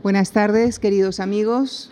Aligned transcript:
Buenas 0.00 0.30
tardes, 0.30 0.78
queridos 0.78 1.18
amigos. 1.18 1.90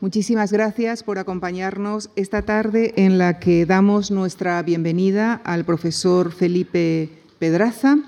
Muchísimas 0.00 0.52
gracias 0.52 1.02
por 1.02 1.18
acompañarnos 1.18 2.10
esta 2.14 2.42
tarde 2.42 2.94
en 2.96 3.18
la 3.18 3.40
que 3.40 3.66
damos 3.66 4.12
nuestra 4.12 4.62
bienvenida 4.62 5.34
al 5.44 5.64
profesor 5.64 6.30
Felipe 6.30 7.10
Pedraza, 7.40 7.98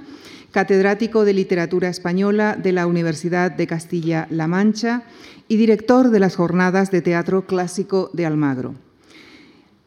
catedrático 0.53 1.25
de 1.25 1.33
Literatura 1.33 1.89
Española 1.89 2.57
de 2.57 2.71
la 2.71 2.87
Universidad 2.87 3.51
de 3.51 3.67
Castilla-La 3.67 4.47
Mancha 4.47 5.03
y 5.49 5.57
director 5.57 6.11
de 6.11 6.21
las 6.21 6.37
Jornadas 6.37 6.93
de 6.93 7.03
Teatro 7.03 7.47
Clásico 7.47 8.11
de 8.13 8.27
Almagro. 8.27 8.77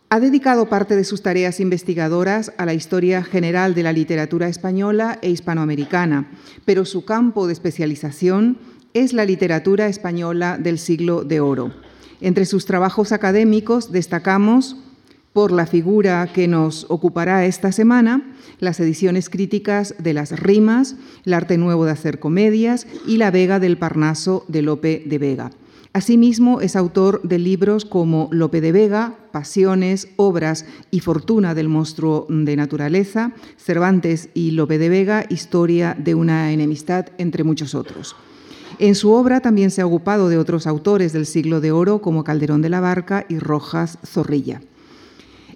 Ha 0.10 0.20
dedicado 0.20 0.68
parte 0.68 0.98
de 0.98 1.06
sus 1.06 1.22
tareas 1.22 1.62
investigadoras 1.62 2.52
a 2.58 2.66
la 2.66 2.74
historia 2.74 3.24
general 3.24 3.74
de 3.74 3.84
la 3.84 3.94
literatura 3.94 4.50
española 4.50 5.18
e 5.22 5.30
hispanoamericana, 5.30 6.30
pero 6.66 6.84
su 6.84 7.06
campo 7.06 7.48
de 7.48 7.54
especialización 7.54 8.58
es 8.94 9.14
la 9.14 9.26
literatura 9.26 9.88
española 9.88 10.58
del 10.58 10.80
siglo 10.80 11.24
de 11.24 11.40
oro. 11.40 11.72
Entre 12.20 12.46
sus 12.46 12.66
trabajos 12.66 13.12
académicos 13.12 13.92
destacamos, 13.92 14.76
por 15.34 15.52
la 15.52 15.66
figura 15.66 16.28
que 16.34 16.48
nos 16.48 16.86
ocupará 16.90 17.46
esta 17.46 17.72
semana, 17.72 18.36
las 18.60 18.80
ediciones 18.80 19.30
críticas 19.30 19.96
de 19.98 20.14
las 20.14 20.38
rimas, 20.38 20.96
el 21.26 21.34
arte 21.34 21.58
nuevo 21.58 21.86
de 21.86 21.92
hacer 21.92 22.20
comedias 22.20 22.86
y 23.08 23.18
la 23.18 23.32
Vega 23.32 23.60
del 23.60 23.78
Parnaso 23.78 24.44
de 24.48 24.62
Lope 24.62 25.04
de 25.06 25.18
Vega. 25.18 25.52
Asimismo, 25.94 26.62
es 26.62 26.78
autor 26.78 27.22
de 27.24 27.38
libros 27.38 27.84
como 27.84 28.30
Lope 28.32 28.62
de 28.62 28.72
Vega, 28.72 29.16
Pasiones, 29.32 30.08
Obras 30.16 30.66
y 30.90 31.02
Fortuna 31.02 31.54
del 31.54 31.68
monstruo 31.68 32.28
de 32.30 32.56
naturaleza, 32.56 33.34
Cervantes 33.58 34.30
y 34.34 34.52
Lope 34.52 34.78
de 34.78 34.90
Vega, 34.90 35.26
Historia 35.30 35.96
de 35.98 36.16
una 36.16 36.54
enemistad, 36.54 37.08
entre 37.18 37.44
muchos 37.44 37.76
otros. 37.76 38.16
En 38.82 38.96
su 38.96 39.12
obra 39.12 39.42
también 39.42 39.70
se 39.70 39.82
ha 39.82 39.86
ocupado 39.86 40.28
de 40.28 40.40
otros 40.40 40.66
autores 40.66 41.14
del 41.14 41.28
siglo 41.28 41.62
de 41.62 41.72
oro 41.72 42.02
como 42.02 42.24
Calderón 42.24 42.64
de 42.64 42.70
la 42.70 42.80
Barca 42.80 43.28
y 43.30 43.38
Rojas 43.38 44.00
Zorrilla. 44.04 44.60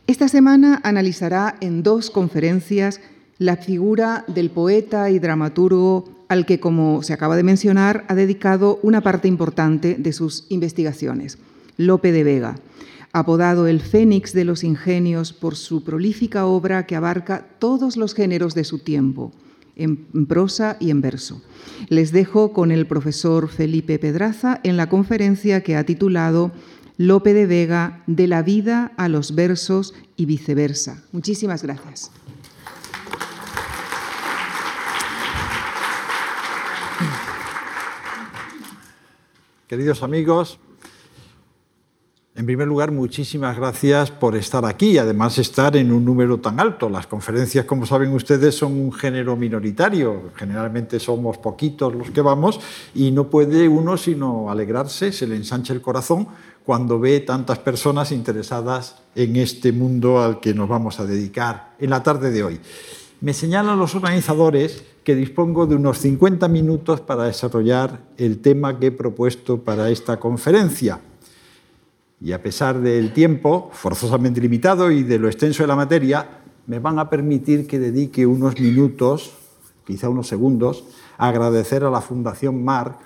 Esta 0.06 0.28
semana 0.28 0.80
analizará 0.84 1.56
en 1.60 1.82
dos 1.82 2.12
conferencias 2.12 3.02
la 3.40 3.58
figura 3.58 4.26
del 4.28 4.52
poeta 4.52 5.10
y 5.10 5.18
dramaturgo 5.18 6.06
al 6.28 6.46
que, 6.46 6.60
como 6.60 7.02
se 7.02 7.14
acaba 7.14 7.36
de 7.36 7.42
mencionar, 7.42 8.06
ha 8.10 8.14
dedicado 8.14 8.78
una 8.84 9.02
parte 9.02 9.28
importante 9.28 9.96
de 9.96 10.14
sus 10.14 10.46
investigaciones, 10.50 11.40
Lope 11.78 12.12
de 12.12 12.24
Vega, 12.24 12.60
apodado 13.12 13.66
el 13.66 13.82
Fénix 13.82 14.34
de 14.34 14.46
los 14.46 14.64
Ingenios 14.64 15.34
por 15.34 15.56
su 15.56 15.84
prolífica 15.84 16.46
obra 16.46 16.86
que 16.86 16.96
abarca 16.96 17.48
todos 17.58 17.98
los 17.98 18.14
géneros 18.14 18.54
de 18.54 18.66
su 18.66 18.78
tiempo, 18.78 19.32
en 19.76 20.26
prosa 20.26 20.78
y 20.80 20.90
en 20.90 21.02
verso. 21.02 21.42
Les 21.90 22.12
dejo 22.12 22.54
con 22.54 22.72
el 22.72 22.88
profesor 22.88 23.50
Felipe 23.50 24.00
Pedraza 24.00 24.60
en 24.64 24.78
la 24.78 24.90
conferencia 24.90 25.62
que 25.62 25.76
ha 25.76 25.86
titulado 25.86 26.52
Lope 26.98 27.34
de 27.34 27.46
Vega, 27.46 28.04
de 28.08 28.28
la 28.28 28.42
vida 28.42 28.94
a 28.98 29.10
los 29.10 29.36
versos 29.36 29.94
y 30.16 30.26
viceversa. 30.26 31.04
Muchísimas 31.12 31.64
gracias. 31.64 32.12
Queridos 39.68 40.04
amigos, 40.04 40.60
en 42.38 42.46
primer 42.46 42.68
lugar, 42.68 42.92
muchísimas 42.92 43.56
gracias 43.56 44.12
por 44.12 44.36
estar 44.36 44.66
aquí 44.66 44.92
y 44.92 44.98
además 44.98 45.38
estar 45.38 45.78
en 45.78 45.94
un 45.94 46.04
número 46.04 46.38
tan 46.42 46.60
alto. 46.60 46.90
Las 46.90 47.08
conferencias, 47.08 47.64
como 47.64 47.86
saben 47.86 48.12
ustedes, 48.12 48.56
son 48.56 48.74
un 48.74 48.92
género 48.92 49.38
minoritario. 49.38 50.32
Generalmente 50.36 51.00
somos 51.00 51.38
poquitos 51.38 51.96
los 51.96 52.12
que 52.12 52.20
vamos 52.20 52.60
y 52.94 53.12
no 53.12 53.30
puede 53.30 53.70
uno 53.70 53.96
sino 53.96 54.52
alegrarse, 54.52 55.14
se 55.14 55.28
le 55.28 55.38
ensancha 55.38 55.72
el 55.72 55.80
corazón 55.80 56.28
cuando 56.66 57.00
ve 57.00 57.22
tantas 57.22 57.60
personas 57.60 58.12
interesadas 58.12 58.98
en 59.16 59.38
este 59.38 59.72
mundo 59.72 60.22
al 60.22 60.42
que 60.42 60.54
nos 60.54 60.68
vamos 60.68 61.00
a 61.00 61.06
dedicar 61.06 61.76
en 61.80 61.90
la 61.90 62.04
tarde 62.04 62.32
de 62.32 62.44
hoy. 62.44 62.60
Me 63.22 63.34
señalan 63.34 63.80
los 63.80 63.96
organizadores 63.96 64.84
que 65.06 65.16
dispongo 65.16 65.68
de 65.68 65.76
unos 65.76 66.00
50 66.00 66.50
minutos 66.50 67.00
para 67.00 67.24
desarrollar 67.24 68.02
el 68.18 68.42
tema 68.42 68.78
que 68.78 68.88
he 68.88 68.92
propuesto 68.92 69.64
para 69.64 69.90
esta 69.90 70.20
conferencia. 70.20 71.00
Y 72.26 72.32
a 72.32 72.42
pesar 72.42 72.82
del 72.82 73.14
tiempo 73.14 73.70
forzosamente 73.72 74.42
limitado 74.42 74.90
y 74.90 75.04
de 75.04 75.20
lo 75.20 75.28
extenso 75.28 75.62
de 75.62 75.68
la 75.68 75.76
materia, 75.76 76.42
me 76.66 76.80
van 76.80 76.98
a 76.98 77.08
permitir 77.08 77.68
que 77.68 77.78
dedique 77.78 78.26
unos 78.26 78.60
minutos, 78.60 79.34
quizá 79.86 80.10
unos 80.10 80.28
segundos, 80.28 80.86
a 81.20 81.28
agradecer 81.28 81.84
a 81.84 81.92
la 81.92 82.02
Fundación 82.02 82.66
Marc, 82.66 82.98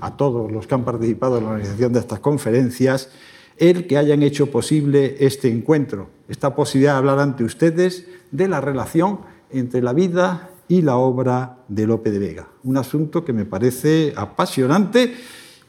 a 0.00 0.16
todos 0.16 0.50
los 0.50 0.66
que 0.66 0.76
han 0.76 0.82
participado 0.82 1.36
en 1.36 1.44
la 1.44 1.50
organización 1.50 1.92
de 1.92 2.00
estas 2.00 2.20
conferencias, 2.20 3.10
el 3.58 3.86
que 3.86 3.98
hayan 3.98 4.22
hecho 4.22 4.50
posible 4.50 5.16
este 5.20 5.50
encuentro, 5.50 6.08
esta 6.30 6.54
posibilidad 6.54 6.92
de 6.92 6.98
hablar 7.00 7.18
ante 7.18 7.44
ustedes 7.44 8.06
de 8.30 8.48
la 8.48 8.62
relación 8.62 9.20
entre 9.50 9.82
la 9.82 9.92
vida 9.92 10.48
y 10.68 10.80
la 10.80 10.96
obra 10.96 11.58
de 11.68 11.86
Lope 11.86 12.10
de 12.10 12.18
Vega. 12.18 12.48
Un 12.62 12.78
asunto 12.78 13.26
que 13.26 13.34
me 13.34 13.44
parece 13.44 14.14
apasionante 14.16 15.12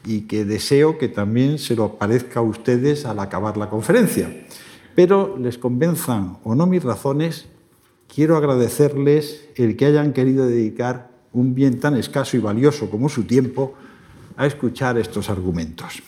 y 0.06 0.22
que 0.22 0.44
deseo 0.44 0.96
que 0.96 1.08
también 1.08 1.58
se 1.58 1.74
lo 1.74 1.96
parezca 1.96 2.40
a 2.40 2.42
ustedes 2.42 3.04
al 3.04 3.18
acabar 3.18 3.56
la 3.56 3.68
conferencia. 3.68 4.46
Pero 4.94 5.36
les 5.36 5.58
convenzan 5.58 6.38
o 6.44 6.54
no 6.54 6.66
mis 6.66 6.82
razones, 6.82 7.46
quiero 8.12 8.36
agradecerles 8.36 9.48
el 9.56 9.76
que 9.76 9.86
hayan 9.86 10.12
querido 10.12 10.46
dedicar 10.46 11.10
un 11.32 11.54
bien 11.54 11.80
tan 11.80 11.96
escaso 11.96 12.36
y 12.36 12.40
valioso 12.40 12.88
como 12.88 13.08
su 13.08 13.24
tiempo 13.24 13.74
a 14.36 14.46
escuchar 14.46 14.96
estos 14.96 15.28
argumentos. 15.28 16.02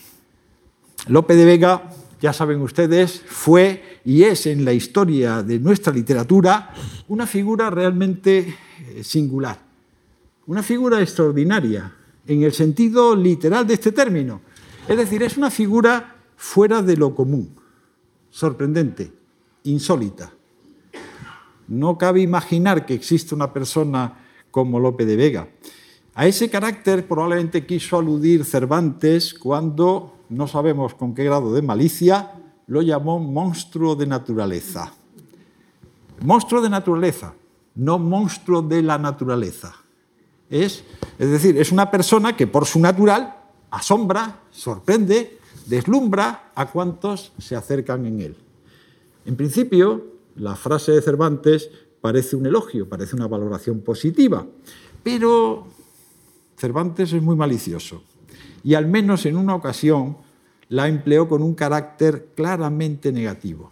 Lope 1.07 1.35
de 1.35 1.45
Vega 1.45 1.83
ya 2.21 2.33
saben 2.33 2.61
ustedes, 2.61 3.21
fue 3.25 3.99
y 4.03 4.23
es 4.23 4.45
en 4.45 4.65
la 4.65 4.73
historia 4.73 5.43
de 5.43 5.59
nuestra 5.59 5.93
literatura 5.93 6.73
una 7.07 7.27
figura 7.27 7.69
realmente 7.69 8.55
eh, 8.95 9.03
singular, 9.03 9.59
una 10.47 10.63
figura 10.63 11.01
extraordinaria, 11.01 11.93
en 12.29 12.43
el 12.43 12.53
sentido 12.53 13.15
literal 13.15 13.65
de 13.65 13.73
este 13.73 13.91
término. 13.91 14.41
Es 14.87 14.95
decir, 14.95 15.23
es 15.23 15.35
una 15.35 15.49
figura 15.49 16.15
fuera 16.37 16.83
de 16.83 16.95
lo 16.95 17.15
común, 17.15 17.55
sorprendente, 18.29 19.11
insólita. 19.63 20.31
No 21.67 21.97
cabe 21.97 22.21
imaginar 22.21 22.85
que 22.85 22.93
existe 22.93 23.33
una 23.33 23.51
persona 23.51 24.19
como 24.51 24.79
Lope 24.79 25.05
de 25.05 25.15
Vega. 25.15 25.49
A 26.13 26.27
ese 26.27 26.51
carácter 26.51 27.07
probablemente 27.07 27.65
quiso 27.65 27.97
aludir 27.97 28.45
Cervantes 28.45 29.33
cuando 29.33 30.17
no 30.29 30.47
sabemos 30.47 30.93
con 30.93 31.15
qué 31.15 31.23
grado 31.23 31.51
de 31.53 31.63
malicia, 31.63 32.33
lo 32.67 32.83
llamó 32.83 33.19
monstruo 33.19 33.95
de 33.95 34.05
naturaleza. 34.05 34.93
Monstruo 36.21 36.61
de 36.61 36.69
naturaleza, 36.69 37.33
no 37.73 37.97
monstruo 37.97 38.61
de 38.61 38.83
la 38.83 38.99
naturaleza. 38.99 39.75
Es, 40.49 40.83
es 41.17 41.29
decir, 41.29 41.57
es 41.57 41.71
una 41.71 41.91
persona 41.91 42.35
que 42.35 42.47
por 42.47 42.65
su 42.65 42.79
natural 42.79 43.35
asombra, 43.69 44.41
sorprende, 44.51 45.39
deslumbra 45.67 46.51
a 46.55 46.65
cuantos 46.71 47.31
se 47.37 47.55
acercan 47.55 48.05
en 48.05 48.21
él. 48.21 48.35
En 49.25 49.35
principio, 49.35 50.07
la 50.35 50.55
frase 50.55 50.93
de 50.93 51.01
Cervantes 51.01 51.69
parece 52.01 52.35
un 52.35 52.45
elogio, 52.45 52.87
parece 52.87 53.15
una 53.15 53.27
valoración 53.27 53.81
positiva, 53.81 54.45
pero 55.03 55.67
Cervantes 56.57 57.13
es 57.13 57.21
muy 57.21 57.35
malicioso 57.35 58.03
y 58.63 58.73
al 58.73 58.87
menos 58.87 59.25
en 59.25 59.37
una 59.37 59.55
ocasión 59.55 60.17
la 60.69 60.87
empleó 60.87 61.27
con 61.27 61.41
un 61.41 61.55
carácter 61.55 62.29
claramente 62.35 63.11
negativo. 63.11 63.71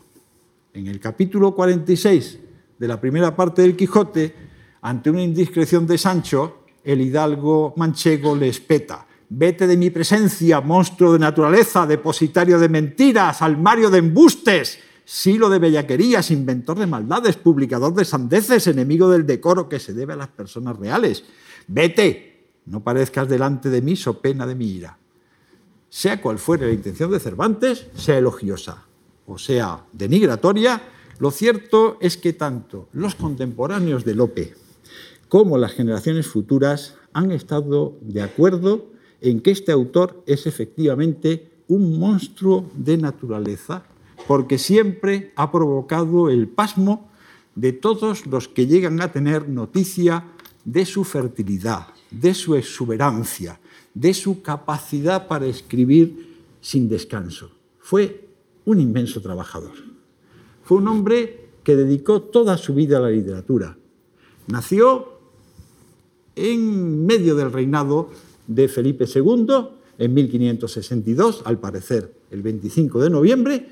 En 0.74 0.88
el 0.88 1.00
capítulo 1.00 1.54
46 1.56 2.40
de 2.78 2.88
la 2.88 3.00
primera 3.00 3.36
parte 3.36 3.62
del 3.62 3.76
Quijote, 3.76 4.34
ante 4.82 5.10
una 5.10 5.22
indiscreción 5.22 5.88
de 5.88 5.98
Sancho, 5.98 6.67
el 6.88 7.02
hidalgo 7.02 7.74
manchego 7.76 8.34
le 8.34 8.48
espeta. 8.48 9.06
Vete 9.30 9.68
de 9.68 9.76
mi 9.76 9.90
presencia, 9.90 10.62
monstruo 10.62 11.12
de 11.12 11.20
naturaleza, 11.20 11.86
depositario 11.86 12.58
de 12.58 12.70
mentiras, 12.70 13.42
almario 13.42 13.90
de 13.90 13.98
embustes, 13.98 14.80
silo 15.04 15.50
de 15.50 15.60
bellaquerías, 15.60 16.32
inventor 16.32 16.80
de 16.80 16.88
maldades, 16.88 17.36
publicador 17.36 17.94
de 17.94 18.06
sandeces, 18.06 18.68
enemigo 18.68 19.10
del 19.10 19.26
decoro 19.26 19.68
que 19.68 19.80
se 19.82 19.94
debe 19.94 20.14
a 20.14 20.16
las 20.16 20.30
personas 20.30 20.78
reales. 20.78 21.26
Vete, 21.68 22.62
no 22.68 22.82
parezcas 22.82 23.28
delante 23.28 23.70
de 23.70 23.82
mí 23.82 23.98
so 23.98 24.22
pena 24.22 24.48
de 24.48 24.56
mi 24.56 24.68
ira. 24.68 24.98
Sea 25.90 26.22
cual 26.22 26.40
fuere 26.40 26.68
la 26.68 26.74
intención 26.74 27.12
de 27.12 27.20
Cervantes, 27.20 27.88
sea 27.96 28.18
elogiosa 28.18 28.86
o 29.26 29.38
sea 29.38 29.84
denigratoria, 29.92 30.82
lo 31.20 31.32
cierto 31.32 31.98
es 32.00 32.16
que 32.16 32.32
tanto 32.32 32.88
los 32.94 33.16
contemporáneos 33.16 34.06
de 34.06 34.16
Lope 34.16 34.67
como 35.30 35.58
las 35.58 35.74
generaciones 35.74 36.28
futuras 36.28 36.96
han 37.14 37.32
estado 37.32 37.98
de 38.02 38.22
acuerdo 38.22 38.88
en 39.22 39.42
que 39.42 39.52
este 39.52 39.72
autor 39.72 40.24
es 40.26 40.46
efectivamente 40.48 41.50
un 41.68 42.00
monstruo 42.00 42.70
de 42.76 42.98
naturaleza, 42.98 43.84
porque 44.28 44.58
siempre 44.58 45.32
ha 45.36 45.52
provocado 45.52 46.30
el 46.30 46.48
pasmo 46.48 47.10
de 47.56 47.74
todos 47.74 48.28
los 48.28 48.48
que 48.48 48.68
llegan 48.68 49.02
a 49.02 49.12
tener 49.12 49.50
noticia 49.50 50.26
de 50.64 50.86
su 50.86 51.04
fertilidad, 51.04 51.88
de 52.12 52.34
su 52.34 52.56
exuberancia, 52.56 53.60
de 53.94 54.14
su 54.14 54.42
capacidad 54.42 55.28
para 55.28 55.48
escribir 55.48 56.44
sin 56.62 56.88
descanso. 56.88 57.52
Fue 57.80 58.28
un 58.66 58.80
inmenso 58.80 59.22
trabajador. 59.22 59.74
Fue 60.64 60.78
un 60.78 60.88
hombre 60.88 61.48
que 61.64 61.76
dedicó 61.76 62.22
toda 62.22 62.58
su 62.58 62.74
vida 62.76 62.98
a 62.98 63.02
la 63.02 63.10
literatura. 63.10 63.78
Nació 64.48 65.17
en 66.38 67.06
medio 67.06 67.36
del 67.36 67.52
reinado 67.52 68.10
de 68.48 68.68
Felipe 68.68 69.06
II, 69.14 69.48
en 69.98 70.14
1562, 70.14 71.42
al 71.46 71.60
parecer 71.60 72.14
el 72.32 72.42
25 72.42 73.02
de 73.02 73.10
noviembre, 73.10 73.68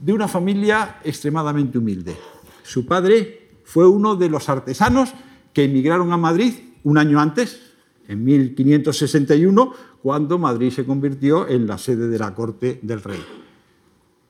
de 0.00 0.12
una 0.12 0.28
familia 0.28 1.00
extremadamente 1.04 1.78
humilde. 1.78 2.16
Su 2.62 2.86
padre 2.86 3.50
fue 3.64 3.86
uno 3.86 4.16
de 4.16 4.28
los 4.28 4.48
artesanos 4.48 5.12
que 5.52 5.64
emigraron 5.64 6.12
a 6.12 6.16
Madrid 6.16 6.54
un 6.84 6.98
año 6.98 7.20
antes, 7.20 7.60
en 8.08 8.24
1561, 8.24 9.72
cuando 10.02 10.38
Madrid 10.38 10.70
se 10.70 10.84
convirtió 10.84 11.48
en 11.48 11.66
la 11.66 11.78
sede 11.78 12.08
de 12.08 12.18
la 12.18 12.34
corte 12.34 12.78
del 12.82 13.02
rey. 13.02 13.20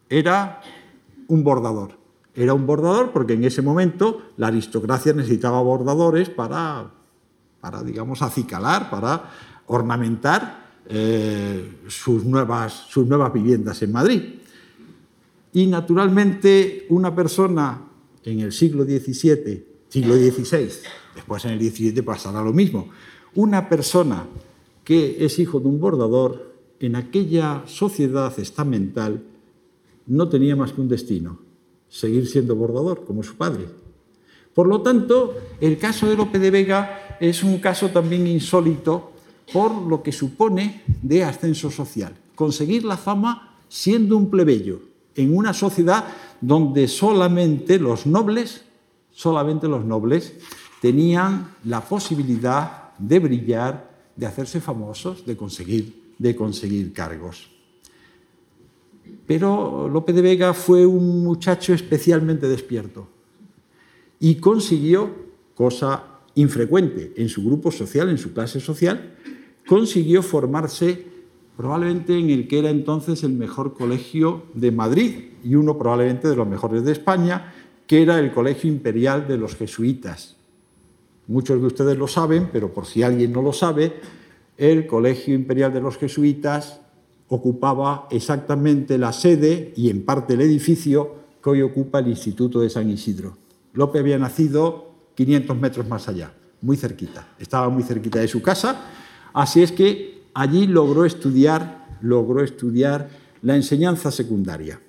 Era 0.09 0.61
un 1.29 1.45
bordador. 1.45 1.99
Era 2.35 2.55
un 2.55 2.67
bordador 2.67 3.13
porque 3.13 3.35
en 3.35 3.45
ese 3.45 3.63
momento 3.63 4.23
la 4.37 4.49
aristocracia 4.49 5.13
necesitaba 5.13 5.61
bordadores 5.63 6.31
para, 6.31 6.93
para 7.61 7.83
digamos, 7.83 8.23
acicalar, 8.23 8.91
para 8.91 9.31
ornamentar 9.67 10.67
eh, 10.89 11.81
sus, 11.89 12.25
nuevas, 12.25 12.87
sus 12.89 13.07
nuevas 13.07 13.33
viviendas 13.33 13.83
en 13.83 13.93
Madrid. 13.93 14.23
Y 15.53 15.67
naturalmente 15.67 16.87
una 16.91 17.15
persona 17.15 17.83
en 18.23 18.41
el 18.41 18.53
siglo 18.53 18.85
XVII, 18.85 19.67
siglo 19.89 20.15
XVI, 20.15 20.69
después 21.15 21.45
en 21.45 21.53
el 21.53 21.61
XVII 21.61 22.03
pasará 22.03 22.43
lo 22.43 22.53
mismo, 22.53 22.89
una 23.35 23.69
persona 23.69 24.27
que 24.85 25.25
es 25.25 25.39
hijo 25.39 25.59
de 25.59 25.69
un 25.69 25.81
bordador, 25.81 26.55
en 26.79 26.95
aquella 26.95 27.63
sociedad 27.67 28.39
estamental 28.39 29.25
no 30.07 30.29
tenía 30.29 30.55
más 30.55 30.73
que 30.73 30.81
un 30.81 30.89
destino, 30.89 31.41
seguir 31.89 32.29
siendo 32.29 32.55
bordador, 32.55 33.05
como 33.05 33.23
su 33.23 33.37
padre. 33.37 33.67
Por 34.57 34.69
lo 34.69 34.81
tanto, 34.81 35.37
el 35.61 35.77
caso 35.77 36.09
de 36.09 36.17
Lope 36.17 36.39
de 36.39 36.51
Vega 36.51 37.19
es 37.21 37.45
un 37.45 37.59
caso 37.59 37.91
también 37.91 38.27
insólito 38.27 39.13
por 39.53 39.71
lo 39.71 40.03
que 40.03 40.13
supone 40.13 40.83
de 41.03 41.25
ascenso 41.25 41.71
social. 41.71 42.17
Conseguir 42.35 42.83
la 42.87 42.97
fama 42.97 43.59
siendo 43.69 44.17
un 44.17 44.31
plebeyo 44.31 44.81
en 45.15 45.37
una 45.37 45.53
sociedad 45.53 46.07
donde 46.41 46.89
solamente 46.89 47.79
los 47.79 48.07
nobles, 48.07 48.65
solamente 49.11 49.69
los 49.69 49.85
nobles 49.85 50.33
tenían 50.81 51.55
la 51.65 51.83
posibilidad 51.83 52.97
de 52.97 53.19
brillar, 53.19 53.91
de 54.17 54.25
hacerse 54.25 54.63
famosos, 54.63 55.27
de 55.27 55.37
conseguir, 55.37 56.15
de 56.17 56.35
conseguir 56.35 56.95
cargos. 56.95 57.51
Pero 59.27 59.87
Lope 59.87 60.15
de 60.15 60.23
Vega 60.23 60.55
fue 60.55 60.87
un 60.87 61.23
muchacho 61.23 61.75
especialmente 61.75 62.49
despierto 62.49 63.16
y 64.21 64.37
consiguió, 64.37 65.11
cosa 65.55 66.05
infrecuente 66.35 67.13
en 67.17 67.29
su 67.29 67.45
grupo 67.45 67.71
social, 67.71 68.09
en 68.09 68.19
su 68.19 68.33
clase 68.33 68.61
social, 68.61 69.15
consiguió 69.67 70.23
formarse 70.23 71.05
probablemente 71.57 72.19
en 72.19 72.31
el 72.31 72.47
que 72.47 72.59
era 72.59 72.71
entonces 72.71 73.25
el 73.25 73.33
mejor 73.33 73.75
colegio 73.75 74.45
de 74.55 74.71
Madrid 74.71 75.15
y 75.43 75.55
uno 75.55 75.79
probablemente 75.79 76.29
de 76.29 76.37
los 76.37 76.47
mejores 76.47 76.85
de 76.85 76.93
España, 76.93 77.53
que 77.87 78.03
era 78.03 78.19
el 78.19 78.33
Colegio 78.33 78.71
Imperial 78.71 79.27
de 79.27 79.39
los 79.39 79.57
Jesuitas. 79.57 80.37
Muchos 81.29 81.61
de 81.61 81.67
ustedes 81.67 81.97
lo 81.97 82.07
saben, 82.07 82.51
pero 82.53 82.73
por 82.73 82.87
si 82.87 83.03
alguien 83.03 83.33
no 83.33 83.43
lo 83.43 83.53
sabe, 83.53 83.95
el 84.57 84.87
Colegio 84.87 85.35
Imperial 85.35 85.73
de 85.73 85.81
los 85.81 85.97
Jesuitas 85.97 86.81
ocupaba 87.29 88.07
exactamente 88.11 88.99
la 88.99 89.13
sede 89.13 89.73
y 89.77 89.91
en 89.91 90.05
parte 90.05 90.35
el 90.35 90.43
edificio 90.43 91.15
que 91.43 91.51
hoy 91.51 91.63
ocupa 91.63 91.99
el 91.99 92.09
Instituto 92.09 92.61
de 92.61 92.71
San 92.71 92.89
Isidro. 92.91 93.37
Lope 93.77 94.01
había 94.01 94.19
nacido 94.19 94.91
500 95.15 95.57
metros 95.57 95.87
más 95.87 96.09
allá, 96.09 96.33
muy 96.61 96.77
cerquita, 96.77 97.29
estaba 97.39 97.69
muy 97.69 97.85
cerquita 97.85 98.19
de 98.19 98.27
su 98.27 98.43
casa 98.43 98.91
Así 99.37 99.63
es 99.63 99.71
que 99.71 100.23
allí 100.33 100.67
logró 100.67 101.05
estudiar, 101.05 101.99
logró 102.01 102.43
estudiar 102.43 103.11
la 103.43 103.55
enseñanza 103.55 104.11
secundaria. 104.11 104.81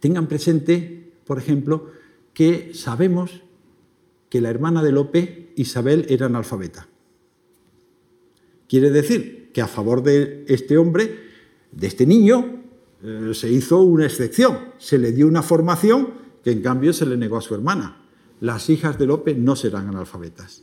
Tengan 0.00 0.26
presente, 0.26 1.12
por 1.26 1.36
ejemplo, 1.36 1.90
que 2.32 2.72
sabemos 2.72 3.42
que 4.30 4.40
la 4.40 4.48
hermana 4.48 4.82
de 4.82 4.92
Lope, 4.92 5.52
Isabel, 5.56 6.06
era 6.08 6.24
analfabeta. 6.24 6.88
Quiere 8.66 8.90
decir 8.90 9.50
que 9.52 9.60
a 9.60 9.66
favor 9.66 10.02
de 10.02 10.46
este 10.48 10.78
hombre, 10.78 11.14
de 11.70 11.88
este 11.88 12.06
niño, 12.06 12.62
eh, 13.02 13.32
se 13.34 13.52
hizo 13.52 13.82
una 13.82 14.06
excepción, 14.06 14.60
se 14.78 14.96
le 14.96 15.12
dio 15.12 15.28
una 15.28 15.42
formación 15.42 16.08
que 16.42 16.50
en 16.50 16.62
cambio 16.62 16.92
se 16.92 17.06
le 17.06 17.16
negó 17.16 17.36
a 17.36 17.42
su 17.42 17.54
hermana. 17.54 18.02
Las 18.40 18.70
hijas 18.70 18.98
de 18.98 19.06
Lope 19.06 19.34
no 19.34 19.56
serán 19.56 19.88
analfabetas. 19.88 20.62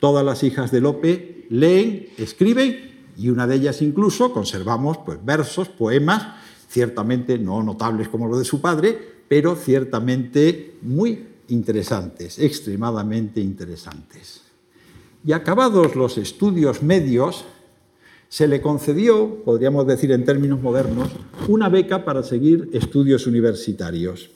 Todas 0.00 0.24
las 0.24 0.42
hijas 0.42 0.70
de 0.70 0.80
Lope 0.80 1.46
leen, 1.50 2.08
escriben 2.18 2.88
y 3.16 3.30
una 3.30 3.46
de 3.46 3.56
ellas 3.56 3.82
incluso 3.82 4.32
conservamos 4.32 4.98
pues, 4.98 5.24
versos, 5.24 5.68
poemas, 5.68 6.26
ciertamente 6.68 7.38
no 7.38 7.62
notables 7.62 8.08
como 8.08 8.28
los 8.28 8.38
de 8.38 8.44
su 8.44 8.60
padre, 8.60 8.96
pero 9.28 9.56
ciertamente 9.56 10.76
muy 10.82 11.26
interesantes, 11.48 12.38
extremadamente 12.38 13.40
interesantes. 13.40 14.42
Y 15.24 15.32
acabados 15.32 15.96
los 15.96 16.16
estudios 16.16 16.82
medios, 16.82 17.44
se 18.28 18.46
le 18.46 18.60
concedió, 18.60 19.42
podríamos 19.42 19.86
decir 19.86 20.12
en 20.12 20.24
términos 20.24 20.60
modernos, 20.60 21.08
una 21.48 21.68
beca 21.68 22.04
para 22.04 22.22
seguir 22.22 22.68
estudios 22.72 23.26
universitarios. 23.26 24.30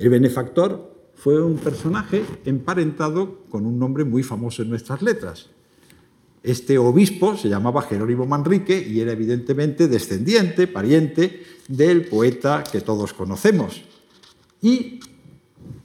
El 0.00 0.08
benefactor 0.08 0.94
fue 1.14 1.42
un 1.42 1.58
personaje 1.58 2.24
emparentado 2.46 3.40
con 3.50 3.66
un 3.66 3.78
nombre 3.78 4.02
muy 4.04 4.22
famoso 4.22 4.62
en 4.62 4.70
nuestras 4.70 5.02
letras. 5.02 5.50
Este 6.42 6.78
obispo 6.78 7.36
se 7.36 7.50
llamaba 7.50 7.82
Jerónimo 7.82 8.24
Manrique 8.24 8.80
y 8.80 9.00
era 9.00 9.12
evidentemente 9.12 9.88
descendiente, 9.88 10.66
pariente 10.66 11.42
del 11.68 12.06
poeta 12.06 12.64
que 12.64 12.80
todos 12.80 13.12
conocemos. 13.12 13.82
Y, 14.62 15.00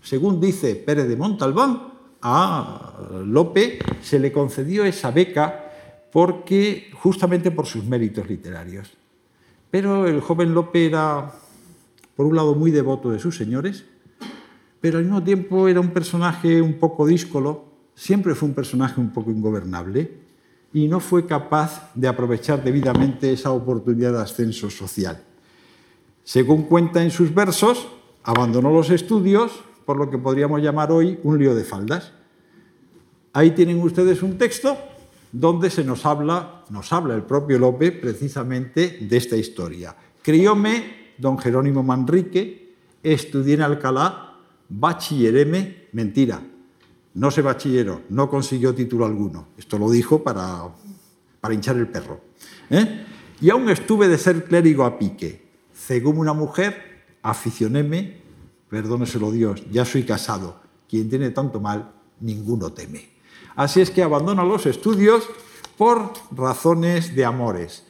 según 0.02 0.40
dice 0.40 0.76
Pérez 0.76 1.10
de 1.10 1.18
Montalbán, 1.18 1.92
a 2.22 3.22
Lope 3.26 3.80
se 4.02 4.18
le 4.18 4.32
concedió 4.32 4.86
esa 4.86 5.12
beca 5.12 5.74
porque 6.14 6.90
justamente 6.94 7.52
por 7.52 7.66
sus 7.66 7.84
méritos 7.84 8.30
literarios. 8.30 8.92
Pero 9.70 10.08
el 10.08 10.22
joven 10.22 10.54
Lope 10.54 10.86
era, 10.86 11.34
por 12.16 12.26
un 12.26 12.38
lado, 12.38 12.56
muy 12.56 12.72
devoto 12.72 13.12
de 13.12 13.20
sus 13.20 13.36
señores, 13.36 13.84
pero 14.86 15.00
al 15.00 15.04
mismo 15.06 15.24
tiempo 15.24 15.68
era 15.68 15.80
un 15.80 15.90
personaje 15.90 16.62
un 16.62 16.74
poco 16.74 17.08
díscolo, 17.08 17.66
siempre 17.96 18.36
fue 18.36 18.50
un 18.50 18.54
personaje 18.54 19.02
un 19.02 19.10
poco 19.10 19.32
ingobernable 19.32 20.12
y 20.74 20.88
no 20.88 21.00
fue 21.00 21.26
capaz 21.26 21.90
de 21.96 22.08
aprovechar 22.08 22.64
debidamente 22.64 23.34
esa 23.34 23.50
oportunidad 23.50 24.14
de 24.14 24.22
ascenso 24.22 24.70
social. 24.70 25.24
Según 26.24 26.66
cuenta 26.66 27.02
en 27.02 27.10
sus 27.10 27.34
versos, 27.34 27.88
abandonó 28.22 28.70
los 28.70 28.92
estudios 28.92 29.54
por 29.86 29.98
lo 29.98 30.12
que 30.12 30.20
podríamos 30.20 30.62
llamar 30.62 30.92
hoy 30.92 31.20
un 31.24 31.40
lío 31.40 31.56
de 31.56 31.64
faldas. 31.64 32.12
Ahí 33.34 33.56
tienen 33.56 33.82
ustedes 33.82 34.22
un 34.22 34.38
texto 34.38 34.78
donde 35.32 35.72
se 35.72 35.84
nos 35.84 36.06
habla, 36.06 36.64
nos 36.70 36.94
habla 36.94 37.16
el 37.16 37.24
propio 37.24 37.58
Lope 37.58 37.92
precisamente 37.92 39.00
de 39.02 39.18
esta 39.18 39.36
historia. 39.36 39.96
Crióme 40.22 41.16
don 41.18 41.40
Jerónimo 41.40 41.82
Manrique, 41.82 42.76
estudié 43.02 43.56
en 43.56 43.64
Alcalá 43.64 44.25
bachillereme, 44.70 45.88
mentira, 45.94 46.42
no 47.16 47.32
se 47.32 47.42
bachilleró, 47.42 48.02
no 48.10 48.30
consiguió 48.30 48.76
título 48.76 49.06
alguno. 49.06 49.48
Esto 49.58 49.78
lo 49.78 49.90
dijo 49.90 50.24
para, 50.24 50.70
para 51.40 51.54
hinchar 51.54 51.78
el 51.78 51.88
perro. 51.88 52.22
¿eh? 52.70 53.06
Y 53.42 53.50
aún 53.50 53.70
estuve 53.70 54.08
de 54.08 54.18
ser 54.18 54.46
clérigo 54.46 54.84
a 54.86 54.98
pique. 54.98 55.46
Según 55.74 56.18
una 56.20 56.34
mujer, 56.34 57.06
aficionéme, 57.22 58.22
perdóneselo 58.70 59.32
Dios, 59.32 59.64
ya 59.72 59.86
soy 59.86 60.04
casado. 60.04 60.62
Quien 60.90 61.10
tiene 61.10 61.30
tanto 61.32 61.60
mal, 61.60 61.94
ninguno 62.20 62.74
teme. 62.74 63.10
Así 63.56 63.82
es 63.82 63.92
que 63.92 64.04
abandona 64.04 64.44
los 64.44 64.66
estudios 64.66 65.24
por 65.78 66.12
razones 66.32 67.16
de 67.16 67.26
amores. 67.26 67.86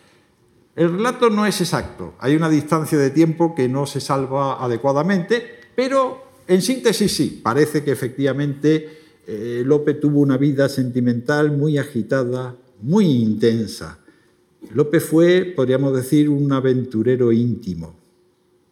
El 0.75 0.91
relato 0.91 1.29
no 1.29 1.46
es 1.46 1.62
exacto, 1.62 2.15
hay 2.20 2.36
una 2.36 2.50
distancia 2.50 2.98
de 2.98 3.10
tiempo 3.10 3.55
que 3.55 3.70
no 3.70 3.86
se 3.86 4.01
salva 4.01 4.62
adecuadamente, 4.63 5.62
pero 5.74 6.25
en 6.48 6.62
síntesis, 6.62 7.12
sí, 7.16 7.40
parece 7.44 7.84
que 7.84 7.92
efectivamente 7.92 9.00
eh, 9.28 9.64
Lope 9.66 9.96
tuvo 9.96 10.20
una 10.20 10.38
vida 10.38 10.70
sentimental 10.70 11.52
muy 11.52 11.78
agitada, 11.78 12.56
muy 12.82 13.06
intensa. 13.06 14.00
Lope 14.74 15.00
fue, 15.00 15.54
podríamos 15.56 15.96
decir, 15.96 16.30
un 16.30 16.52
aventurero 16.52 17.32
íntimo. 17.32 17.96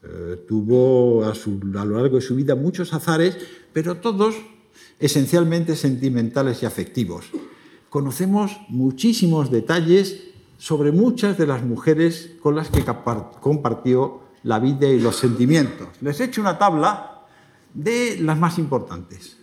Eh, 0.03 0.37
tuvo 0.47 1.23
a, 1.23 1.31
a 1.31 1.85
lo 1.85 1.99
largo 1.99 2.17
de 2.17 2.21
su 2.21 2.35
vida 2.35 2.55
muchos 2.55 2.93
azares, 2.93 3.37
pero 3.71 3.97
todos 3.97 4.35
esencialmente 4.99 5.75
sentimentales 5.75 6.63
y 6.63 6.65
afectivos. 6.65 7.25
conocemos 7.89 8.57
muchísimos 8.69 9.51
detalles 9.51 10.23
sobre 10.57 10.91
muchas 10.91 11.37
de 11.37 11.45
las 11.45 11.63
mujeres 11.63 12.31
con 12.41 12.55
las 12.55 12.69
que 12.69 12.83
compartió 13.39 14.21
la 14.43 14.59
vida 14.59 14.87
y 14.87 14.99
los 14.99 15.17
sentimientos. 15.17 15.89
Les 16.01 16.19
he 16.19 16.25
hecho 16.25 16.41
una 16.41 16.57
tabla 16.57 17.12
de 17.73 18.17
las 18.19 18.37
más 18.37 18.57
importantes. 18.57 19.37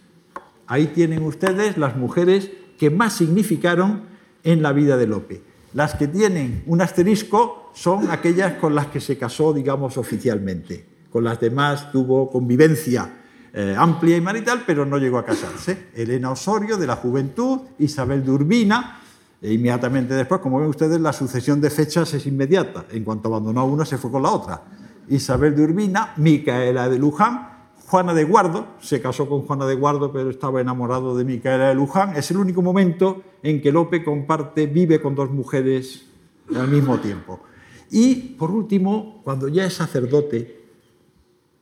Ahí 0.67 0.87
tienen 0.89 1.23
ustedes 1.25 1.77
las 1.77 1.97
mujeres 1.97 2.51
que 2.79 2.91
más 2.91 3.15
significaron 3.15 4.05
en 4.43 4.63
la 4.63 4.73
vida 4.73 4.97
de 4.97 5.07
Lope. 5.07 5.43
Las 5.75 5.95
que 5.95 6.09
tienen 6.09 6.63
un 6.67 6.81
asterisco 6.81 7.71
son 7.75 8.11
aquellas 8.11 8.55
con 8.55 8.75
las 8.75 8.87
que 8.87 9.01
se 9.01 9.19
casó, 9.19 9.53
digamos, 9.53 9.97
oficialmente. 9.97 10.87
Con 11.11 11.25
las 11.25 11.41
demás 11.41 11.91
tuvo 11.93 12.31
convivencia 12.31 13.17
eh, 13.53 13.75
amplia 13.77 14.17
y 14.17 14.21
marital, 14.21 14.63
pero 14.65 14.87
no 14.87 14.99
llegó 14.99 15.19
a 15.19 15.25
casarse. 15.25 15.89
Elena 15.95 16.31
Osorio, 16.31 16.77
de 16.77 16.87
la 16.87 16.97
Juventud, 16.97 17.61
Isabel 17.79 18.25
de 18.25 18.31
Urbina, 18.31 19.01
e 19.43 19.53
inmediatamente 19.53 20.15
después, 20.15 20.41
como 20.41 20.61
ven 20.61 20.69
ustedes, 20.69 21.01
la 21.01 21.13
sucesión 21.13 21.61
de 21.61 21.71
fechas 21.71 22.15
es 22.15 22.27
inmediata. 22.27 22.87
En 22.93 23.03
cuanto 23.03 23.29
abandonó 23.29 23.61
a 23.61 23.65
una, 23.65 23.85
se 23.85 23.99
fue 23.99 24.11
con 24.11 24.23
la 24.23 24.31
otra. 24.31 24.63
Isabel 25.09 25.57
de 25.57 25.65
Urbina, 25.65 26.13
Micaela 26.17 26.89
de 26.89 26.99
Luján, 26.99 27.60
Juana 27.91 28.15
de 28.15 28.23
Guardo, 28.23 28.69
se 28.81 29.01
casó 29.01 29.29
con 29.29 29.41
Juana 29.43 29.67
de 29.67 29.75
Guardo, 29.75 30.13
pero 30.13 30.31
estaba 30.31 30.61
enamorado 30.61 31.17
de 31.17 31.25
Micaela 31.25 31.71
de 31.71 31.75
Luján. 31.75 32.15
Es 32.15 32.31
el 32.31 32.37
único 32.37 32.63
momento 32.63 33.21
en 33.43 33.61
que 33.61 33.73
Lope 33.73 34.05
comparte, 34.05 34.69
vive 34.69 35.01
con 35.01 35.17
dos 35.17 35.29
mujeres 35.33 36.07
al 36.55 36.69
mismo 36.69 37.01
tiempo. 37.01 37.41
Y, 37.91 38.15
por 38.39 38.53
último, 38.53 39.21
cuando 39.25 39.49
ya 39.49 39.67
es 39.67 39.75
sacerdote, 39.75 40.67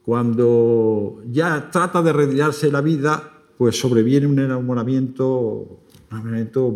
cuando 0.05 1.23
ya 1.31 1.71
trata 1.71 2.03
de 2.03 2.13
retirarse 2.13 2.71
la 2.71 2.83
vida, 2.83 3.33
pues 3.57 3.81
sobreviene 3.81 4.27
un 4.27 4.39
enamoramiento, 4.39 5.79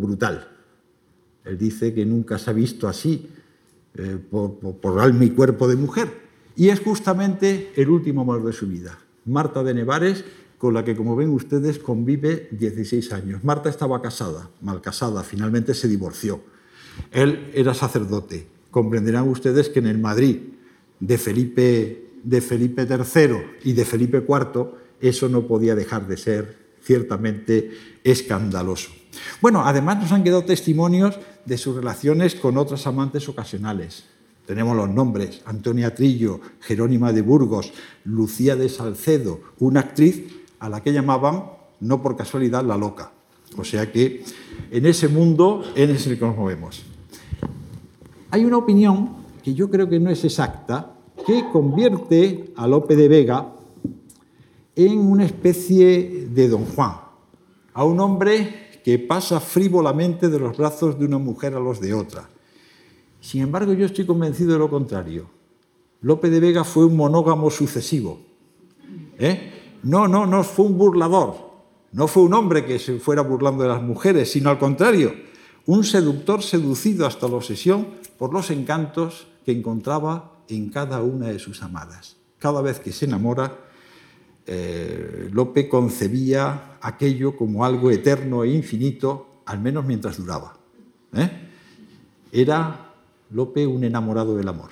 brutal. 0.01 0.49
Él 1.45 1.59
dice 1.59 1.93
que 1.93 2.07
nunca 2.07 2.39
se 2.39 2.49
ha 2.49 2.55
visto 2.55 2.89
así, 2.89 3.29
eh, 3.97 4.19
por, 4.31 4.55
por 4.57 4.99
alma 4.99 5.27
y 5.27 5.31
cuerpo 5.31 5.69
de 5.69 5.77
mujer. 5.77 6.09
Y 6.57 6.71
es 6.71 6.81
justamente 6.81 7.75
el 7.77 7.91
último 7.91 8.23
amor 8.23 8.43
de 8.45 8.55
su 8.55 8.67
vida. 8.67 9.02
Marta 9.25 9.63
de 9.63 9.75
Nevares, 9.75 10.25
con 10.59 10.75
la 10.75 10.85
que, 10.85 10.97
como 10.97 11.17
ven 11.17 11.31
ustedes, 11.31 11.79
convive 11.79 12.49
16 12.53 13.13
años. 13.13 13.45
Marta 13.45 13.69
estaba 13.69 14.01
casada, 14.01 14.51
mal 14.61 14.81
casada, 14.81 15.23
finalmente 15.23 15.75
se 15.75 15.89
divorció. 15.89 16.41
Él 17.11 17.51
era 17.55 17.75
sacerdote. 17.75 18.47
Comprenderán 18.71 19.29
ustedes 19.29 19.69
que 19.69 19.81
en 19.81 19.87
el 19.87 19.99
Madrid 19.99 20.39
de 21.01 21.19
Felipe, 21.19 22.13
de 22.23 22.41
Felipe 22.41 22.87
III 22.89 23.37
y 23.65 23.73
de 23.73 23.85
Felipe 23.85 24.25
IV 24.27 24.83
eso 25.01 25.29
no 25.29 25.47
podía 25.49 25.75
dejar 25.75 26.07
de 26.07 26.17
ser 26.17 26.57
ciertamente 26.81 27.73
escandaloso. 28.05 28.91
Bueno, 29.41 29.67
además 29.67 29.99
nos 29.99 30.13
han 30.13 30.25
quedado 30.25 30.45
testimonios 30.45 31.19
de 31.45 31.59
sus 31.59 31.77
relaciones 31.77 32.35
con 32.35 32.57
otras 32.57 32.87
amantes 32.87 33.29
ocasionales. 33.29 34.05
Tenemos 34.53 34.77
los 34.77 34.91
nombres, 34.91 35.41
Antonia 35.47 35.95
Trillo, 35.95 36.39
Jerónima 36.61 37.11
de 37.11 37.23
Burgos, 37.23 37.73
Lucía 38.05 38.55
de 38.55 38.69
Salcedo, 38.69 39.41
una 39.61 39.81
actriz 39.81 40.25
a 40.59 40.69
la 40.69 40.83
que 40.83 40.93
llamaban, 40.93 41.45
no 41.81 42.03
por 42.03 42.19
casualidad, 42.19 42.63
la 42.63 42.77
loca. 42.77 43.13
O 43.57 43.65
sea 43.65 43.91
que 43.91 44.23
en 44.71 44.85
ese 44.85 45.09
mundo 45.09 45.65
en 45.75 45.89
el 45.89 45.97
que 45.97 46.17
nos 46.21 46.37
movemos. 46.37 46.83
Hay 48.31 48.45
una 48.45 48.59
opinión 48.59 49.13
que 49.43 49.55
yo 49.55 49.71
creo 49.71 49.89
que 49.89 49.99
no 49.99 50.11
es 50.11 50.23
exacta, 50.23 50.97
que 51.27 51.49
convierte 51.51 52.53
a 52.55 52.67
Lope 52.67 52.95
de 52.95 53.09
Vega 53.09 53.55
en 54.77 54.99
una 54.99 55.25
especie 55.25 56.29
de 56.31 56.49
don 56.49 56.67
Juan, 56.67 56.93
a 57.73 57.85
un 57.85 57.99
hombre 58.01 58.83
que 58.85 58.99
pasa 58.99 59.41
frívolamente 59.41 60.29
de 60.29 60.39
los 60.39 60.59
brazos 60.59 60.99
de 60.99 61.07
una 61.07 61.17
mujer 61.17 61.55
a 61.55 61.59
los 61.59 61.81
de 61.81 61.95
otra 61.95 62.29
sin 63.23 63.43
embargo, 63.43 63.73
yo 63.73 63.87
estoy 63.87 64.05
convencido 64.05 64.53
de 64.53 64.59
lo 64.59 64.69
contrario. 64.69 65.31
Lope 66.01 66.29
de 66.29 66.41
Vega 66.41 66.65
fue 66.65 66.85
un 66.85 66.97
monógamo 66.97 67.51
sucesivo. 67.51 68.21
¿eh? 69.17 69.79
No, 69.85 70.09
no, 70.09 70.27
no 70.27 70.43
fue 70.43 70.67
un 70.67 70.77
burlador. 70.77 71.53
No 71.93 72.09
fue 72.09 72.25
un 72.25 72.35
hombre 72.35 72.65
que 72.65 72.81
se 72.81 72.99
fuera 72.99 73.23
burlando 73.23 73.63
de 73.63 73.69
las 73.69 73.81
mujeres, 73.81 74.33
sino 74.33 74.51
al 74.51 74.59
contrario, 74.59 75.15
un 75.67 75.85
seductor 75.85 76.43
seducido 76.43 77.07
hasta 77.07 77.29
la 77.29 77.37
obsesión 77.37 77.87
por 78.19 78.33
los 78.33 78.51
encantos 78.51 79.29
que 79.45 79.53
encontraba 79.53 80.33
en 80.49 80.71
cada 80.71 81.01
una 81.01 81.29
de 81.29 81.39
sus 81.39 81.63
amadas. 81.63 82.17
Cada 82.41 82.61
vez 82.61 82.81
que 82.81 82.91
se 82.91 83.05
enamora, 83.05 83.57
eh, 84.47 85.29
Lope 85.31 85.69
concebía 85.69 86.79
aquello 86.81 87.37
como 87.37 87.65
algo 87.65 87.93
eterno 87.93 88.43
e 88.43 88.51
infinito, 88.51 89.43
al 89.47 89.61
menos 89.61 89.85
mientras 89.85 90.17
duraba. 90.17 90.57
¿eh? 91.15 91.31
Era 92.33 92.82
Lope 93.33 93.67
un 93.67 93.85
enamorado 93.85 94.37
del 94.37 94.49
amor. 94.49 94.71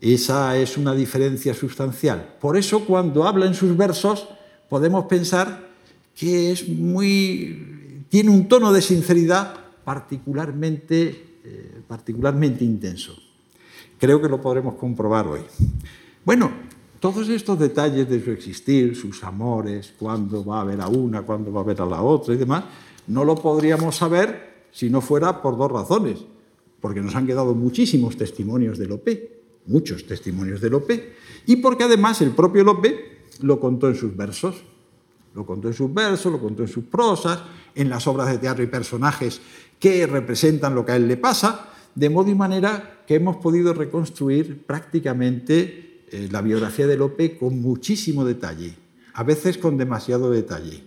Esa 0.00 0.56
es 0.58 0.76
una 0.76 0.94
diferencia 0.94 1.54
sustancial. 1.54 2.36
Por 2.40 2.56
eso 2.56 2.84
cuando 2.84 3.26
habla 3.26 3.46
en 3.46 3.54
sus 3.54 3.76
versos 3.76 4.28
podemos 4.68 5.06
pensar 5.06 5.68
que 6.14 6.50
es 6.52 6.68
muy 6.68 8.04
tiene 8.08 8.30
un 8.30 8.48
tono 8.48 8.72
de 8.72 8.82
sinceridad 8.82 9.54
particularmente, 9.84 11.38
eh, 11.44 11.80
particularmente 11.86 12.64
intenso. 12.64 13.16
Creo 13.98 14.20
que 14.20 14.28
lo 14.28 14.40
podremos 14.40 14.74
comprobar 14.74 15.26
hoy. 15.26 15.40
Bueno, 16.24 16.50
todos 17.00 17.28
estos 17.28 17.58
detalles 17.58 18.08
de 18.08 18.22
su 18.22 18.30
existir, 18.30 18.96
sus 18.96 19.22
amores, 19.24 19.94
cuándo 19.98 20.44
va 20.44 20.60
a 20.60 20.64
ver 20.64 20.80
a 20.80 20.88
una, 20.88 21.22
cuándo 21.22 21.52
va 21.52 21.60
a 21.60 21.64
ver 21.64 21.80
a 21.80 21.86
la 21.86 22.02
otra 22.02 22.34
y 22.34 22.36
demás, 22.36 22.64
no 23.06 23.24
lo 23.24 23.34
podríamos 23.36 23.96
saber 23.96 24.66
si 24.72 24.90
no 24.90 25.00
fuera 25.00 25.40
por 25.40 25.56
dos 25.56 25.70
razones 25.70 26.18
porque 26.80 27.00
nos 27.00 27.14
han 27.14 27.26
quedado 27.26 27.54
muchísimos 27.54 28.16
testimonios 28.16 28.78
de 28.78 28.86
Lope, 28.86 29.42
muchos 29.66 30.06
testimonios 30.06 30.60
de 30.60 30.70
Lope, 30.70 31.14
y 31.46 31.56
porque 31.56 31.84
además 31.84 32.20
el 32.22 32.30
propio 32.30 32.64
Lope 32.64 33.16
lo 33.42 33.60
contó 33.60 33.88
en 33.88 33.94
sus 33.94 34.16
versos. 34.16 34.62
Lo 35.34 35.44
contó 35.44 35.68
en 35.68 35.74
sus 35.74 35.92
versos, 35.92 36.32
lo 36.32 36.40
contó 36.40 36.62
en 36.62 36.68
sus 36.68 36.84
prosas, 36.84 37.42
en 37.74 37.90
las 37.90 38.06
obras 38.06 38.30
de 38.30 38.38
teatro 38.38 38.64
y 38.64 38.68
personajes 38.68 39.40
que 39.78 40.06
representan 40.06 40.74
lo 40.74 40.86
que 40.86 40.92
a 40.92 40.96
él 40.96 41.06
le 41.06 41.18
pasa, 41.18 41.68
de 41.94 42.08
modo 42.08 42.30
y 42.30 42.34
manera 42.34 43.04
que 43.06 43.16
hemos 43.16 43.36
podido 43.36 43.74
reconstruir 43.74 44.64
prácticamente 44.64 46.04
eh, 46.10 46.28
la 46.30 46.40
biografía 46.40 46.86
de 46.86 46.96
Lope 46.96 47.36
con 47.36 47.60
muchísimo 47.60 48.24
detalle, 48.24 48.74
a 49.12 49.22
veces 49.24 49.58
con 49.58 49.76
demasiado 49.76 50.30
detalle. 50.30 50.84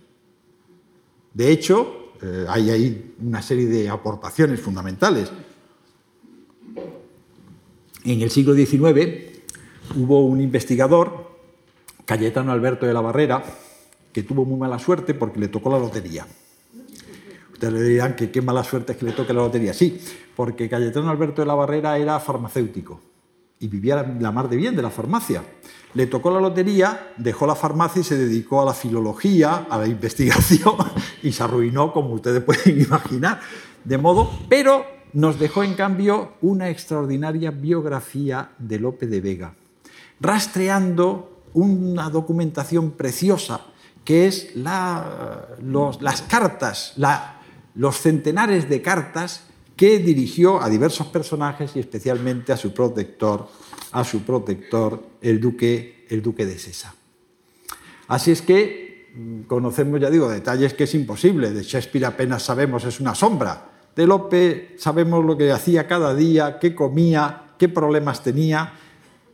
De 1.32 1.52
hecho, 1.52 2.14
eh, 2.22 2.46
hay 2.48 2.70
ahí 2.70 3.14
una 3.20 3.42
serie 3.42 3.66
de 3.66 3.88
aportaciones 3.88 4.60
fundamentales. 4.60 5.30
En 8.04 8.22
el 8.22 8.30
siglo 8.30 8.54
XIX 8.54 9.30
hubo 9.96 10.24
un 10.24 10.40
investigador, 10.40 11.30
Cayetano 12.06 12.52
Alberto 12.52 12.86
de 12.86 12.94
la 12.94 13.00
Barrera, 13.00 13.42
que 14.12 14.22
tuvo 14.22 14.44
muy 14.44 14.58
mala 14.58 14.78
suerte 14.78 15.14
porque 15.14 15.38
le 15.38 15.48
tocó 15.48 15.70
la 15.70 15.78
lotería. 15.78 16.26
Ustedes 17.52 17.74
le 17.74 17.82
dirán 17.82 18.16
que 18.16 18.30
qué 18.30 18.40
mala 18.40 18.64
suerte 18.64 18.92
es 18.92 18.98
que 18.98 19.04
le 19.04 19.12
toque 19.12 19.34
la 19.34 19.42
lotería. 19.42 19.74
Sí, 19.74 20.00
porque 20.34 20.68
Cayetano 20.68 21.10
Alberto 21.10 21.42
de 21.42 21.46
la 21.46 21.54
Barrera 21.54 21.98
era 21.98 22.18
farmacéutico 22.18 23.00
y 23.58 23.68
vivía 23.68 24.16
la 24.18 24.32
mar 24.32 24.48
de 24.48 24.56
bien 24.56 24.74
de 24.74 24.82
la 24.82 24.90
farmacia. 24.90 25.42
Le 25.92 26.06
tocó 26.06 26.30
la 26.30 26.40
lotería, 26.40 27.12
dejó 27.18 27.46
la 27.46 27.54
farmacia 27.54 28.00
y 28.00 28.04
se 28.04 28.16
dedicó 28.16 28.62
a 28.62 28.64
la 28.64 28.72
filología, 28.72 29.66
a 29.68 29.76
la 29.76 29.86
investigación 29.88 30.76
y 31.22 31.32
se 31.32 31.42
arruinó, 31.42 31.92
como 31.92 32.14
ustedes 32.14 32.42
pueden 32.42 32.80
imaginar. 32.86 33.40
De 33.84 33.98
modo, 33.98 34.30
pero 34.48 34.99
nos 35.12 35.38
dejó 35.38 35.62
en 35.62 35.74
cambio 35.74 36.32
una 36.40 36.70
extraordinaria 36.70 37.50
biografía 37.50 38.50
de 38.58 38.78
Lope 38.78 39.06
de 39.06 39.20
Vega, 39.20 39.54
rastreando 40.20 41.42
una 41.54 42.10
documentación 42.10 42.92
preciosa 42.92 43.66
que 44.04 44.26
es 44.26 44.54
las 44.56 46.22
cartas, 46.28 46.94
los 47.74 47.96
centenares 47.98 48.68
de 48.68 48.82
cartas 48.82 49.44
que 49.76 49.98
dirigió 49.98 50.60
a 50.60 50.68
diversos 50.68 51.06
personajes 51.06 51.74
y 51.74 51.80
especialmente 51.80 52.52
a 52.52 52.56
su 52.56 52.74
protector, 52.74 53.48
a 53.92 54.04
su 54.04 54.22
protector, 54.22 55.02
el 55.22 55.40
duque, 55.40 56.06
el 56.10 56.22
duque 56.22 56.44
de 56.44 56.58
Sesa. 56.58 56.94
Así 58.08 58.30
es 58.30 58.42
que 58.42 59.08
mm, 59.14 59.42
conocemos, 59.42 60.00
ya 60.00 60.10
digo, 60.10 60.28
detalles 60.28 60.74
que 60.74 60.84
es 60.84 60.94
imposible. 60.94 61.52
De 61.52 61.62
Shakespeare 61.62 62.04
apenas 62.04 62.42
sabemos, 62.42 62.84
es 62.84 63.00
una 63.00 63.14
sombra. 63.14 63.70
De 63.94 64.06
Lope 64.06 64.74
sabemos 64.78 65.24
lo 65.24 65.36
que 65.36 65.52
hacía 65.52 65.86
cada 65.86 66.14
día, 66.14 66.58
qué 66.58 66.74
comía, 66.74 67.54
qué 67.58 67.68
problemas 67.68 68.22
tenía, 68.22 68.72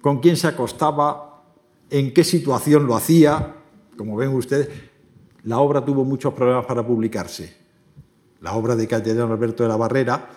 con 0.01 0.21
quién 0.21 0.37
se 0.37 0.49
acostaba, 0.49 1.45
en 1.91 2.13
qué 2.13 2.25
situación 2.25 2.87
lo 2.87 2.97
hacía. 2.97 3.55
Como 3.97 4.17
ven 4.17 4.35
ustedes, 4.35 4.69
la 5.45 5.59
obra 5.59 5.85
tuvo 5.85 6.05
muchos 6.05 6.35
problemas 6.35 6.67
para 6.67 6.87
publicarse. 6.87 7.57
La 8.41 8.55
obra 8.55 8.77
de 8.77 8.87
Cayetano 8.87 9.33
Alberto 9.33 9.63
de 9.63 9.69
la 9.69 9.77
Barrera 9.77 10.29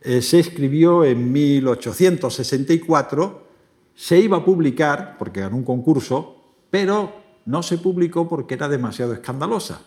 eh, 0.00 0.22
se 0.22 0.38
escribió 0.38 1.04
en 1.04 1.32
1864, 1.32 3.48
se 3.94 4.18
iba 4.18 4.36
a 4.36 4.44
publicar 4.44 5.16
porque 5.18 5.40
ganó 5.40 5.56
un 5.56 5.64
concurso, 5.64 6.36
pero 6.70 7.12
no 7.46 7.62
se 7.62 7.78
publicó 7.78 8.28
porque 8.28 8.54
era 8.54 8.68
demasiado 8.68 9.12
escandalosa. 9.12 9.82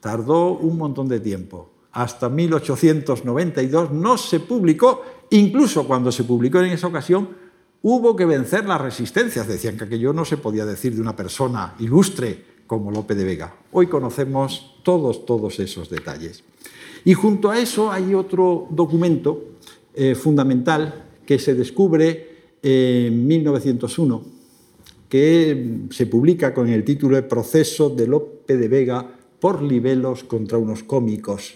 Tardó 0.00 0.58
un 0.58 0.76
montón 0.76 1.08
de 1.08 1.20
tiempo. 1.20 1.70
Hasta 1.92 2.28
1892 2.28 3.92
no 3.92 4.16
se 4.16 4.40
publicó, 4.40 5.02
incluso 5.30 5.86
cuando 5.86 6.12
se 6.12 6.24
publicó 6.24 6.60
en 6.60 6.72
esa 6.72 6.86
ocasión, 6.86 7.28
hubo 7.82 8.14
que 8.14 8.26
vencer 8.26 8.66
las 8.66 8.80
resistencias. 8.80 9.48
Decían 9.48 9.76
que 9.76 9.84
aquello 9.84 10.12
no 10.12 10.24
se 10.24 10.36
podía 10.36 10.64
decir 10.64 10.94
de 10.94 11.00
una 11.00 11.16
persona 11.16 11.74
ilustre 11.80 12.50
como 12.66 12.92
Lope 12.92 13.14
de 13.14 13.24
Vega. 13.24 13.54
Hoy 13.72 13.88
conocemos 13.88 14.76
todos, 14.84 15.26
todos 15.26 15.58
esos 15.58 15.90
detalles. 15.90 16.44
Y 17.04 17.14
junto 17.14 17.50
a 17.50 17.58
eso 17.58 17.90
hay 17.90 18.14
otro 18.14 18.68
documento 18.70 19.56
eh, 19.94 20.14
fundamental 20.14 21.06
que 21.26 21.38
se 21.38 21.54
descubre 21.54 22.56
en 22.62 23.26
1901, 23.26 24.22
que 25.08 25.86
se 25.90 26.06
publica 26.06 26.54
con 26.54 26.68
el 26.68 26.84
título 26.84 27.16
de 27.16 27.22
Proceso 27.22 27.90
de 27.90 28.06
Lope 28.06 28.56
de 28.56 28.68
Vega 28.68 29.16
por 29.40 29.62
libelos 29.62 30.22
contra 30.24 30.58
unos 30.58 30.84
cómicos, 30.84 31.54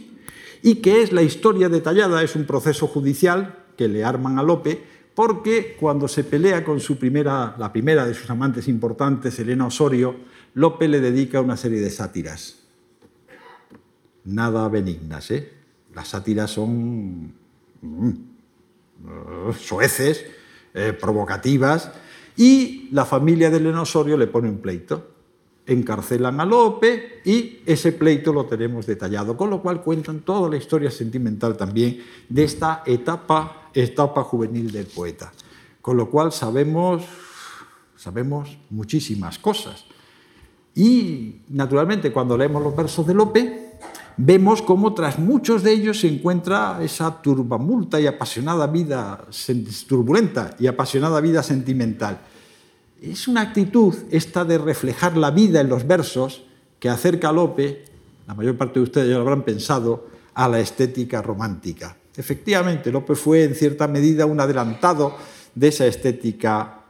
y 0.64 0.76
que 0.76 1.02
es 1.02 1.12
la 1.12 1.21
historia 1.21 1.68
detallada, 1.68 2.23
es 2.23 2.35
un 2.37 2.47
proceso 2.47 2.87
judicial 2.87 3.66
que 3.76 3.87
le 3.87 4.02
arman 4.02 4.38
a 4.38 4.42
Lope, 4.42 4.83
porque 5.14 5.76
cuando 5.78 6.09
se 6.09 6.25
pelea 6.25 6.64
con 6.64 6.80
su 6.80 6.99
primera, 6.99 7.54
la 7.59 7.71
primera 7.71 8.06
de 8.06 8.14
sus 8.14 8.30
amantes 8.30 8.66
importantes, 8.66 9.38
Elena 9.38 9.66
Osorio, 9.66 10.16
Lope 10.54 10.88
le 10.88 11.02
dedica 11.02 11.42
una 11.42 11.59
serie 11.59 11.80
de 11.80 11.90
sátiras. 11.90 12.61
Nada 14.25 14.66
benignas, 14.71 15.30
¿eh? 15.33 15.52
Las 15.94 16.09
sátiras 16.09 16.52
son 16.52 17.35
mm, 17.83 18.12
soeces, 19.61 20.25
eh, 20.73 20.94
provocativas, 20.99 21.92
y 22.38 22.88
la 22.90 23.04
familia 23.04 23.50
de 23.50 23.59
Elena 23.59 23.83
Osorio 23.83 24.16
le 24.16 24.28
pone 24.28 24.49
un 24.49 24.62
pleito. 24.62 25.13
Encarcelan 25.66 26.40
a 26.40 26.44
Lope 26.44 27.23
y 27.25 27.61
ese 27.64 27.92
pleito 27.92 28.33
lo 28.33 28.44
tenemos 28.44 28.87
detallado, 28.87 29.37
con 29.37 29.49
lo 29.49 29.62
cual 29.62 29.83
cuentan 29.83 30.21
toda 30.21 30.50
la 30.50 30.56
historia 30.56 30.90
sentimental 30.90 31.56
también 31.56 32.02
de 32.28 32.44
esta 32.44 32.83
etapa, 32.85 33.71
etapa 33.73 34.23
juvenil 34.25 34.71
del 34.71 34.87
poeta. 34.87 35.33
Con 35.80 35.97
lo 35.97 36.11
cual 36.11 36.33
sabemos, 36.33 37.04
sabemos 37.97 38.59
muchísimas 38.71 39.38
cosas. 39.38 39.85
Y 40.75 41.42
naturalmente 41.49 42.12
cuando 42.12 42.37
leemos 42.37 42.62
los 42.62 42.76
versos 42.76 43.06
de 43.06 43.14
Lope, 43.14 43.78
vemos 44.16 44.62
cómo 44.62 44.94
tras 44.94 45.18
muchos 45.18 45.62
de 45.62 45.73
ellos 45.73 46.00
se 46.00 46.09
encuentra 46.09 46.78
esa 46.83 47.23
turbamulta 47.23 48.00
y 48.00 48.06
apasionada 48.06 48.66
vida, 48.66 49.25
turbulenta 49.87 50.54
y 50.59 50.66
apasionada 50.66 51.21
vida 51.21 51.42
sentimental. 51.42 52.21
Es 53.11 53.28
una 53.28 53.42
actitud 53.42 53.94
esta 54.11 54.44
de 54.44 54.56
reflejar 54.56 55.16
la 55.16 55.30
vida 55.30 55.61
en 55.61 55.68
los 55.68 55.87
versos 55.87 56.44
que 56.78 56.88
acerca 56.88 57.28
a 57.28 57.32
Lope, 57.32 57.84
la 58.26 58.34
mayor 58.34 58.56
parte 58.56 58.78
de 58.78 58.84
ustedes 58.84 59.08
ya 59.08 59.16
lo 59.16 59.20
habrán 59.20 59.42
pensado, 59.42 60.08
a 60.32 60.49
la 60.49 60.58
estética 60.58 61.20
romántica. 61.20 61.96
Efectivamente, 62.16 62.90
Lope 62.90 63.14
fue 63.14 63.44
en 63.44 63.54
cierta 63.54 63.87
medida 63.88 64.25
un 64.25 64.40
adelantado 64.40 65.16
de 65.54 65.68
esa 65.68 65.87
estética 65.87 66.80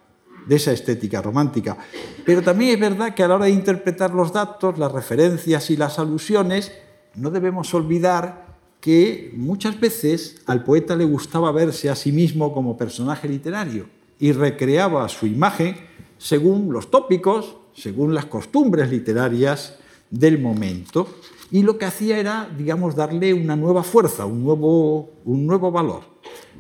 de 0.47 0.56
esa 0.56 0.73
estética 0.73 1.23
romántica. 1.23 1.76
Pero 2.25 2.42
también 2.42 2.75
es 2.75 2.80
verdad 2.80 3.14
que 3.14 3.23
a 3.23 3.28
la 3.28 3.37
hora 3.37 3.47
de 3.47 3.52
interpretar 3.52 4.12
los 4.12 4.30
datos, 4.30 4.78
las 4.78 4.92
referencias 4.92 5.71
y 5.71 5.76
las 5.76 5.99
alusiones, 5.99 6.71
no 7.14 7.30
debemos 7.30 7.73
olvidar 7.73 8.44
que 8.80 9.33
muchas 9.35 9.80
veces 9.80 10.42
al 10.47 10.62
poeta 10.62 10.97
le 10.97 11.06
gustaba 11.06 11.50
verse 11.50 11.88
a 11.88 11.97
sí 11.97 12.12
mismo 12.12 12.52
como 12.52 12.76
personaje 12.76 13.26
literario 13.26 13.87
y 14.18 14.33
recreaba 14.33 15.09
su 15.09 15.26
imagen 15.26 15.76
según 16.18 16.73
los 16.73 16.90
tópicos, 16.90 17.56
según 17.75 18.14
las 18.14 18.26
costumbres 18.26 18.90
literarias 18.90 19.76
del 20.11 20.40
momento, 20.40 21.09
y 21.50 21.62
lo 21.62 21.78
que 21.78 21.85
hacía 21.85 22.18
era, 22.18 22.49
digamos, 22.56 22.97
darle 22.97 23.35
una 23.35 23.56
nueva 23.56 23.83
fuerza, 23.83 24.26
un 24.26 24.42
nuevo, 24.42 25.11
un 25.25 25.47
nuevo 25.47 25.71
valor. 25.71 26.02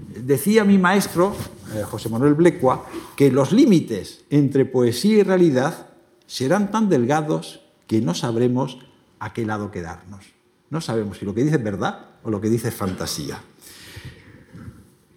Decía 0.08 0.64
mi 0.64 0.78
maestro, 0.78 1.34
eh, 1.74 1.82
José 1.82 2.08
Manuel 2.08 2.34
Blecua, 2.34 2.86
que 3.16 3.30
los 3.30 3.52
límites 3.52 4.24
entre 4.30 4.64
poesía 4.64 5.18
y 5.18 5.22
realidad 5.22 5.88
serán 6.26 6.70
tan 6.70 6.88
delgados 6.88 7.60
que 7.86 8.00
no 8.00 8.14
sabremos 8.14 8.78
a 9.18 9.32
qué 9.32 9.46
lado 9.46 9.70
quedarnos. 9.70 10.24
No 10.70 10.80
sabemos 10.80 11.18
si 11.18 11.24
lo 11.24 11.34
que 11.34 11.44
dice 11.44 11.56
es 11.56 11.64
verdad 11.64 12.10
o 12.22 12.30
lo 12.30 12.40
que 12.40 12.48
dice 12.50 12.68
es 12.68 12.74
fantasía. 12.74 13.40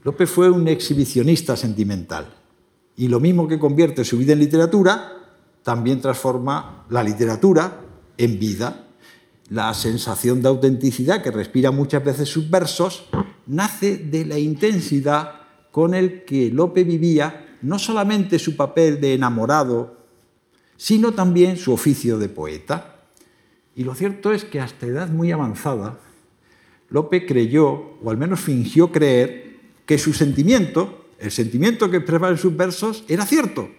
Lope 0.03 0.25
fue 0.25 0.49
un 0.49 0.67
exhibicionista 0.67 1.57
sentimental 1.57 2.36
y 2.97 3.07
lo 3.07 3.19
mismo 3.19 3.47
que 3.47 3.59
convierte 3.59 4.03
su 4.03 4.17
vida 4.17 4.33
en 4.33 4.39
literatura, 4.39 5.13
también 5.63 6.01
transforma 6.01 6.85
la 6.89 7.03
literatura 7.03 7.81
en 8.17 8.39
vida. 8.39 8.87
La 9.49 9.73
sensación 9.75 10.41
de 10.41 10.49
autenticidad 10.49 11.21
que 11.21 11.31
respira 11.31 11.71
muchas 11.71 12.03
veces 12.03 12.27
sus 12.27 12.49
versos 12.49 13.07
nace 13.45 13.97
de 13.97 14.25
la 14.25 14.39
intensidad 14.39 15.41
con 15.71 15.93
el 15.93 16.25
que 16.25 16.49
Lope 16.49 16.83
vivía 16.83 17.57
no 17.61 17.77
solamente 17.79 18.39
su 18.39 18.55
papel 18.55 18.99
de 18.99 19.13
enamorado, 19.13 19.97
sino 20.75 21.13
también 21.13 21.57
su 21.57 21.73
oficio 21.73 22.17
de 22.17 22.29
poeta. 22.29 22.95
Y 23.75 23.83
lo 23.83 23.93
cierto 23.93 24.33
es 24.33 24.43
que 24.43 24.59
hasta 24.59 24.87
edad 24.87 25.09
muy 25.09 25.31
avanzada, 25.31 25.99
Lope 26.89 27.25
creyó, 27.25 27.97
o 28.03 28.09
al 28.09 28.17
menos 28.17 28.39
fingió 28.39 28.91
creer, 28.91 29.57
que 29.85 29.97
su 29.97 30.13
sentimiento, 30.13 31.06
el 31.19 31.31
sentimiento 31.31 31.89
que 31.89 31.97
expresaba 31.97 32.29
en 32.29 32.37
sus 32.37 32.55
versos, 32.55 33.03
era 33.07 33.25
cierto, 33.25 33.69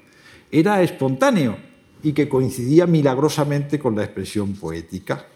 era 0.51 0.83
espontáneo 0.83 1.57
y 2.03 2.13
que 2.13 2.29
coincidía 2.29 2.87
milagrosamente 2.87 3.79
con 3.79 3.97
la 3.97 4.05
expresión 4.05 4.55
poética. 4.55 5.27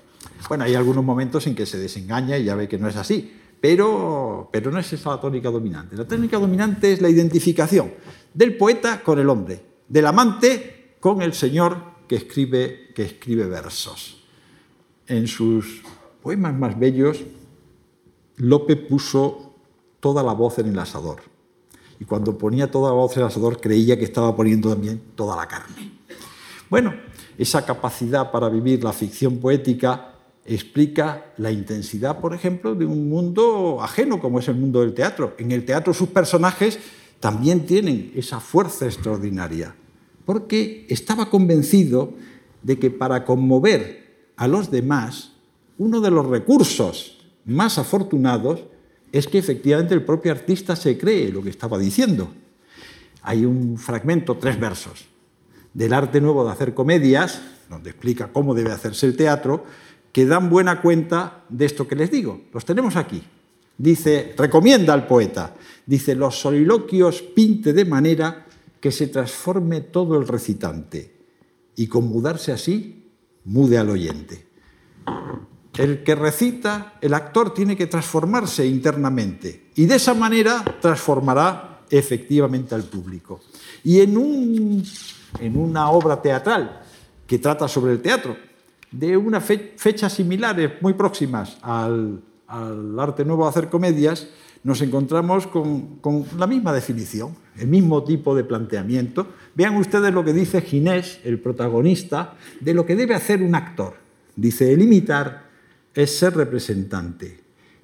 Bueno, 0.48 0.64
hay 0.64 0.74
algunos 0.74 1.04
momentos 1.04 1.46
en 1.46 1.54
que 1.54 1.66
se 1.66 1.78
desengaña 1.78 2.38
y 2.38 2.44
ya 2.44 2.54
ve 2.54 2.68
que 2.68 2.78
no 2.78 2.88
es 2.88 2.96
así, 2.96 3.32
pero, 3.60 4.48
pero 4.52 4.70
no 4.70 4.78
es 4.78 4.92
esa 4.92 5.10
la 5.10 5.20
tónica 5.20 5.50
dominante. 5.50 5.96
La 5.96 6.06
tónica 6.06 6.38
dominante 6.38 6.92
es 6.92 7.00
la 7.00 7.08
identificación 7.08 7.92
del 8.34 8.56
poeta 8.56 9.02
con 9.02 9.18
el 9.18 9.28
hombre, 9.28 9.60
del 9.88 10.06
amante 10.06 10.96
con 11.00 11.22
el 11.22 11.34
señor 11.34 11.76
que 12.08 12.16
escribe, 12.16 12.90
que 12.94 13.04
escribe 13.04 13.46
versos 13.46 14.22
en 15.06 15.26
sus 15.26 15.82
poemas 16.22 16.54
más 16.54 16.78
bellos, 16.78 17.22
Lope 18.36 18.76
puso 18.76 19.54
toda 20.00 20.22
la 20.22 20.32
voz 20.32 20.58
en 20.58 20.68
el 20.68 20.78
asador. 20.78 21.20
Y 22.02 22.04
cuando 22.04 22.36
ponía 22.36 22.68
toda 22.68 22.88
la 22.88 22.96
voz 22.96 23.12
en 23.12 23.20
el 23.20 23.28
asador 23.28 23.60
creía 23.60 23.96
que 23.96 24.02
estaba 24.02 24.34
poniendo 24.34 24.68
también 24.68 25.00
toda 25.14 25.36
la 25.36 25.46
carne. 25.46 25.92
Bueno, 26.68 26.92
esa 27.38 27.64
capacidad 27.64 28.32
para 28.32 28.48
vivir 28.48 28.82
la 28.82 28.92
ficción 28.92 29.38
poética 29.38 30.16
explica 30.44 31.26
la 31.36 31.52
intensidad, 31.52 32.18
por 32.18 32.34
ejemplo, 32.34 32.74
de 32.74 32.86
un 32.86 33.08
mundo 33.08 33.78
ajeno 33.80 34.18
como 34.18 34.40
es 34.40 34.48
el 34.48 34.56
mundo 34.56 34.80
del 34.80 34.94
teatro. 34.94 35.36
En 35.38 35.52
el 35.52 35.64
teatro 35.64 35.94
sus 35.94 36.08
personajes 36.08 36.80
también 37.20 37.66
tienen 37.66 38.12
esa 38.16 38.40
fuerza 38.40 38.86
extraordinaria, 38.86 39.76
porque 40.24 40.86
estaba 40.88 41.30
convencido 41.30 42.14
de 42.64 42.80
que 42.80 42.90
para 42.90 43.24
conmover 43.24 44.32
a 44.34 44.48
los 44.48 44.72
demás, 44.72 45.34
uno 45.78 46.00
de 46.00 46.10
los 46.10 46.26
recursos 46.26 47.24
más 47.44 47.78
afortunados 47.78 48.64
es 49.12 49.28
que 49.28 49.38
efectivamente 49.38 49.94
el 49.94 50.04
propio 50.04 50.32
artista 50.32 50.74
se 50.74 50.96
cree 50.96 51.30
lo 51.30 51.42
que 51.42 51.50
estaba 51.50 51.78
diciendo. 51.78 52.32
Hay 53.22 53.44
un 53.44 53.78
fragmento, 53.78 54.36
tres 54.38 54.58
versos, 54.58 55.04
del 55.74 55.92
arte 55.92 56.20
nuevo 56.20 56.44
de 56.44 56.50
hacer 56.50 56.74
comedias, 56.74 57.42
donde 57.68 57.90
explica 57.90 58.32
cómo 58.32 58.54
debe 58.54 58.72
hacerse 58.72 59.06
el 59.06 59.16
teatro, 59.16 59.64
que 60.12 60.26
dan 60.26 60.50
buena 60.50 60.80
cuenta 60.80 61.44
de 61.48 61.66
esto 61.66 61.86
que 61.86 61.94
les 61.94 62.10
digo. 62.10 62.42
Los 62.52 62.64
tenemos 62.64 62.96
aquí. 62.96 63.22
Dice, 63.78 64.34
recomienda 64.36 64.92
al 64.92 65.06
poeta, 65.06 65.54
dice, 65.86 66.14
los 66.14 66.38
soliloquios 66.38 67.22
pinte 67.22 67.72
de 67.72 67.84
manera 67.84 68.46
que 68.80 68.92
se 68.92 69.06
transforme 69.06 69.80
todo 69.80 70.18
el 70.18 70.28
recitante 70.28 71.16
y 71.76 71.86
con 71.86 72.08
mudarse 72.08 72.52
así 72.52 73.10
mude 73.44 73.78
al 73.78 73.90
oyente. 73.90 74.46
El 75.76 76.02
que 76.02 76.14
recita, 76.14 76.94
el 77.00 77.14
actor 77.14 77.54
tiene 77.54 77.76
que 77.76 77.86
transformarse 77.86 78.66
internamente 78.66 79.70
y 79.74 79.86
de 79.86 79.96
esa 79.96 80.12
manera 80.12 80.62
transformará 80.80 81.80
efectivamente 81.88 82.74
al 82.74 82.84
público. 82.84 83.40
Y 83.82 84.00
en, 84.00 84.16
un, 84.16 84.84
en 85.40 85.56
una 85.56 85.90
obra 85.90 86.20
teatral 86.20 86.82
que 87.26 87.38
trata 87.38 87.68
sobre 87.68 87.92
el 87.92 88.02
teatro, 88.02 88.36
de 88.90 89.16
unas 89.16 89.42
fechas 89.44 90.12
similares, 90.12 90.72
muy 90.80 90.92
próximas 90.92 91.56
al, 91.62 92.22
arte 92.98 93.24
nuevo 93.24 93.44
de 93.44 93.48
hacer 93.48 93.70
comedias, 93.70 94.28
nos 94.62 94.82
encontramos 94.82 95.46
con, 95.46 95.98
la 96.38 96.46
misma 96.46 96.72
definición, 96.72 97.34
el 97.56 97.68
mismo 97.68 98.04
tipo 98.04 98.36
de 98.36 98.44
planteamiento. 98.44 99.26
Vean 99.54 99.76
ustedes 99.76 100.12
lo 100.12 100.22
que 100.22 100.34
dice 100.34 100.60
Ginés, 100.60 101.20
el 101.24 101.40
protagonista, 101.40 102.34
de 102.60 102.74
lo 102.74 102.84
que 102.84 102.94
debe 102.94 103.14
hacer 103.14 103.42
un 103.42 103.54
actor. 103.54 103.94
Dice, 104.36 104.72
el 104.72 104.82
imitar 104.82 105.41
es 105.94 106.18
ser 106.18 106.36
representante, 106.36 107.40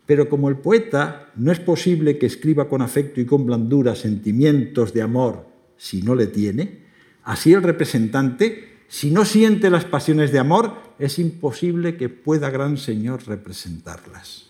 pero 0.06 0.28
como 0.28 0.48
el 0.48 0.56
poeta 0.56 1.30
no 1.36 1.52
es 1.52 1.60
posible 1.60 2.18
que 2.18 2.26
escriba 2.26 2.68
con 2.68 2.80
afecto 2.80 3.20
y 3.20 3.26
con 3.26 3.44
blandura 3.44 3.94
sentimientos 3.94 4.94
de 4.94 5.02
amor 5.02 5.46
si 5.76 6.02
no 6.02 6.14
le 6.14 6.26
tiene, 6.26 6.86
así 7.24 7.52
el 7.52 7.62
representante, 7.62 8.78
si 8.88 9.10
no 9.10 9.24
siente 9.24 9.68
las 9.68 9.84
pasiones 9.84 10.32
de 10.32 10.38
amor, 10.38 10.74
es 10.98 11.18
imposible 11.18 11.96
que 11.96 12.08
pueda 12.08 12.50
gran 12.50 12.78
Señor 12.78 13.26
representarlas. 13.26 14.46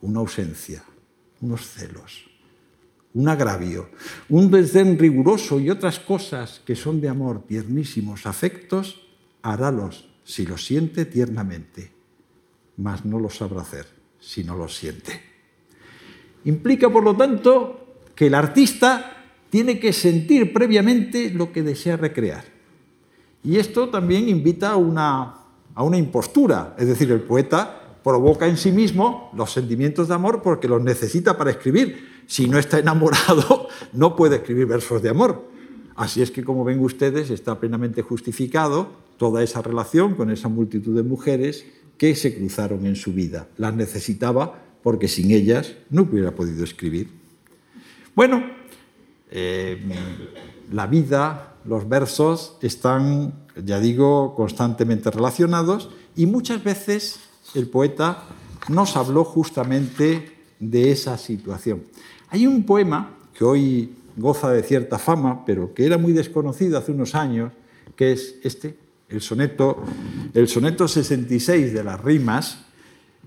Una 0.00 0.18
ausencia, 0.18 0.82
unos 1.40 1.68
celos, 1.68 2.28
un 3.14 3.28
agravio, 3.28 3.90
un 4.28 4.50
desdén 4.50 4.98
riguroso 4.98 5.60
y 5.60 5.70
otras 5.70 6.00
cosas 6.00 6.60
que 6.66 6.74
son 6.74 7.00
de 7.00 7.08
amor, 7.08 7.44
tiernísimos 7.46 8.26
afectos, 8.26 9.06
harálos 9.42 10.08
si 10.24 10.44
los 10.44 10.64
siente 10.64 11.04
tiernamente, 11.04 11.91
mas 12.76 13.04
no 13.04 13.18
los 13.18 13.36
sabrá 13.36 13.62
hacer 13.62 13.86
si 14.18 14.44
no 14.44 14.56
los 14.56 14.76
siente. 14.76 15.20
Implica, 16.44 16.90
por 16.90 17.04
lo 17.04 17.16
tanto, 17.16 17.96
que 18.14 18.28
el 18.28 18.34
artista 18.34 19.24
tiene 19.50 19.78
que 19.78 19.92
sentir 19.92 20.52
previamente 20.52 21.30
lo 21.30 21.52
que 21.52 21.62
desea 21.62 21.96
recrear. 21.96 22.44
Y 23.44 23.56
esto 23.56 23.88
también 23.88 24.28
invita 24.28 24.70
a 24.70 24.76
una, 24.76 25.34
a 25.74 25.82
una 25.82 25.98
impostura, 25.98 26.74
es 26.78 26.86
decir, 26.86 27.10
el 27.10 27.22
poeta 27.22 27.98
provoca 28.02 28.46
en 28.46 28.56
sí 28.56 28.72
mismo 28.72 29.30
los 29.36 29.52
sentimientos 29.52 30.08
de 30.08 30.14
amor 30.14 30.42
porque 30.42 30.68
los 30.68 30.82
necesita 30.82 31.36
para 31.36 31.50
escribir. 31.50 32.22
Si 32.26 32.48
no 32.48 32.58
está 32.58 32.78
enamorado, 32.78 33.68
no 33.92 34.16
puede 34.16 34.36
escribir 34.36 34.66
versos 34.66 35.02
de 35.02 35.10
amor. 35.10 35.48
Así 35.94 36.22
es 36.22 36.30
que, 36.30 36.44
como 36.44 36.64
ven 36.64 36.80
ustedes, 36.80 37.30
está 37.30 37.60
plenamente 37.60 38.02
justificado 38.02 38.90
toda 39.18 39.42
esa 39.42 39.62
relación 39.62 40.14
con 40.14 40.30
esa 40.30 40.48
multitud 40.48 40.96
de 40.96 41.02
mujeres 41.02 41.66
que 42.02 42.16
se 42.16 42.34
cruzaron 42.34 42.84
en 42.84 42.96
su 42.96 43.12
vida. 43.12 43.46
Las 43.58 43.76
necesitaba 43.76 44.60
porque 44.82 45.06
sin 45.06 45.30
ellas 45.30 45.74
no 45.88 46.02
hubiera 46.02 46.34
podido 46.34 46.64
escribir. 46.64 47.08
Bueno, 48.16 48.42
eh, 49.30 49.80
la 50.72 50.88
vida, 50.88 51.54
los 51.64 51.88
versos 51.88 52.56
están, 52.60 53.44
ya 53.64 53.78
digo, 53.78 54.34
constantemente 54.34 55.12
relacionados 55.12 55.90
y 56.16 56.26
muchas 56.26 56.64
veces 56.64 57.20
el 57.54 57.68
poeta 57.68 58.24
nos 58.68 58.96
habló 58.96 59.22
justamente 59.22 60.38
de 60.58 60.90
esa 60.90 61.16
situación. 61.16 61.84
Hay 62.30 62.48
un 62.48 62.64
poema 62.64 63.16
que 63.32 63.44
hoy 63.44 63.94
goza 64.16 64.50
de 64.50 64.64
cierta 64.64 64.98
fama, 64.98 65.44
pero 65.44 65.72
que 65.72 65.86
era 65.86 65.98
muy 65.98 66.12
desconocido 66.12 66.78
hace 66.78 66.90
unos 66.90 67.14
años, 67.14 67.52
que 67.94 68.10
es 68.10 68.40
este, 68.42 68.76
el 69.12 69.20
soneto, 69.20 69.82
el 70.34 70.48
soneto 70.48 70.88
66 70.88 71.72
de 71.72 71.84
las 71.84 72.00
rimas, 72.02 72.64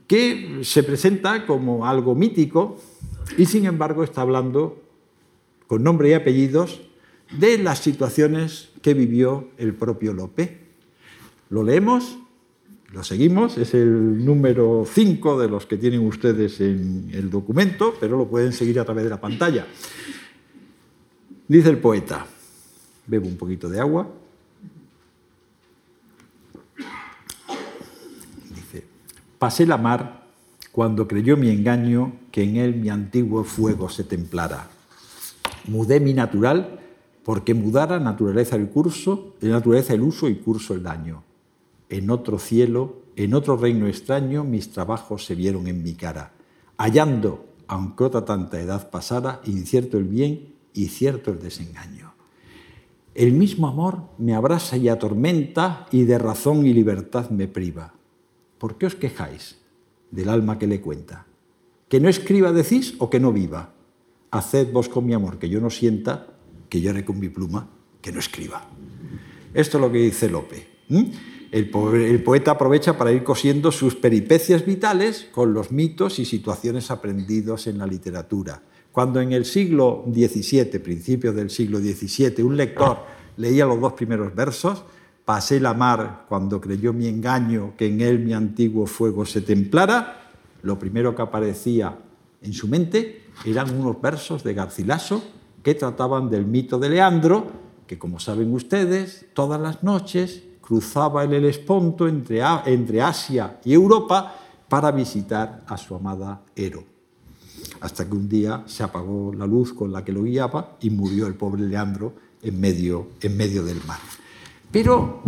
que 0.07 0.59
se 0.63 0.83
presenta 0.83 1.45
como 1.45 1.85
algo 1.85 2.15
mítico 2.15 2.79
y 3.37 3.45
sin 3.45 3.65
embargo 3.65 4.03
está 4.03 4.21
hablando 4.21 4.81
con 5.67 5.83
nombre 5.83 6.09
y 6.09 6.13
apellidos 6.13 6.81
de 7.39 7.57
las 7.57 7.79
situaciones 7.79 8.69
que 8.81 8.93
vivió 8.93 9.49
el 9.57 9.73
propio 9.73 10.13
Lope. 10.13 10.59
Lo 11.49 11.63
leemos, 11.63 12.17
lo 12.91 13.03
seguimos, 13.03 13.57
es 13.57 13.73
el 13.73 14.23
número 14.23 14.85
5 14.85 15.39
de 15.39 15.49
los 15.49 15.65
que 15.65 15.77
tienen 15.77 16.05
ustedes 16.05 16.61
en 16.61 17.09
el 17.13 17.29
documento, 17.29 17.95
pero 17.99 18.17
lo 18.17 18.27
pueden 18.27 18.53
seguir 18.53 18.79
a 18.79 18.85
través 18.85 19.03
de 19.03 19.09
la 19.09 19.19
pantalla. 19.19 19.65
Dice 21.47 21.69
el 21.69 21.77
poeta, 21.77 22.25
bebo 23.05 23.27
un 23.27 23.37
poquito 23.37 23.69
de 23.69 23.79
agua. 23.79 24.07
Dice, 28.49 28.83
pasé 29.45 29.67
la 29.67 29.77
mar 29.77 30.23
cuando 30.71 31.07
creyó 31.07 31.37
mi 31.37 31.51
engaño 31.51 32.13
que 32.31 32.41
en 32.41 32.55
él 32.55 32.77
mi 32.77 32.89
antiguo 32.89 33.43
fuego 33.43 33.89
se 33.89 34.03
templara. 34.03 34.69
Mudé 35.67 35.99
mi 35.99 36.15
natural 36.15 36.79
porque 37.23 37.53
mudara 37.53 37.99
naturaleza 37.99 38.55
el 38.55 38.69
curso, 38.69 39.35
de 39.39 39.49
naturaleza 39.49 39.93
el 39.93 40.01
uso 40.01 40.29
y 40.29 40.37
curso 40.37 40.73
el 40.73 40.81
daño. 40.81 41.21
En 41.89 42.09
otro 42.09 42.39
cielo, 42.39 43.03
en 43.15 43.35
otro 43.35 43.55
reino 43.55 43.85
extraño, 43.85 44.43
mis 44.43 44.71
trabajos 44.71 45.25
se 45.25 45.35
vieron 45.35 45.67
en 45.67 45.83
mi 45.83 45.93
cara, 45.93 46.31
hallando, 46.79 47.45
aunque 47.67 48.05
otra 48.05 48.25
tanta 48.25 48.59
edad 48.59 48.89
pasara, 48.89 49.41
incierto 49.45 49.99
el 49.99 50.05
bien 50.05 50.55
y 50.73 50.87
cierto 50.87 51.29
el 51.29 51.39
desengaño. 51.39 52.15
El 53.13 53.33
mismo 53.33 53.67
amor 53.67 54.05
me 54.17 54.33
abrasa 54.33 54.75
y 54.75 54.89
atormenta 54.89 55.85
y 55.91 56.05
de 56.05 56.17
razón 56.17 56.65
y 56.65 56.73
libertad 56.73 57.29
me 57.29 57.47
priva. 57.47 57.94
¿Por 58.65 58.79
qué 58.79 58.87
os 58.87 58.95
quejáis 58.95 59.57
del 60.09 60.27
alma 60.27 60.57
que 60.57 60.65
le 60.65 60.81
cuenta? 60.81 61.27
¿Que 61.87 61.99
no 61.99 62.09
escriba 62.09 62.51
decís 62.51 62.95
o 62.97 63.11
que 63.11 63.19
no 63.19 63.31
viva? 63.31 63.75
Haced 64.31 64.71
vos 64.71 64.89
con 64.89 65.05
mi 65.05 65.13
amor 65.13 65.37
que 65.37 65.49
yo 65.49 65.61
no 65.61 65.69
sienta, 65.69 66.33
que 66.67 66.81
llore 66.81 67.05
con 67.05 67.19
mi 67.19 67.29
pluma, 67.29 67.69
que 68.01 68.11
no 68.11 68.17
escriba. 68.17 68.67
Esto 69.53 69.77
es 69.77 69.81
lo 69.81 69.91
que 69.91 69.99
dice 69.99 70.31
Lope. 70.31 70.65
El 71.51 71.69
poeta 72.23 72.49
aprovecha 72.57 72.97
para 72.97 73.11
ir 73.11 73.23
cosiendo 73.23 73.71
sus 73.71 73.93
peripecias 73.93 74.65
vitales 74.65 75.27
con 75.31 75.53
los 75.53 75.71
mitos 75.71 76.17
y 76.17 76.25
situaciones 76.25 76.89
aprendidos 76.89 77.67
en 77.67 77.77
la 77.77 77.85
literatura 77.85 78.63
cuando 78.91 79.19
en 79.19 79.33
el 79.33 79.45
siglo 79.45 80.05
XVII, 80.07 80.79
principios 80.79 81.35
del 81.35 81.51
siglo 81.51 81.79
XVII, 81.79 82.41
un 82.41 82.55
lector 82.57 82.99
leía 83.35 83.65
los 83.65 83.79
dos 83.81 83.91
primeros 83.91 84.33
versos, 84.33 84.85
pasé 85.25 85.59
la 85.59 85.73
mar 85.73 86.25
cuando 86.29 86.61
creyó 86.61 86.93
mi 86.93 87.07
engaño 87.07 87.73
que 87.75 87.87
en 87.87 88.01
él 88.01 88.19
mi 88.19 88.33
antiguo 88.33 88.85
fuego 88.85 89.25
se 89.25 89.41
templara, 89.41 90.21
lo 90.61 90.77
primero 90.79 91.15
que 91.15 91.23
aparecía 91.23 91.97
en 92.41 92.53
su 92.53 92.67
mente 92.67 93.25
eran 93.43 93.75
unos 93.77 93.99
versos 93.99 94.43
de 94.43 94.53
Garcilaso 94.53 95.23
que 95.63 95.73
trataban 95.73 96.29
del 96.29 96.45
mito 96.45 96.77
de 96.77 96.89
Leandro, 96.89 97.47
que 97.87 97.97
como 97.97 98.19
saben 98.19 98.53
ustedes, 98.53 99.25
todas 99.33 99.59
las 99.59 99.83
noches 99.83 100.43
cruzaba 100.61 101.23
el 101.23 101.33
Helesponto 101.33 102.07
entre, 102.07 102.41
Asia 103.01 103.59
y 103.65 103.73
Europa 103.73 104.35
para 104.69 104.91
visitar 104.91 105.63
a 105.67 105.77
su 105.77 105.95
amada 105.95 106.41
Ero 106.55 106.83
hasta 107.81 108.07
que 108.07 108.15
un 108.15 108.29
día 108.29 108.63
se 108.67 108.83
apagó 108.83 109.33
la 109.33 109.45
luz 109.45 109.73
con 109.73 109.91
la 109.91 110.03
que 110.03 110.11
lo 110.11 110.23
guiaba 110.23 110.77
y 110.81 110.89
murió 110.89 111.27
el 111.27 111.35
pobre 111.35 111.63
Leandro 111.63 112.13
en 112.41 112.59
medio 112.59 113.07
del 113.21 113.83
mar. 113.85 113.99
Pero 114.71 115.21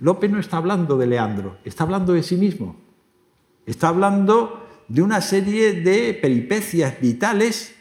Lope 0.00 0.28
no 0.28 0.38
está 0.38 0.58
hablando 0.58 0.96
de 0.96 1.06
Leandro, 1.06 1.56
está 1.64 1.84
hablando 1.84 2.12
de 2.12 2.22
sí 2.22 2.36
mismo. 2.36 2.76
Está 3.66 3.88
hablando 3.88 4.66
de 4.88 5.02
una 5.02 5.20
serie 5.20 5.72
de 5.72 6.14
peripecias 6.14 7.00
vitales 7.00 7.74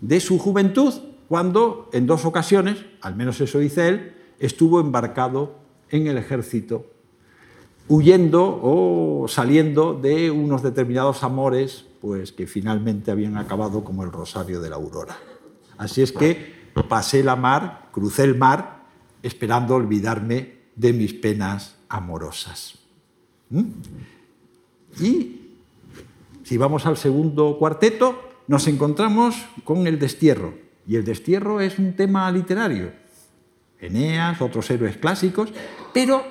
de 0.00 0.20
su 0.20 0.38
juventud, 0.38 0.94
cuando 1.28 1.88
en 1.92 2.06
dos 2.06 2.24
ocasiones, 2.24 2.84
al 3.00 3.16
menos 3.16 3.40
eso 3.40 3.58
dice 3.58 3.88
él, 3.88 4.14
estuvo 4.38 4.80
embarcado 4.80 5.56
en 5.90 6.06
el 6.06 6.18
ejército, 6.18 6.86
huyendo 7.88 8.60
o 8.62 9.26
saliendo 9.28 9.94
de 9.94 10.30
unos 10.30 10.62
determinados 10.62 11.22
amores 11.22 11.86
pues 12.00 12.32
que 12.32 12.46
finalmente 12.46 13.10
habían 13.10 13.38
acabado 13.38 13.82
como 13.82 14.04
el 14.04 14.12
rosario 14.12 14.60
de 14.60 14.68
la 14.68 14.76
aurora. 14.76 15.16
Así 15.78 16.02
es 16.02 16.12
que 16.12 16.52
pasé 16.88 17.24
la 17.24 17.34
mar, 17.34 17.88
crucé 17.92 18.24
el 18.24 18.36
mar, 18.36 18.73
esperando 19.24 19.74
olvidarme 19.74 20.64
de 20.76 20.92
mis 20.92 21.14
penas 21.14 21.76
amorosas. 21.88 22.78
¿Mm? 23.48 23.64
Y 25.00 25.40
si 26.42 26.56
vamos 26.58 26.84
al 26.84 26.98
segundo 26.98 27.56
cuarteto, 27.58 28.20
nos 28.46 28.68
encontramos 28.68 29.34
con 29.64 29.86
el 29.86 29.98
destierro. 29.98 30.54
Y 30.86 30.96
el 30.96 31.04
destierro 31.04 31.60
es 31.60 31.78
un 31.78 31.94
tema 31.94 32.30
literario. 32.30 32.92
Eneas, 33.80 34.42
otros 34.42 34.70
héroes 34.70 34.98
clásicos, 34.98 35.50
pero 35.92 36.22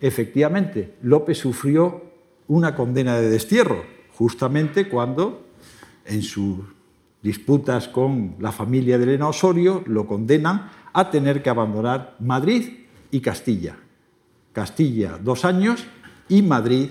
efectivamente 0.00 0.94
López 1.02 1.38
sufrió 1.38 2.04
una 2.46 2.76
condena 2.76 3.16
de 3.16 3.28
destierro 3.28 3.82
justamente 4.12 4.88
cuando 4.88 5.46
en 6.04 6.22
sus 6.22 6.58
disputas 7.22 7.88
con 7.88 8.36
la 8.38 8.52
familia 8.52 8.98
de 8.98 9.04
Elena 9.04 9.28
Osorio 9.28 9.82
lo 9.86 10.06
condenan 10.06 10.70
a 10.96 11.10
tener 11.10 11.42
que 11.42 11.50
abandonar 11.50 12.16
Madrid 12.20 12.86
y 13.10 13.20
Castilla. 13.20 13.76
Castilla 14.54 15.20
dos 15.22 15.44
años 15.44 15.84
y 16.26 16.40
Madrid, 16.40 16.88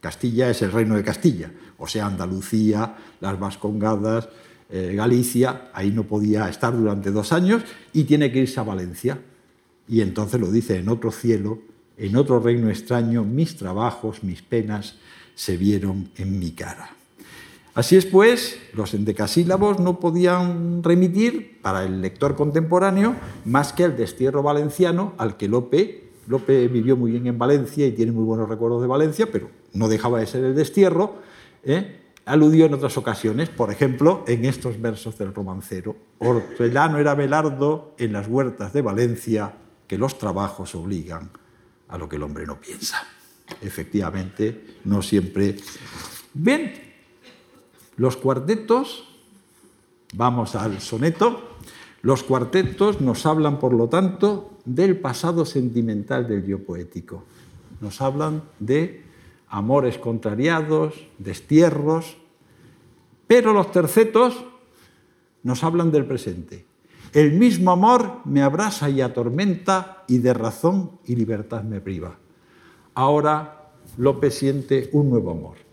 Castilla 0.00 0.48
es 0.48 0.62
el 0.62 0.70
reino 0.70 0.94
de 0.94 1.02
Castilla, 1.02 1.50
o 1.76 1.88
sea, 1.88 2.06
Andalucía, 2.06 2.94
las 3.20 3.36
Vascongadas, 3.36 4.28
eh, 4.70 4.92
Galicia, 4.94 5.70
ahí 5.74 5.90
no 5.90 6.04
podía 6.04 6.48
estar 6.48 6.72
durante 6.72 7.10
dos 7.10 7.32
años 7.32 7.64
y 7.92 8.04
tiene 8.04 8.30
que 8.30 8.42
irse 8.42 8.60
a 8.60 8.62
Valencia. 8.62 9.18
Y 9.88 10.02
entonces 10.02 10.40
lo 10.40 10.52
dice, 10.52 10.76
en 10.78 10.88
otro 10.88 11.10
cielo, 11.10 11.58
en 11.96 12.14
otro 12.14 12.38
reino 12.38 12.70
extraño, 12.70 13.24
mis 13.24 13.56
trabajos, 13.56 14.22
mis 14.22 14.40
penas, 14.40 14.98
se 15.34 15.56
vieron 15.56 16.10
en 16.14 16.38
mi 16.38 16.52
cara. 16.52 16.97
Así 17.78 17.96
es 17.96 18.06
pues, 18.06 18.58
los 18.72 18.92
endecasílabos 18.92 19.78
no 19.78 20.00
podían 20.00 20.82
remitir 20.82 21.60
para 21.62 21.84
el 21.84 22.02
lector 22.02 22.34
contemporáneo 22.34 23.14
más 23.44 23.72
que 23.72 23.84
al 23.84 23.96
destierro 23.96 24.42
valenciano 24.42 25.14
al 25.16 25.36
que 25.36 25.46
Lope, 25.46 26.10
Lope 26.26 26.66
vivió 26.66 26.96
muy 26.96 27.12
bien 27.12 27.28
en 27.28 27.38
Valencia 27.38 27.86
y 27.86 27.92
tiene 27.92 28.10
muy 28.10 28.24
buenos 28.24 28.48
recuerdos 28.48 28.82
de 28.82 28.88
Valencia, 28.88 29.28
pero 29.30 29.48
no 29.74 29.86
dejaba 29.86 30.18
de 30.18 30.26
ser 30.26 30.42
el 30.42 30.56
destierro, 30.56 31.18
¿eh? 31.62 32.00
aludió 32.24 32.66
en 32.66 32.74
otras 32.74 32.96
ocasiones, 32.96 33.48
por 33.48 33.70
ejemplo, 33.70 34.24
en 34.26 34.44
estos 34.44 34.80
versos 34.80 35.16
del 35.16 35.32
romancero. 35.32 35.94
Hortelano 36.18 36.98
era 36.98 37.14
Belardo 37.14 37.94
en 37.96 38.12
las 38.12 38.26
huertas 38.26 38.72
de 38.72 38.82
Valencia, 38.82 39.54
que 39.86 39.98
los 39.98 40.18
trabajos 40.18 40.74
obligan 40.74 41.30
a 41.86 41.96
lo 41.96 42.08
que 42.08 42.16
el 42.16 42.24
hombre 42.24 42.44
no 42.44 42.60
piensa. 42.60 43.06
efectivamente, 43.62 44.78
no 44.84 45.00
siempre. 45.00 45.54
Bien, 46.34 46.87
los 47.98 48.16
cuartetos, 48.16 49.04
vamos 50.14 50.54
al 50.54 50.80
soneto, 50.80 51.56
los 52.00 52.22
cuartetos 52.22 53.00
nos 53.00 53.26
hablan, 53.26 53.58
por 53.58 53.74
lo 53.74 53.88
tanto, 53.88 54.52
del 54.64 54.98
pasado 54.98 55.44
sentimental 55.44 56.26
del 56.28 56.46
yo 56.46 56.64
poético. 56.64 57.24
Nos 57.80 58.00
hablan 58.00 58.42
de 58.60 59.02
amores 59.48 59.98
contrariados, 59.98 60.94
destierros, 61.18 62.16
pero 63.26 63.52
los 63.52 63.72
tercetos 63.72 64.44
nos 65.42 65.64
hablan 65.64 65.90
del 65.90 66.06
presente. 66.06 66.66
El 67.12 67.32
mismo 67.32 67.72
amor 67.72 68.20
me 68.24 68.42
abrasa 68.42 68.88
y 68.90 69.00
atormenta 69.00 70.04
y 70.06 70.18
de 70.18 70.34
razón 70.34 70.92
y 71.04 71.16
libertad 71.16 71.64
me 71.64 71.80
priva. 71.80 72.16
Ahora 72.94 73.70
López 73.96 74.34
siente 74.34 74.90
un 74.92 75.10
nuevo 75.10 75.30
amor. 75.30 75.67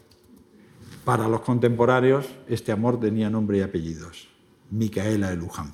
Para 1.05 1.27
los 1.27 1.41
contemporáneos 1.41 2.25
este 2.49 2.71
amor 2.71 2.99
tenía 2.99 3.29
nombre 3.29 3.59
y 3.59 3.61
apellidos. 3.61 4.27
Micaela 4.71 5.29
de 5.29 5.37
Luján, 5.37 5.73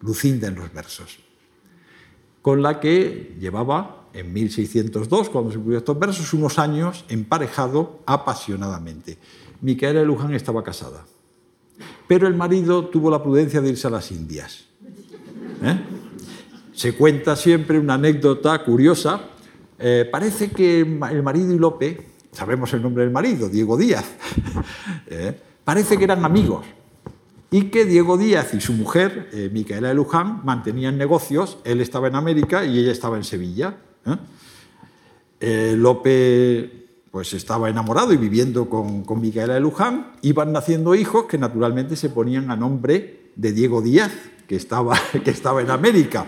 Lucinda 0.00 0.48
en 0.48 0.54
los 0.54 0.72
versos, 0.72 1.18
con 2.40 2.62
la 2.62 2.80
que 2.80 3.36
llevaba 3.38 4.08
en 4.14 4.32
1602, 4.32 5.28
cuando 5.28 5.52
se 5.52 5.58
publicó 5.58 5.78
estos 5.78 5.98
versos, 5.98 6.32
unos 6.32 6.58
años 6.58 7.04
emparejado 7.08 8.00
apasionadamente. 8.06 9.18
Micaela 9.60 10.00
de 10.00 10.06
Luján 10.06 10.34
estaba 10.34 10.64
casada 10.64 11.04
pero 12.12 12.26
el 12.26 12.34
marido 12.34 12.86
tuvo 12.88 13.10
la 13.10 13.22
prudencia 13.22 13.60
de 13.60 13.70
irse 13.70 13.86
a 13.86 13.90
las 13.90 14.10
Indias. 14.12 14.66
¿eh? 15.62 15.80
Se 16.74 16.94
cuenta 16.94 17.36
siempre 17.36 17.78
una 17.78 17.94
anécdota 17.94 18.62
curiosa. 18.64 19.30
Eh, 19.78 20.06
parece 20.10 20.50
que 20.50 20.80
el 20.80 21.22
marido 21.22 21.54
y 21.54 21.58
Lope, 21.58 22.11
sabemos 22.32 22.72
el 22.74 22.82
nombre 22.82 23.04
del 23.04 23.12
marido, 23.12 23.48
Diego 23.48 23.76
Díaz, 23.76 24.04
¿eh? 25.06 25.38
parece 25.64 25.96
que 25.96 26.04
eran 26.04 26.24
amigos. 26.24 26.66
Y 27.50 27.64
que 27.64 27.84
Diego 27.84 28.16
Díaz 28.16 28.54
y 28.54 28.62
su 28.62 28.72
mujer, 28.72 29.28
Micaela 29.52 29.88
de 29.88 29.94
Luján, 29.94 30.40
mantenían 30.42 30.96
negocios, 30.96 31.58
él 31.64 31.82
estaba 31.82 32.08
en 32.08 32.14
América 32.14 32.64
y 32.64 32.78
ella 32.78 32.90
estaba 32.90 33.18
en 33.18 33.24
Sevilla. 33.24 33.76
Lope 35.38 36.82
pues 37.12 37.34
estaba 37.34 37.68
enamorado 37.68 38.14
y 38.14 38.16
viviendo 38.16 38.70
con, 38.70 39.02
con 39.04 39.20
Micaela 39.20 39.52
de 39.52 39.60
Luján, 39.60 40.12
iban 40.22 40.50
naciendo 40.50 40.94
hijos 40.94 41.26
que 41.26 41.36
naturalmente 41.36 41.94
se 41.94 42.08
ponían 42.08 42.50
a 42.50 42.56
nombre 42.56 43.30
de 43.36 43.52
Diego 43.52 43.82
Díaz, 43.82 44.10
que 44.48 44.56
estaba, 44.56 44.98
que 45.24 45.30
estaba 45.30 45.60
en 45.60 45.70
América, 45.70 46.24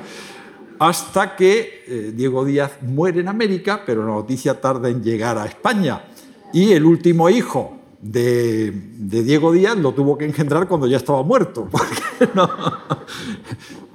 hasta 0.78 1.36
que 1.36 1.84
eh, 1.86 2.12
Diego 2.14 2.44
Díaz 2.44 2.78
muere 2.82 3.20
en 3.20 3.28
América, 3.28 3.82
pero 3.84 4.06
la 4.06 4.14
noticia 4.14 4.60
tarda 4.60 4.88
en 4.88 5.02
llegar 5.02 5.38
a 5.38 5.46
España. 5.46 6.04
Y 6.52 6.72
el 6.72 6.84
último 6.84 7.28
hijo 7.30 7.78
de, 8.00 8.70
Diego 8.70 9.52
Díaz 9.52 9.76
lo 9.76 9.92
tuvo 9.92 10.16
que 10.16 10.24
engendrar 10.24 10.68
cuando 10.68 10.86
ya 10.86 10.98
estaba 10.98 11.22
muerto, 11.22 11.68
porque 11.70 12.28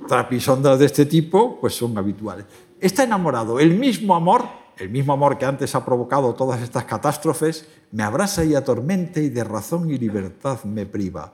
trapisondas 0.07 0.79
de 0.79 0.85
este 0.85 1.05
tipo 1.05 1.59
pues 1.59 1.75
son 1.75 1.97
habituales. 1.97 2.45
Está 2.79 3.03
enamorado, 3.03 3.59
el 3.59 3.75
mismo 3.75 4.15
amor 4.15 4.59
el 4.79 4.89
mismo 4.89 5.11
amor 5.11 5.37
que 5.37 5.45
antes 5.45 5.75
ha 5.75 5.83
provocado 5.83 6.33
todas 6.35 6.61
estas 6.61 6.85
catástrofes, 6.85 7.67
me 7.91 8.03
abrasa 8.03 8.45
y 8.45 8.55
atormente 8.55 9.21
y 9.21 9.29
de 9.29 9.43
razón 9.43 9.91
y 9.91 9.97
libertad 9.97 10.63
me 10.63 10.85
priva. 10.85 11.33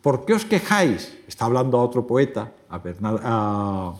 ¿Por 0.00 0.24
qué 0.24 0.32
os 0.32 0.46
quejáis? 0.46 1.18
Está 1.28 1.44
hablando 1.44 1.78
a 1.78 1.82
otro 1.82 2.06
poeta, 2.06 2.54
a, 2.70 3.94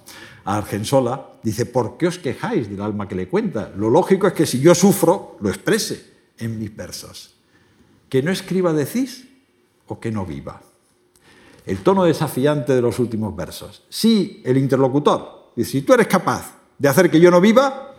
Argensola, 0.45 1.27
dice, 1.43 1.67
¿por 1.67 1.97
qué 1.97 2.07
os 2.07 2.19
quejáis 2.19 2.71
del 2.71 2.81
alma 2.81 3.07
que 3.07 3.15
le 3.15 3.29
cuenta? 3.29 3.73
Lo 3.77 3.91
lógico 3.91 4.27
es 4.27 4.33
que 4.33 4.47
si 4.47 4.61
yo 4.61 4.75
sufro, 4.75 5.37
lo 5.41 5.49
exprese 5.49 6.13
en 6.39 6.59
mis 6.59 6.75
versos. 6.75 7.35
Que 8.09 8.23
no 8.23 8.31
escriba 8.31 8.73
decís 8.73 9.29
o 9.87 10.01
que 10.01 10.11
no 10.11 10.25
viva. 10.25 10.63
El 11.67 11.79
tono 11.79 12.05
desafiante 12.05 12.75
de 12.75 12.81
los 12.81 12.99
últimos 12.99 13.37
versos. 13.37 13.85
Si 13.91 14.43
el 14.45 14.57
interlocutor 14.57 15.53
dice, 15.55 15.71
si 15.71 15.83
tú 15.83 15.93
eres 15.93 16.07
capaz 16.07 16.55
de 16.79 16.89
hacer 16.89 17.11
que 17.11 17.21
yo 17.21 17.31
no 17.31 17.41
viva, 17.41 17.95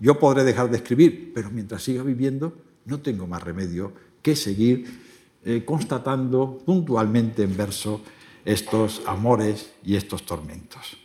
yo 0.00 0.18
podré 0.18 0.44
dejar 0.44 0.70
de 0.70 0.76
escribir, 0.76 1.32
pero 1.34 1.50
mientras 1.50 1.82
siga 1.82 2.02
viviendo 2.02 2.52
no 2.84 3.00
tengo 3.00 3.26
más 3.26 3.42
remedio 3.42 3.92
que 4.20 4.36
seguir 4.36 5.02
eh, 5.44 5.64
constatando 5.64 6.58
puntualmente 6.64 7.42
en 7.42 7.56
verso 7.56 8.00
estos 8.44 9.02
amores 9.06 9.70
y 9.84 9.96
estos 9.96 10.24
tormentos. 10.24 10.96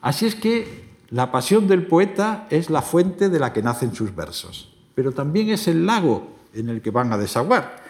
Así 0.00 0.26
es 0.26 0.34
que 0.34 0.88
la 1.10 1.32
pasión 1.32 1.66
del 1.68 1.86
poeta 1.86 2.46
es 2.50 2.70
la 2.70 2.82
fuente 2.82 3.28
de 3.28 3.38
la 3.38 3.52
que 3.52 3.62
nacen 3.62 3.94
sus 3.94 4.14
versos, 4.14 4.74
pero 4.94 5.12
también 5.12 5.50
es 5.50 5.68
el 5.68 5.86
lago 5.86 6.28
en 6.54 6.68
el 6.68 6.80
que 6.80 6.90
van 6.90 7.12
a 7.12 7.18
desaguar. 7.18 7.84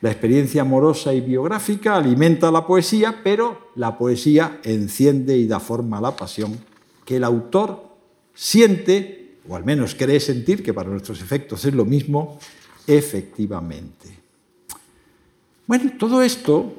La 0.00 0.10
experiencia 0.10 0.62
amorosa 0.62 1.14
y 1.14 1.20
biográfica 1.20 1.96
alimenta 1.96 2.50
la 2.50 2.66
poesía, 2.66 3.20
pero 3.24 3.70
la 3.74 3.96
poesía 3.96 4.60
enciende 4.62 5.36
y 5.38 5.46
da 5.46 5.60
forma 5.60 5.98
a 5.98 6.02
la 6.02 6.16
pasión 6.16 6.58
que 7.04 7.16
el 7.16 7.24
autor 7.24 7.94
siente 8.34 9.24
o 9.48 9.56
al 9.56 9.64
menos 9.64 9.94
cree 9.94 10.20
sentir 10.20 10.62
que 10.62 10.72
para 10.72 10.90
nuestros 10.90 11.20
efectos 11.20 11.64
es 11.64 11.74
lo 11.74 11.84
mismo, 11.84 12.38
efectivamente. 12.86 14.08
Bueno, 15.66 15.92
todo 15.98 16.22
esto 16.22 16.72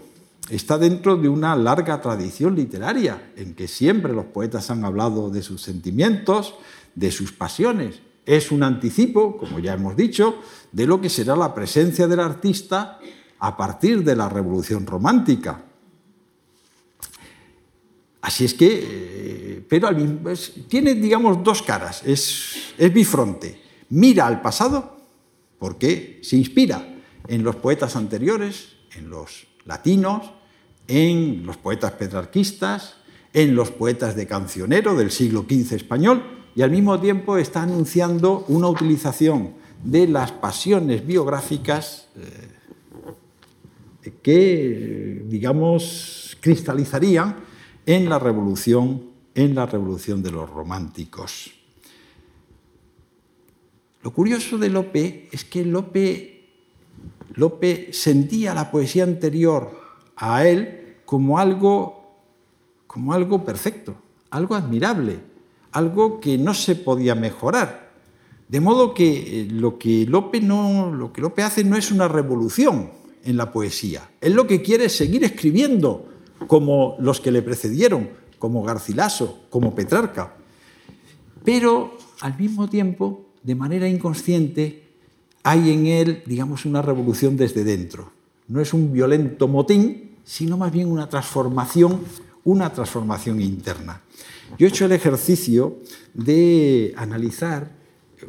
está 0.49 0.77
dentro 0.77 1.17
de 1.17 1.29
una 1.29 1.55
larga 1.55 2.01
tradición 2.01 2.55
literaria, 2.55 3.31
en 3.35 3.55
que 3.55 3.67
siempre 3.67 4.13
los 4.13 4.25
poetas 4.25 4.69
han 4.69 4.85
hablado 4.85 5.29
de 5.29 5.41
sus 5.41 5.61
sentimientos, 5.61 6.55
de 6.93 7.11
sus 7.11 7.31
pasiones. 7.31 7.99
Es 8.25 8.51
un 8.51 8.63
anticipo, 8.63 9.37
como 9.37 9.59
ya 9.59 9.73
hemos 9.73 9.95
dicho, 9.95 10.35
de 10.71 10.85
lo 10.85 11.01
que 11.01 11.09
será 11.09 11.35
la 11.35 11.53
presencia 11.53 12.07
del 12.07 12.19
artista 12.19 12.99
a 13.39 13.57
partir 13.57 14.03
de 14.03 14.15
la 14.15 14.29
Revolución 14.29 14.85
Romántica. 14.85 15.63
Así 18.21 18.45
es 18.45 18.53
que 18.55 18.81
eh, 18.83 19.65
pero 19.67 19.89
tiene, 20.67 20.95
digamos, 20.95 21.43
dos 21.43 21.61
caras, 21.61 22.01
es, 22.05 22.73
es 22.77 22.93
bifronte. 22.93 23.61
Mira 23.89 24.27
al 24.27 24.41
pasado 24.41 24.97
porque 25.59 26.19
se 26.23 26.37
inspira 26.37 26.95
en 27.27 27.43
los 27.43 27.55
poetas 27.55 27.95
anteriores, 27.95 28.75
en 28.95 29.09
los 29.09 29.47
latinos, 29.65 30.31
en 30.87 31.45
los 31.45 31.57
poetas 31.57 31.91
petrarquistas, 31.93 32.95
en 33.33 33.55
los 33.55 33.71
poetas 33.71 34.15
de 34.15 34.27
cancionero 34.27 34.95
del 34.95 35.11
siglo 35.11 35.45
XV 35.49 35.73
español, 35.73 36.23
y 36.55 36.61
al 36.61 36.71
mismo 36.71 36.99
tiempo 36.99 37.37
está 37.37 37.63
anunciando 37.63 38.45
una 38.47 38.67
utilización 38.67 39.55
de 39.83 40.07
las 40.07 40.31
pasiones 40.31 41.05
biográficas 41.05 42.07
eh, 44.03 44.11
que, 44.21 45.23
digamos, 45.27 46.37
cristalizarían 46.39 47.35
en 47.85 48.07
la 48.07 48.19
Revolución 48.19 49.15
en 49.35 49.53
la 49.53 49.65
revolución 49.65 50.23
de 50.23 50.31
los 50.31 50.49
románticos. 50.49 51.51
Lo 54.01 54.11
curioso 54.11 54.57
de 54.57 54.69
Lope 54.69 55.27
es 55.31 55.43
que 55.43 55.65
Lope, 55.65 56.34
Lope 57.35 57.89
sentía 57.91 58.53
la 58.53 58.71
poesía 58.71 59.03
anterior 59.03 59.79
a 60.15 60.45
él 60.45 60.95
como 61.05 61.39
algo, 61.39 62.15
como 62.87 63.13
algo 63.13 63.43
perfecto, 63.43 63.95
algo 64.29 64.55
admirable, 64.55 65.19
algo 65.71 66.19
que 66.19 66.37
no 66.37 66.53
se 66.53 66.75
podía 66.75 67.15
mejorar. 67.15 67.91
De 68.47 68.59
modo 68.59 68.93
que 68.93 69.41
eh, 69.41 69.47
lo 69.49 69.77
que 69.77 70.05
Lope, 70.05 70.39
no, 70.39 70.93
lo 70.93 71.11
que 71.11 71.21
Lope 71.21 71.43
hace 71.43 71.63
no 71.63 71.77
es 71.77 71.91
una 71.91 72.07
revolución 72.07 72.91
en 73.23 73.37
la 73.37 73.51
poesía. 73.51 74.09
Él 74.21 74.33
lo 74.33 74.47
que 74.47 74.61
quiere 74.61 74.85
es 74.85 74.95
seguir 74.95 75.23
escribiendo 75.23 76.07
como 76.47 76.95
los 76.99 77.19
que 77.19 77.31
le 77.31 77.41
precedieron, 77.41 78.09
como 78.39 78.63
Garcilaso, 78.63 79.45
como 79.49 79.73
Petrarca. 79.73 80.35
Pero 81.43 81.97
al 82.21 82.37
mismo 82.37 82.69
tiempo, 82.69 83.25
de 83.43 83.55
manera 83.55 83.87
inconsciente, 83.87 84.84
hay 85.45 85.71
en 85.71 85.85
él, 85.85 86.23
digamos, 86.25 86.65
una 86.65 86.81
revolución 86.81 87.37
desde 87.37 87.63
dentro. 87.63 88.11
No 88.47 88.61
es 88.61 88.73
un 88.73 88.91
violento 88.91 89.47
motín, 89.47 90.15
sino 90.23 90.57
más 90.57 90.71
bien 90.71 90.91
una 90.91 91.07
transformación, 91.07 92.01
una 92.43 92.73
transformación 92.73 93.39
interna. 93.39 94.01
Yo 94.57 94.65
he 94.65 94.69
hecho 94.69 94.85
el 94.85 94.91
ejercicio 94.91 95.77
de 96.15 96.95
analizar, 96.97 97.69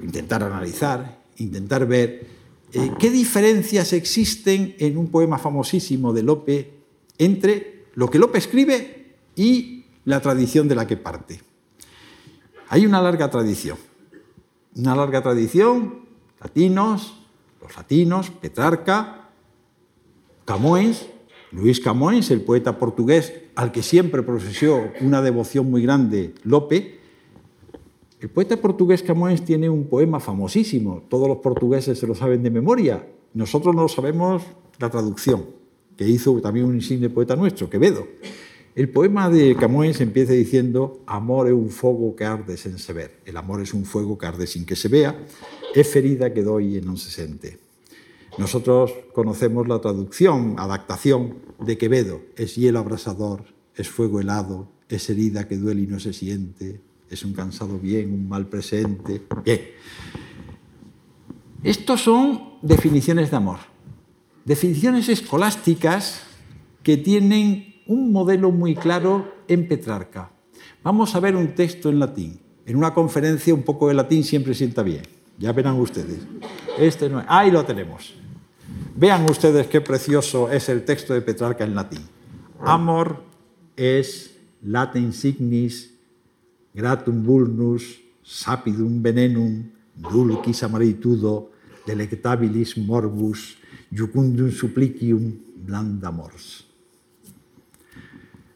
intentar 0.02 0.42
analizar, 0.42 1.22
intentar 1.38 1.87
ver 1.87 2.26
eh, 2.74 2.90
qué 2.98 3.11
diferencias 3.11 3.94
existen 3.94 4.76
en 4.79 4.98
un 4.98 5.09
poema 5.09 5.38
famosísimo 5.38 6.12
de 6.12 6.22
Lope 6.22 6.74
entre 7.16 7.87
lo 7.94 8.11
que 8.11 8.18
Lope 8.18 8.37
escribe 8.37 9.14
y 9.35 9.87
la 10.05 10.20
tradición 10.20 10.68
de 10.68 10.74
la 10.74 10.87
que 10.87 10.98
parte. 10.98 11.40
Hay 12.68 12.85
una 12.85 13.00
larga 13.00 13.31
tradición, 13.31 13.79
una 14.74 14.94
larga 14.94 15.22
tradición, 15.22 16.06
latinos, 16.40 17.14
los 17.61 17.77
latinos, 17.77 18.31
Petrarca, 18.31 19.31
Camões, 20.44 21.07
Luis 21.53 21.81
Camões, 21.81 22.31
el 22.31 22.42
poeta 22.42 22.79
portugués 22.79 23.33
al 23.55 23.72
que 23.72 23.83
siempre 23.83 24.22
profesó 24.22 24.90
una 25.01 25.22
devoción 25.22 25.70
muy 25.70 25.83
grande 25.83 26.35
Lope. 26.44 27.01
El 28.20 28.31
poeta 28.31 28.57
portugués 28.57 29.03
Camões 29.03 29.44
tiene 29.44 29.68
un 29.68 29.88
poema 29.88 30.20
famosísimo, 30.20 31.03
todos 31.09 31.29
los 31.29 31.38
portugueses 31.38 31.99
se 31.99 32.07
lo 32.07 32.14
saben 32.14 32.42
de 32.42 32.51
memoria, 32.51 33.07
nosotros 33.35 33.75
no 33.75 33.88
sabemos 33.88 34.42
la 34.79 34.90
traducción, 34.90 35.46
que 35.96 36.09
hizo 36.09 36.40
también 36.40 36.66
un 36.66 36.75
insigne 36.75 37.11
poeta 37.11 37.37
nuestro, 37.37 37.68
Quevedo. 37.68 38.07
El 38.77 38.90
poema 38.90 39.31
de 39.31 39.57
Camões 39.57 40.03
empieza 40.03 40.35
diciendo 40.35 41.01
Amor 41.07 41.46
es 41.46 41.55
un 41.55 41.70
fuego 41.70 42.14
que 42.14 42.27
arde 42.27 42.59
sin 42.59 42.79
se 42.79 42.92
ver. 42.92 43.20
El 43.25 43.38
amor 43.38 43.62
es 43.62 43.72
un 43.72 43.87
fuego 43.87 44.18
que 44.18 44.27
arde 44.27 44.46
sin 44.46 44.66
que 44.66 44.77
se 44.77 44.88
vea. 44.88 45.16
Es 45.77 45.89
ferida 45.89 46.33
que 46.33 46.43
doy 46.43 46.81
no 46.81 46.97
se 46.97 47.11
siente. 47.11 47.59
Nosotros 48.39 48.95
conocemos 49.12 49.69
la 49.69 49.79
traducción, 49.79 50.55
adaptación 50.57 51.37
de 51.61 51.77
Quevedo. 51.77 52.23
Es 52.35 52.55
hielo 52.55 52.79
abrasador, 52.79 53.45
es 53.75 53.91
fuego 53.91 54.19
helado, 54.19 54.73
es 54.89 55.11
herida 55.11 55.47
que 55.47 55.59
duele 55.59 55.83
y 55.83 55.87
no 55.87 56.01
se 56.01 56.15
siente, 56.15 56.81
es 57.11 57.27
un 57.27 57.35
cansado 57.35 57.79
bien, 57.79 58.11
un 58.11 58.27
mal 58.27 58.47
presente. 58.47 59.21
Bien. 59.45 59.61
Estos 61.62 62.01
son 62.01 62.55
definiciones 62.62 63.31
de 63.31 63.37
amor. 63.37 63.59
Definiciones 64.47 65.11
escolásticas 65.11 66.23
que 66.83 66.97
tienen 66.97 67.83
un 67.87 68.12
modelo 68.12 68.51
muy 68.51 68.75
claro 68.77 69.31
en 69.47 69.69
Petrarca. 69.69 70.33
Vamos 70.83 71.15
a 71.15 71.21
ver 71.21 71.37
un 71.37 71.55
texto 71.55 71.91
en 71.91 71.99
latín. 71.99 72.41
En 72.65 72.77
una 72.77 72.95
conferencia 72.95 73.53
un 73.53 73.62
poco 73.62 73.89
de 73.89 73.95
latín 73.95 74.25
siempre 74.25 74.55
sienta 74.55 74.83
bien. 74.83 75.15
Ya 75.38 75.53
verán 75.53 75.79
ustedes. 75.79 76.20
Este 76.79 77.09
no 77.09 77.22
Ahí 77.27 77.51
lo 77.51 77.64
tenemos. 77.64 78.14
Vean 78.96 79.29
ustedes 79.29 79.66
qué 79.66 79.81
precioso 79.81 80.51
es 80.51 80.68
el 80.68 80.85
texto 80.85 81.12
de 81.12 81.20
Petrarca 81.20 81.64
en 81.64 81.75
latín. 81.75 82.01
Amor 82.61 83.22
es 83.77 84.37
laten 84.62 85.12
signis 85.12 85.92
gratum 86.72 87.22
vulnus 87.22 88.01
sapidum 88.22 89.03
venenum 89.03 89.70
dulcis 89.94 90.62
amaritudo 90.62 91.53
delectabilis 91.87 92.77
morbus 92.79 93.59
jucundum 93.94 94.51
supplicium 94.51 95.35
blandamors. 95.57 96.66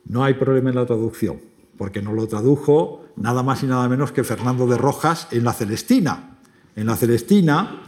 No 0.07 0.25
hay 0.25 0.35
problema 0.35 0.71
en 0.71 0.77
la 0.77 0.87
traducción, 0.87 1.41
porque 1.79 2.03
nos 2.03 2.15
lo 2.15 2.27
tradujo 2.27 3.05
nada 3.17 3.43
más 3.43 3.63
y 3.63 3.67
nada 3.67 3.89
menos 3.89 4.11
que 4.11 4.25
Fernando 4.25 4.67
de 4.67 4.77
Rojas 4.77 5.29
en 5.31 5.45
La 5.45 5.53
Celestina. 5.53 6.40
En 6.77 6.87
La 6.87 6.97
Celestina, 6.97 7.83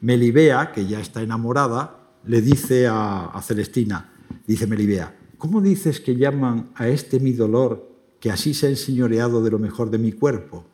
Melibea, 0.00 0.72
que 0.72 0.86
ya 0.86 1.00
está 1.00 1.22
enamorada, 1.22 2.04
le 2.26 2.40
dice 2.40 2.86
a, 2.86 3.40
Celestina, 3.42 4.12
dice 4.46 4.66
Melibea, 4.66 5.16
¿cómo 5.38 5.60
dices 5.60 6.00
que 6.00 6.16
llaman 6.16 6.70
a 6.74 6.88
este 6.88 7.20
mi 7.20 7.32
dolor 7.32 7.90
que 8.20 8.30
así 8.30 8.54
se 8.54 8.66
ha 8.66 8.70
enseñoreado 8.70 9.42
de 9.42 9.50
lo 9.50 9.58
mejor 9.58 9.90
de 9.90 9.98
mi 9.98 10.12
cuerpo? 10.12 10.64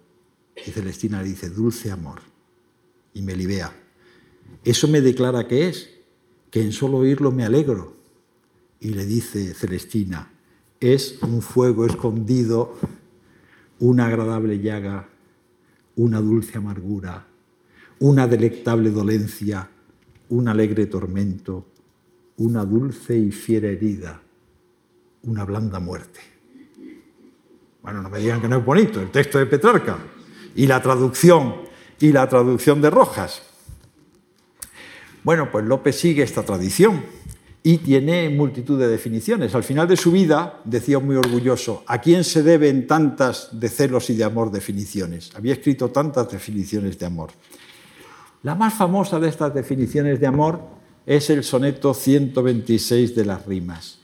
Y 0.66 0.70
Celestina 0.70 1.22
le 1.22 1.28
dice, 1.28 1.48
dulce 1.48 1.90
amor. 1.90 2.20
Y 3.14 3.22
me 3.22 3.34
libea. 3.34 3.72
Eso 4.64 4.88
me 4.88 5.00
declara 5.00 5.48
que 5.48 5.68
es, 5.68 5.90
que 6.50 6.62
en 6.62 6.72
solo 6.72 6.98
oírlo 6.98 7.30
me 7.30 7.44
alegro. 7.44 7.96
Y 8.78 8.90
le 8.90 9.06
dice 9.06 9.54
Celestina, 9.54 10.30
es 10.80 11.18
un 11.22 11.42
fuego 11.42 11.86
escondido, 11.86 12.76
una 13.78 14.06
agradable 14.06 14.60
llaga, 14.60 15.08
una 15.96 16.20
dulce 16.20 16.58
amargura, 16.58 17.29
una 18.00 18.26
delectable 18.26 18.90
dolencia, 18.90 19.68
un 20.28 20.48
alegre 20.48 20.86
tormento, 20.86 21.66
una 22.36 22.64
dulce 22.64 23.16
y 23.16 23.30
fiera 23.30 23.68
herida 23.68 24.20
una 25.22 25.44
blanda 25.44 25.80
muerte. 25.80 26.20
Bueno, 27.82 28.02
no 28.02 28.10
me 28.10 28.18
digan 28.18 28.40
que 28.40 28.48
no 28.48 28.58
es 28.58 28.64
bonito 28.64 29.00
el 29.00 29.10
texto 29.10 29.38
de 29.38 29.46
Petrarca 29.46 29.98
y 30.54 30.66
la 30.66 30.82
traducción 30.82 31.56
y 31.98 32.12
la 32.12 32.28
traducción 32.28 32.80
de 32.80 32.90
Rojas. 32.90 33.42
Bueno, 35.22 35.50
pues 35.50 35.64
López 35.64 35.96
sigue 35.96 36.22
esta 36.22 36.42
tradición 36.42 37.02
y 37.62 37.78
tiene 37.78 38.30
multitud 38.30 38.78
de 38.78 38.88
definiciones. 38.88 39.54
Al 39.54 39.64
final 39.64 39.86
de 39.86 39.96
su 39.96 40.12
vida 40.12 40.60
decía 40.64 40.98
muy 40.98 41.16
orgulloso, 41.16 41.84
¿a 41.86 42.00
quién 42.00 42.24
se 42.24 42.42
deben 42.42 42.86
tantas 42.86 43.48
de 43.52 43.68
celos 43.68 44.08
y 44.10 44.14
de 44.14 44.24
amor 44.24 44.50
definiciones? 44.50 45.30
Había 45.34 45.54
escrito 45.54 45.90
tantas 45.90 46.30
definiciones 46.30 46.98
de 46.98 47.06
amor. 47.06 47.30
La 48.42 48.54
más 48.54 48.74
famosa 48.74 49.20
de 49.20 49.28
estas 49.28 49.52
definiciones 49.52 50.18
de 50.18 50.26
amor 50.26 50.60
es 51.04 51.28
el 51.28 51.44
soneto 51.44 51.92
126 51.92 53.14
de 53.14 53.24
las 53.24 53.44
rimas. 53.44 53.98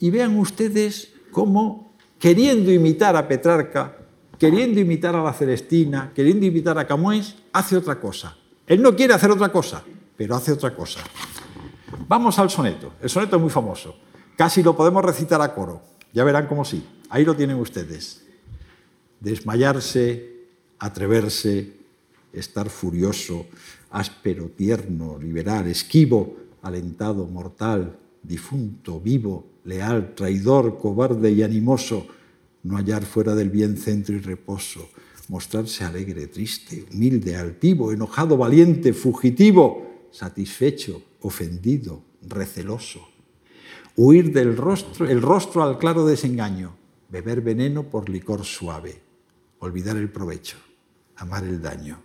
Y 0.00 0.10
vean 0.10 0.38
ustedes 0.38 1.12
cómo, 1.30 1.92
queriendo 2.18 2.72
imitar 2.72 3.16
a 3.16 3.28
Petrarca, 3.28 3.96
queriendo 4.38 4.80
imitar 4.80 5.14
a 5.16 5.22
la 5.22 5.32
Celestina, 5.32 6.12
queriendo 6.14 6.46
imitar 6.46 6.78
a 6.78 6.86
Camões, 6.86 7.36
hace 7.52 7.76
otra 7.76 8.00
cosa. 8.00 8.36
Él 8.66 8.80
no 8.80 8.94
quiere 8.96 9.12
hacer 9.14 9.30
otra 9.30 9.50
cosa, 9.50 9.82
pero 10.16 10.34
hace 10.34 10.52
otra 10.52 10.74
cosa. 10.74 11.00
Vamos 12.06 12.38
al 12.38 12.48
soneto. 12.48 12.92
El 13.02 13.10
soneto 13.10 13.36
es 13.36 13.42
muy 13.42 13.50
famoso. 13.50 13.96
Casi 14.36 14.62
lo 14.62 14.76
podemos 14.76 15.04
recitar 15.04 15.42
a 15.42 15.54
coro. 15.54 15.82
Ya 16.12 16.24
verán 16.24 16.46
cómo 16.46 16.64
sí. 16.64 16.82
Ahí 17.10 17.24
lo 17.24 17.34
tienen 17.34 17.58
ustedes. 17.58 18.24
Desmayarse, 19.20 20.46
atreverse, 20.78 21.77
estar 22.32 22.68
furioso, 22.68 23.46
áspero, 23.90 24.48
tierno, 24.48 25.18
liberal, 25.18 25.66
esquivo, 25.66 26.36
alentado, 26.62 27.26
mortal, 27.26 27.98
difunto, 28.22 29.00
vivo, 29.00 29.46
leal, 29.64 30.14
traidor, 30.14 30.78
cobarde 30.78 31.30
y 31.30 31.42
animoso, 31.42 32.06
no 32.62 32.76
hallar 32.76 33.04
fuera 33.04 33.34
del 33.34 33.50
bien 33.50 33.76
centro 33.76 34.14
y 34.14 34.20
reposo, 34.20 34.88
mostrarse 35.28 35.84
alegre, 35.84 36.26
triste, 36.26 36.86
humilde, 36.92 37.36
altivo, 37.36 37.92
enojado, 37.92 38.36
valiente, 38.36 38.92
fugitivo, 38.92 40.08
satisfecho, 40.10 41.02
ofendido, 41.20 42.02
receloso. 42.22 43.08
Huir 43.96 44.32
del 44.32 44.56
rostro, 44.56 45.08
el 45.08 45.20
rostro 45.20 45.62
al 45.62 45.78
claro 45.78 46.06
desengaño, 46.06 46.76
beber 47.10 47.40
veneno 47.40 47.84
por 47.84 48.08
licor 48.08 48.44
suave, 48.44 49.00
olvidar 49.58 49.96
el 49.96 50.10
provecho, 50.10 50.56
amar 51.16 51.44
el 51.44 51.60
daño, 51.60 52.00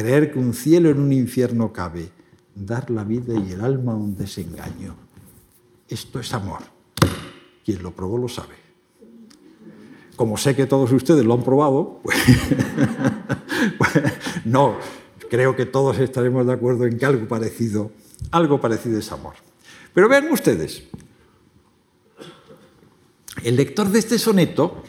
creer 0.00 0.32
que 0.32 0.38
un 0.38 0.54
cielo 0.54 0.88
en 0.88 0.98
un 0.98 1.12
infierno 1.12 1.74
cabe, 1.74 2.10
dar 2.54 2.90
la 2.90 3.04
vida 3.04 3.34
y 3.34 3.52
el 3.52 3.60
alma 3.60 3.92
a 3.92 3.96
un 3.96 4.16
desengaño. 4.16 4.96
Esto 5.88 6.20
es 6.20 6.32
amor. 6.32 6.60
Quien 7.62 7.82
lo 7.82 7.90
probó 7.90 8.16
lo 8.16 8.26
sabe. 8.26 8.54
Como 10.16 10.38
sé 10.38 10.56
que 10.56 10.64
todos 10.64 10.90
ustedes 10.92 11.22
lo 11.24 11.34
han 11.34 11.42
probado, 11.42 12.00
pues, 12.02 12.16
pues, 13.78 13.90
no, 14.46 14.76
creo 15.28 15.54
que 15.54 15.66
todos 15.66 15.98
estaremos 15.98 16.46
de 16.46 16.54
acuerdo 16.54 16.86
en 16.86 16.98
que 16.98 17.04
algo 17.04 17.28
parecido, 17.28 17.90
algo 18.30 18.58
parecido 18.58 18.98
es 18.98 19.12
amor. 19.12 19.34
Pero 19.92 20.08
vean 20.08 20.32
ustedes, 20.32 20.84
el 23.44 23.56
lector 23.56 23.90
de 23.90 23.98
este 23.98 24.18
soneto 24.18 24.82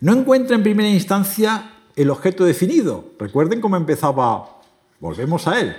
no 0.00 0.14
encuentra 0.14 0.56
en 0.56 0.64
primera 0.64 0.88
instancia 0.88 1.77
el 2.02 2.10
objeto 2.10 2.44
definido. 2.44 3.12
Recuerden 3.18 3.60
cómo 3.60 3.76
empezaba, 3.76 4.60
volvemos 5.00 5.46
a 5.46 5.60
él, 5.60 5.76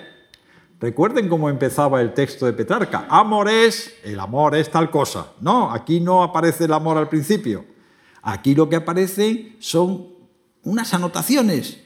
Recuerden 0.79 1.27
cómo 1.27 1.49
empezaba 1.49 1.99
el 1.99 2.13
texto 2.13 2.45
de 2.45 2.53
Petrarca. 2.53 3.05
Amor 3.09 3.49
es, 3.49 3.95
el 4.05 4.17
amor 4.17 4.55
es 4.55 4.71
tal 4.71 4.89
cosa. 4.89 5.33
No, 5.41 5.71
aquí 5.73 5.99
no 5.99 6.23
aparece 6.23 6.65
el 6.65 6.73
amor 6.73 6.97
al 6.97 7.09
principio. 7.09 7.65
Aquí 8.21 8.55
lo 8.55 8.69
que 8.69 8.77
aparece 8.77 9.57
son 9.59 10.07
unas 10.63 10.93
anotaciones 10.93 11.81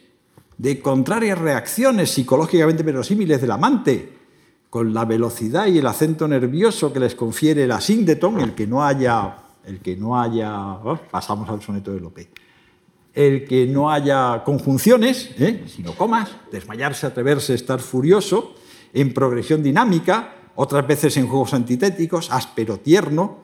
de 0.60 0.80
contrarias 0.80 1.40
reacciones 1.40 2.12
psicológicamente 2.12 2.84
verosímiles 2.84 3.42
del 3.42 3.52
amante, 3.52 4.14
con 4.70 4.94
la 4.94 5.06
velocidad 5.06 5.66
y 5.66 5.80
el 5.80 5.88
acento 5.88 6.28
nervioso 6.28 6.94
que 6.94 7.00
les 7.00 7.16
confiere 7.16 7.66
la 7.66 7.82
síndeton, 7.82 8.40
el 8.42 8.54
que 8.54 8.68
no 8.68 8.84
haya, 8.84 9.38
el 9.66 9.80
que 9.80 9.96
no 9.96 10.20
haya, 10.20 10.56
oh, 10.56 11.00
pasamos 11.10 11.50
al 11.50 11.62
soneto 11.62 11.92
de 11.92 12.00
Lope, 12.00 12.30
el 13.14 13.46
que 13.46 13.68
no 13.68 13.92
haya 13.92 14.44
conjunciones, 14.44 15.30
¿eh? 15.38 15.64
sino 15.68 15.96
comas, 15.96 16.32
desmayarse, 16.52 17.06
atreverse, 17.06 17.54
estar 17.54 17.80
furioso, 17.80 18.56
en 18.94 19.14
progresión 19.14 19.62
dinámica, 19.62 20.36
otras 20.56 20.86
veces 20.88 21.18
en 21.18 21.28
juegos 21.28 21.54
antitéticos, 21.54 22.32
áspero 22.32 22.78
tierno, 22.78 23.44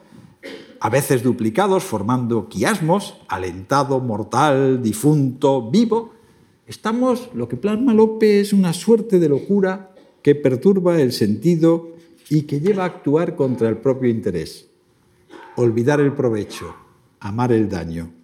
a 0.80 0.88
veces 0.88 1.22
duplicados, 1.22 1.84
formando 1.84 2.48
quiasmos, 2.48 3.20
alentado, 3.28 4.00
mortal, 4.00 4.82
difunto, 4.82 5.70
vivo. 5.70 6.14
Estamos, 6.66 7.28
lo 7.34 7.48
que 7.48 7.56
plasma 7.56 7.92
López 7.92 8.46
es 8.46 8.52
una 8.52 8.72
suerte 8.72 9.18
de 9.18 9.28
locura 9.28 9.92
que 10.22 10.34
perturba 10.34 11.00
el 11.00 11.12
sentido 11.12 11.90
y 12.28 12.42
que 12.42 12.60
lleva 12.60 12.84
a 12.84 12.86
actuar 12.86 13.36
contra 13.36 13.68
el 13.68 13.78
propio 13.78 14.08
interés. 14.08 14.68
Olvidar 15.56 16.00
el 16.00 16.14
provecho, 16.14 16.74
amar 17.18 17.52
el 17.52 17.68
daño. 17.68 18.19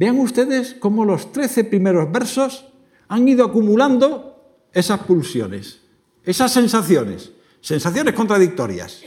Vean 0.00 0.18
ustedes 0.18 0.74
cómo 0.80 1.04
los 1.04 1.30
trece 1.30 1.62
primeros 1.62 2.10
versos 2.10 2.64
han 3.08 3.28
ido 3.28 3.44
acumulando 3.44 4.40
esas 4.72 5.00
pulsiones 5.00 5.80
esas 6.24 6.52
sensaciones, 6.52 7.32
sensaciones 7.60 8.14
contradictorias, 8.14 9.02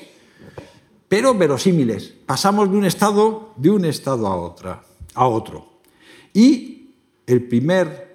pero 1.08 1.34
verosímiles. 1.36 2.14
Pasamos 2.26 2.72
de 2.72 2.78
un 2.78 2.86
estado, 2.86 3.54
de 3.56 3.70
un 3.70 3.86
estado 3.86 4.28
a, 4.28 4.36
otra, 4.36 4.84
a 5.14 5.28
otro. 5.28 5.80
Y 6.34 6.90
el 7.28 7.48
primer 7.48 8.14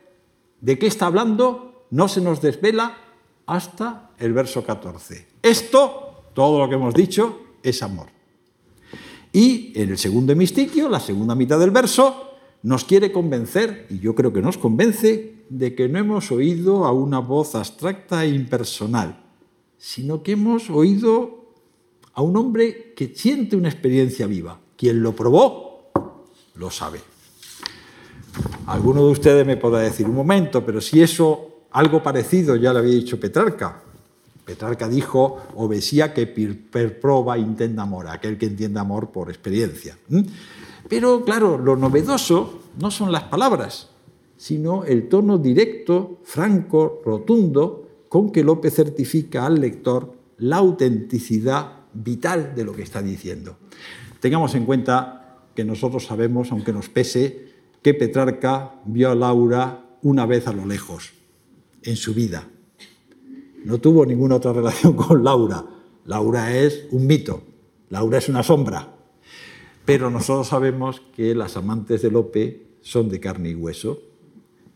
¿De 0.60 0.78
qué 0.78 0.88
está 0.88 1.06
hablando? 1.06 1.86
No 1.90 2.08
se 2.08 2.20
nos 2.20 2.40
desvela 2.40 2.98
hasta 3.46 4.10
el 4.18 4.32
verso 4.32 4.64
14. 4.64 5.28
Esto, 5.42 6.24
todo 6.34 6.58
lo 6.58 6.68
que 6.68 6.74
hemos 6.74 6.94
dicho, 6.94 7.40
es 7.62 7.82
amor. 7.82 8.08
Y 9.32 9.72
en 9.80 9.90
el 9.90 9.98
segundo 9.98 10.32
hemistiquio, 10.32 10.88
la 10.88 10.98
segunda 10.98 11.34
mitad 11.36 11.60
del 11.60 11.70
verso, 11.70 12.27
nos 12.62 12.84
quiere 12.84 13.12
convencer, 13.12 13.86
y 13.90 13.98
yo 13.98 14.14
creo 14.14 14.32
que 14.32 14.42
nos 14.42 14.58
convence, 14.58 15.34
de 15.48 15.74
que 15.74 15.88
no 15.88 15.98
hemos 15.98 16.30
oído 16.30 16.84
a 16.84 16.92
una 16.92 17.20
voz 17.20 17.54
abstracta 17.54 18.24
e 18.24 18.28
impersonal, 18.28 19.24
sino 19.78 20.22
que 20.22 20.32
hemos 20.32 20.68
oído 20.68 21.52
a 22.12 22.22
un 22.22 22.36
hombre 22.36 22.92
que 22.94 23.14
siente 23.14 23.56
una 23.56 23.68
experiencia 23.68 24.26
viva. 24.26 24.58
Quien 24.76 25.02
lo 25.02 25.14
probó, 25.14 25.90
lo 26.56 26.70
sabe. 26.70 27.00
Alguno 28.66 29.04
de 29.04 29.12
ustedes 29.12 29.46
me 29.46 29.56
podrá 29.56 29.80
decir 29.80 30.06
un 30.06 30.14
momento, 30.14 30.64
pero 30.64 30.80
si 30.80 31.00
eso, 31.00 31.64
algo 31.70 32.02
parecido 32.02 32.56
ya 32.56 32.72
lo 32.72 32.80
había 32.80 32.94
dicho 32.94 33.18
Petrarca. 33.18 33.82
Petrarca 34.44 34.88
dijo, 34.88 35.42
obesía 35.56 36.12
que 36.12 36.26
per 36.26 37.00
proba 37.00 37.38
intenda 37.38 37.82
amor, 37.82 38.08
aquel 38.08 38.38
que 38.38 38.46
entiende 38.46 38.80
amor 38.80 39.10
por 39.10 39.28
experiencia. 39.28 39.96
Pero 40.88 41.24
claro, 41.24 41.58
lo 41.58 41.76
novedoso 41.76 42.60
no 42.78 42.90
son 42.90 43.12
las 43.12 43.24
palabras, 43.24 43.90
sino 44.36 44.84
el 44.84 45.08
tono 45.08 45.38
directo, 45.38 46.20
franco, 46.22 47.02
rotundo, 47.04 47.88
con 48.08 48.30
que 48.30 48.42
López 48.42 48.74
certifica 48.74 49.44
al 49.44 49.60
lector 49.60 50.14
la 50.38 50.56
autenticidad 50.58 51.72
vital 51.92 52.54
de 52.54 52.64
lo 52.64 52.72
que 52.72 52.82
está 52.82 53.02
diciendo. 53.02 53.56
Tengamos 54.20 54.54
en 54.54 54.64
cuenta 54.64 55.40
que 55.54 55.64
nosotros 55.64 56.06
sabemos, 56.06 56.52
aunque 56.52 56.72
nos 56.72 56.88
pese, 56.88 57.48
que 57.82 57.94
Petrarca 57.94 58.80
vio 58.84 59.10
a 59.10 59.14
Laura 59.14 59.84
una 60.02 60.26
vez 60.26 60.46
a 60.46 60.52
lo 60.52 60.64
lejos, 60.64 61.12
en 61.82 61.96
su 61.96 62.14
vida. 62.14 62.48
No 63.64 63.78
tuvo 63.78 64.06
ninguna 64.06 64.36
otra 64.36 64.52
relación 64.52 64.94
con 64.94 65.24
Laura. 65.24 65.64
Laura 66.06 66.56
es 66.56 66.86
un 66.92 67.06
mito, 67.06 67.42
Laura 67.90 68.18
es 68.18 68.28
una 68.28 68.42
sombra. 68.42 68.97
Pero 69.88 70.10
nosotros 70.10 70.48
sabemos 70.48 71.00
que 71.16 71.34
las 71.34 71.56
amantes 71.56 72.02
de 72.02 72.10
Lope 72.10 72.66
son 72.82 73.08
de 73.08 73.20
carne 73.20 73.48
y 73.48 73.54
hueso, 73.54 74.02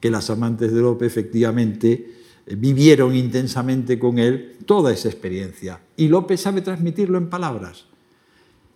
que 0.00 0.10
las 0.10 0.30
amantes 0.30 0.72
de 0.72 0.80
Lope 0.80 1.04
efectivamente 1.04 2.14
vivieron 2.46 3.14
intensamente 3.14 3.98
con 3.98 4.18
él 4.18 4.56
toda 4.64 4.90
esa 4.90 5.10
experiencia. 5.10 5.82
Y 5.98 6.08
López 6.08 6.40
sabe 6.40 6.62
transmitirlo 6.62 7.18
en 7.18 7.28
palabras. 7.28 7.84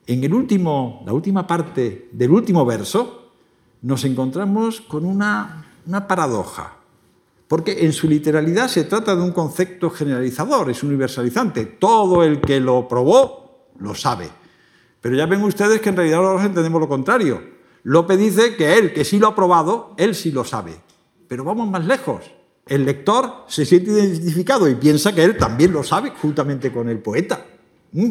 En 0.07 0.23
el 0.25 0.35
último, 0.35 1.03
la 1.07 1.15
última 1.15 1.47
parte 1.47 2.11
del 2.13 2.31
último 2.31 2.67
verso 2.67 3.33
nos 3.81 4.05
encontramos 4.05 4.83
con 4.83 5.07
una, 5.07 5.73
una 5.87 6.07
paradoja, 6.07 6.77
porque 7.49 7.87
en 7.87 7.95
su 7.95 8.09
literalidad 8.09 8.69
se 8.69 8.85
trata 8.85 9.17
de 9.17 9.23
un 9.23 9.33
concepto 9.33 9.89
generalizador, 9.89 10.69
es 10.69 10.83
universalizante. 10.83 11.65
Todo 11.65 12.23
el 12.23 12.43
que 12.43 12.61
lo 12.61 12.87
probó 12.87 13.71
lo 13.79 13.95
sabe. 13.95 14.29
Pero 15.07 15.19
ya 15.19 15.27
ven 15.27 15.45
ustedes 15.45 15.81
que 15.81 15.91
en 15.91 15.97
realidad 15.97 16.19
nosotros 16.19 16.47
entendemos 16.47 16.81
lo 16.81 16.89
contrario. 16.89 17.41
López 17.85 18.19
dice 18.19 18.57
que 18.57 18.77
él, 18.77 18.93
que 18.93 19.05
sí 19.05 19.21
lo 19.21 19.29
ha 19.29 19.37
probado, 19.37 19.95
él 19.99 20.17
sí 20.17 20.33
lo 20.33 20.45
sabe. 20.45 20.73
Pero 21.29 21.45
vamos 21.45 21.71
más 21.71 21.87
lejos 21.87 22.23
el 22.67 22.85
lector 22.85 23.45
se 23.47 23.65
siente 23.65 23.93
identificado 23.93 24.69
y 24.69 24.75
piensa 24.75 25.15
que 25.15 25.23
él 25.23 25.37
también 25.37 25.73
lo 25.73 25.85
sabe 25.85 26.11
juntamente 26.11 26.73
con 26.73 26.89
el 26.89 26.99
poeta. 26.99 27.47
¿Mm? 27.93 28.11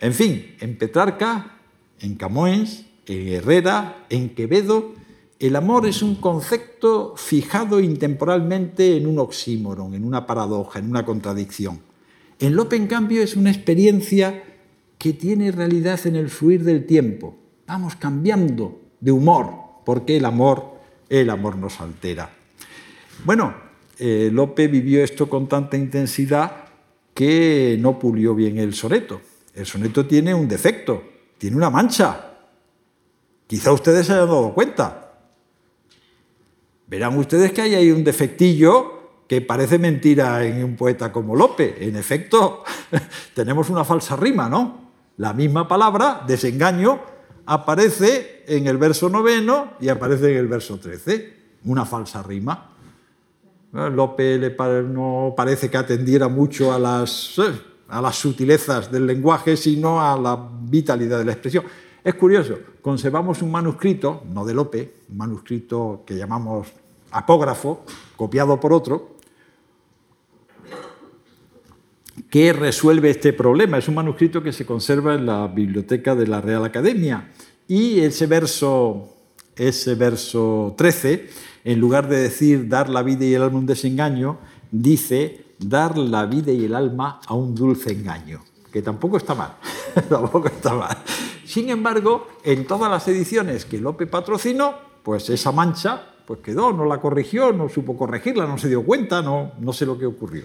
En 0.00 0.12
fin, 0.12 0.56
en 0.58 0.76
Petrarca, 0.76 1.58
en 2.00 2.16
Camoens, 2.16 2.84
en 3.06 3.28
Herrera, 3.28 4.04
en 4.10 4.34
Quevedo, 4.34 4.94
el 5.38 5.54
amor 5.54 5.86
es 5.86 6.02
un 6.02 6.16
concepto 6.16 7.14
fijado 7.16 7.78
intemporalmente 7.78 8.96
en 8.96 9.06
un 9.06 9.20
oxímoron, 9.20 9.94
en 9.94 10.04
una 10.04 10.26
paradoja, 10.26 10.80
en 10.80 10.90
una 10.90 11.06
contradicción. 11.06 11.80
En 12.40 12.56
Lope, 12.56 12.74
en 12.74 12.88
cambio, 12.88 13.22
es 13.22 13.36
una 13.36 13.50
experiencia 13.50 14.42
que 15.06 15.12
tiene 15.12 15.52
realidad 15.52 16.04
en 16.08 16.16
el 16.16 16.28
fluir 16.28 16.64
del 16.64 16.84
tiempo. 16.84 17.36
Vamos 17.64 17.94
cambiando 17.94 18.80
de 18.98 19.12
humor, 19.12 19.52
porque 19.84 20.16
el 20.16 20.24
amor, 20.24 20.80
el 21.08 21.30
amor 21.30 21.56
nos 21.56 21.80
altera. 21.80 22.28
Bueno, 23.24 23.54
eh, 24.00 24.30
Lope 24.32 24.66
vivió 24.66 25.04
esto 25.04 25.30
con 25.30 25.48
tanta 25.48 25.76
intensidad 25.76 26.64
que 27.14 27.78
no 27.78 28.00
pulió 28.00 28.34
bien 28.34 28.58
el 28.58 28.74
soneto. 28.74 29.20
El 29.54 29.64
soneto 29.64 30.06
tiene 30.06 30.34
un 30.34 30.48
defecto, 30.48 31.04
tiene 31.38 31.56
una 31.56 31.70
mancha. 31.70 32.32
Quizá 33.46 33.70
ustedes 33.70 34.08
se 34.08 34.12
hayan 34.12 34.26
dado 34.26 34.52
cuenta. 34.54 35.20
Verán 36.88 37.16
ustedes 37.16 37.52
que 37.52 37.62
hay 37.62 37.76
ahí 37.76 37.92
un 37.92 38.02
defectillo 38.02 39.20
que 39.28 39.40
parece 39.40 39.78
mentira 39.78 40.44
en 40.44 40.64
un 40.64 40.74
poeta 40.74 41.12
como 41.12 41.36
Lope. 41.36 41.86
En 41.86 41.94
efecto, 41.94 42.64
tenemos 43.34 43.70
una 43.70 43.84
falsa 43.84 44.16
rima, 44.16 44.48
¿no? 44.48 44.85
La 45.18 45.32
misma 45.32 45.66
palabra, 45.66 46.22
desengaño, 46.26 47.00
aparece 47.46 48.44
en 48.46 48.66
el 48.66 48.76
verso 48.76 49.08
noveno 49.08 49.72
y 49.80 49.88
aparece 49.88 50.32
en 50.32 50.38
el 50.38 50.48
verso 50.48 50.78
trece. 50.78 51.34
Una 51.64 51.84
falsa 51.86 52.22
rima. 52.22 52.72
Lope 53.72 54.54
no 54.84 55.34
parece 55.36 55.70
que 55.70 55.76
atendiera 55.76 56.28
mucho 56.28 56.72
a 56.72 56.78
las, 56.78 57.38
eh, 57.38 57.52
a 57.88 58.00
las 58.00 58.16
sutilezas 58.16 58.90
del 58.90 59.06
lenguaje, 59.06 59.56
sino 59.56 60.00
a 60.00 60.18
la 60.18 60.48
vitalidad 60.62 61.18
de 61.18 61.24
la 61.24 61.32
expresión. 61.32 61.64
Es 62.04 62.14
curioso, 62.14 62.58
conservamos 62.82 63.42
un 63.42 63.50
manuscrito, 63.50 64.22
no 64.32 64.44
de 64.44 64.54
Lope, 64.54 64.94
un 65.10 65.16
manuscrito 65.16 66.04
que 66.06 66.14
llamamos 66.14 66.68
apógrafo, 67.10 67.84
copiado 68.16 68.60
por 68.60 68.72
otro, 68.72 69.15
que 72.36 72.52
resuelve 72.52 73.08
este 73.08 73.32
problema. 73.32 73.78
Es 73.78 73.88
un 73.88 73.94
manuscrito 73.94 74.42
que 74.42 74.52
se 74.52 74.66
conserva 74.66 75.14
en 75.14 75.24
la 75.24 75.46
biblioteca 75.46 76.14
de 76.14 76.26
la 76.26 76.42
Real 76.42 76.66
Academia. 76.66 77.30
Y 77.66 78.00
ese 78.00 78.26
verso, 78.26 79.08
ese 79.56 79.94
verso 79.94 80.74
13 80.76 81.30
en 81.64 81.80
lugar 81.80 82.10
de 82.10 82.18
decir 82.18 82.68
dar 82.68 82.90
la 82.90 83.02
vida 83.02 83.24
y 83.24 83.32
el 83.32 83.40
alma 83.42 83.56
a 83.56 83.60
un 83.60 83.64
desengaño, 83.64 84.36
dice 84.70 85.46
dar 85.58 85.96
la 85.96 86.26
vida 86.26 86.52
y 86.52 86.66
el 86.66 86.74
alma 86.74 87.22
a 87.26 87.32
un 87.32 87.54
dulce 87.54 87.92
engaño, 87.92 88.44
que 88.70 88.82
tampoco 88.82 89.16
está 89.16 89.34
mal, 89.34 89.52
tampoco 90.06 90.48
está 90.48 90.74
mal. 90.74 90.98
Sin 91.46 91.70
embargo, 91.70 92.28
en 92.44 92.66
todas 92.66 92.90
las 92.90 93.08
ediciones 93.08 93.64
que 93.64 93.78
Lope 93.78 94.06
patrocinó, 94.06 94.74
pues 95.02 95.30
esa 95.30 95.52
mancha 95.52 96.02
pues 96.26 96.40
quedó, 96.40 96.70
no 96.72 96.84
la 96.84 97.00
corrigió, 97.00 97.52
no 97.52 97.70
supo 97.70 97.96
corregirla, 97.96 98.46
no 98.46 98.58
se 98.58 98.68
dio 98.68 98.84
cuenta, 98.84 99.22
no, 99.22 99.52
no 99.58 99.72
sé 99.72 99.86
lo 99.86 99.96
que 99.96 100.04
ocurrió. 100.04 100.44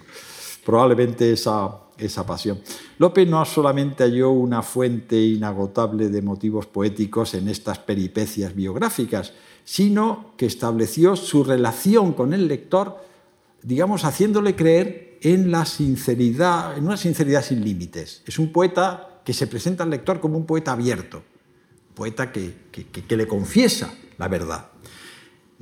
Probablemente 0.66 1.32
esa, 1.32 1.72
esa 1.98 2.26
pasión. 2.26 2.60
Lope 2.98 3.26
no 3.26 3.44
solamente 3.46 4.04
halló 4.04 4.32
una 4.32 4.62
fuente 4.62 5.20
inagotable 5.20 6.10
de 6.10 6.22
motivos 6.22 6.66
poéticos 6.66 7.34
en 7.34 7.48
estas 7.48 7.80
peripecias 7.80 8.56
biográficas, 8.56 9.34
sino 9.64 10.34
que 10.38 10.46
estableció 10.46 11.16
su 11.16 11.44
relación 11.44 12.14
con 12.14 12.34
el 12.34 12.48
lector, 12.48 12.98
digamos, 13.62 14.04
haciéndole 14.04 14.56
creer 14.56 15.20
en 15.22 15.52
la 15.52 15.66
sinceridad, 15.66 16.78
en 16.78 16.86
una 16.86 16.98
sinceridad 16.98 17.44
sin 17.44 17.64
límites. 17.64 18.24
Es 18.26 18.40
un 18.40 18.52
poeta 18.52 19.22
que 19.24 19.34
se 19.34 19.48
presenta 19.48 19.84
al 19.84 19.92
lector 19.92 20.20
como 20.20 20.38
un 20.38 20.46
poeta 20.46 20.72
abierto, 20.72 21.18
un 21.90 21.96
poeta 21.96 22.32
que, 22.32 22.56
le 23.10 23.28
confiesa 23.28 23.94
la 24.18 24.28
verdad. 24.28 24.70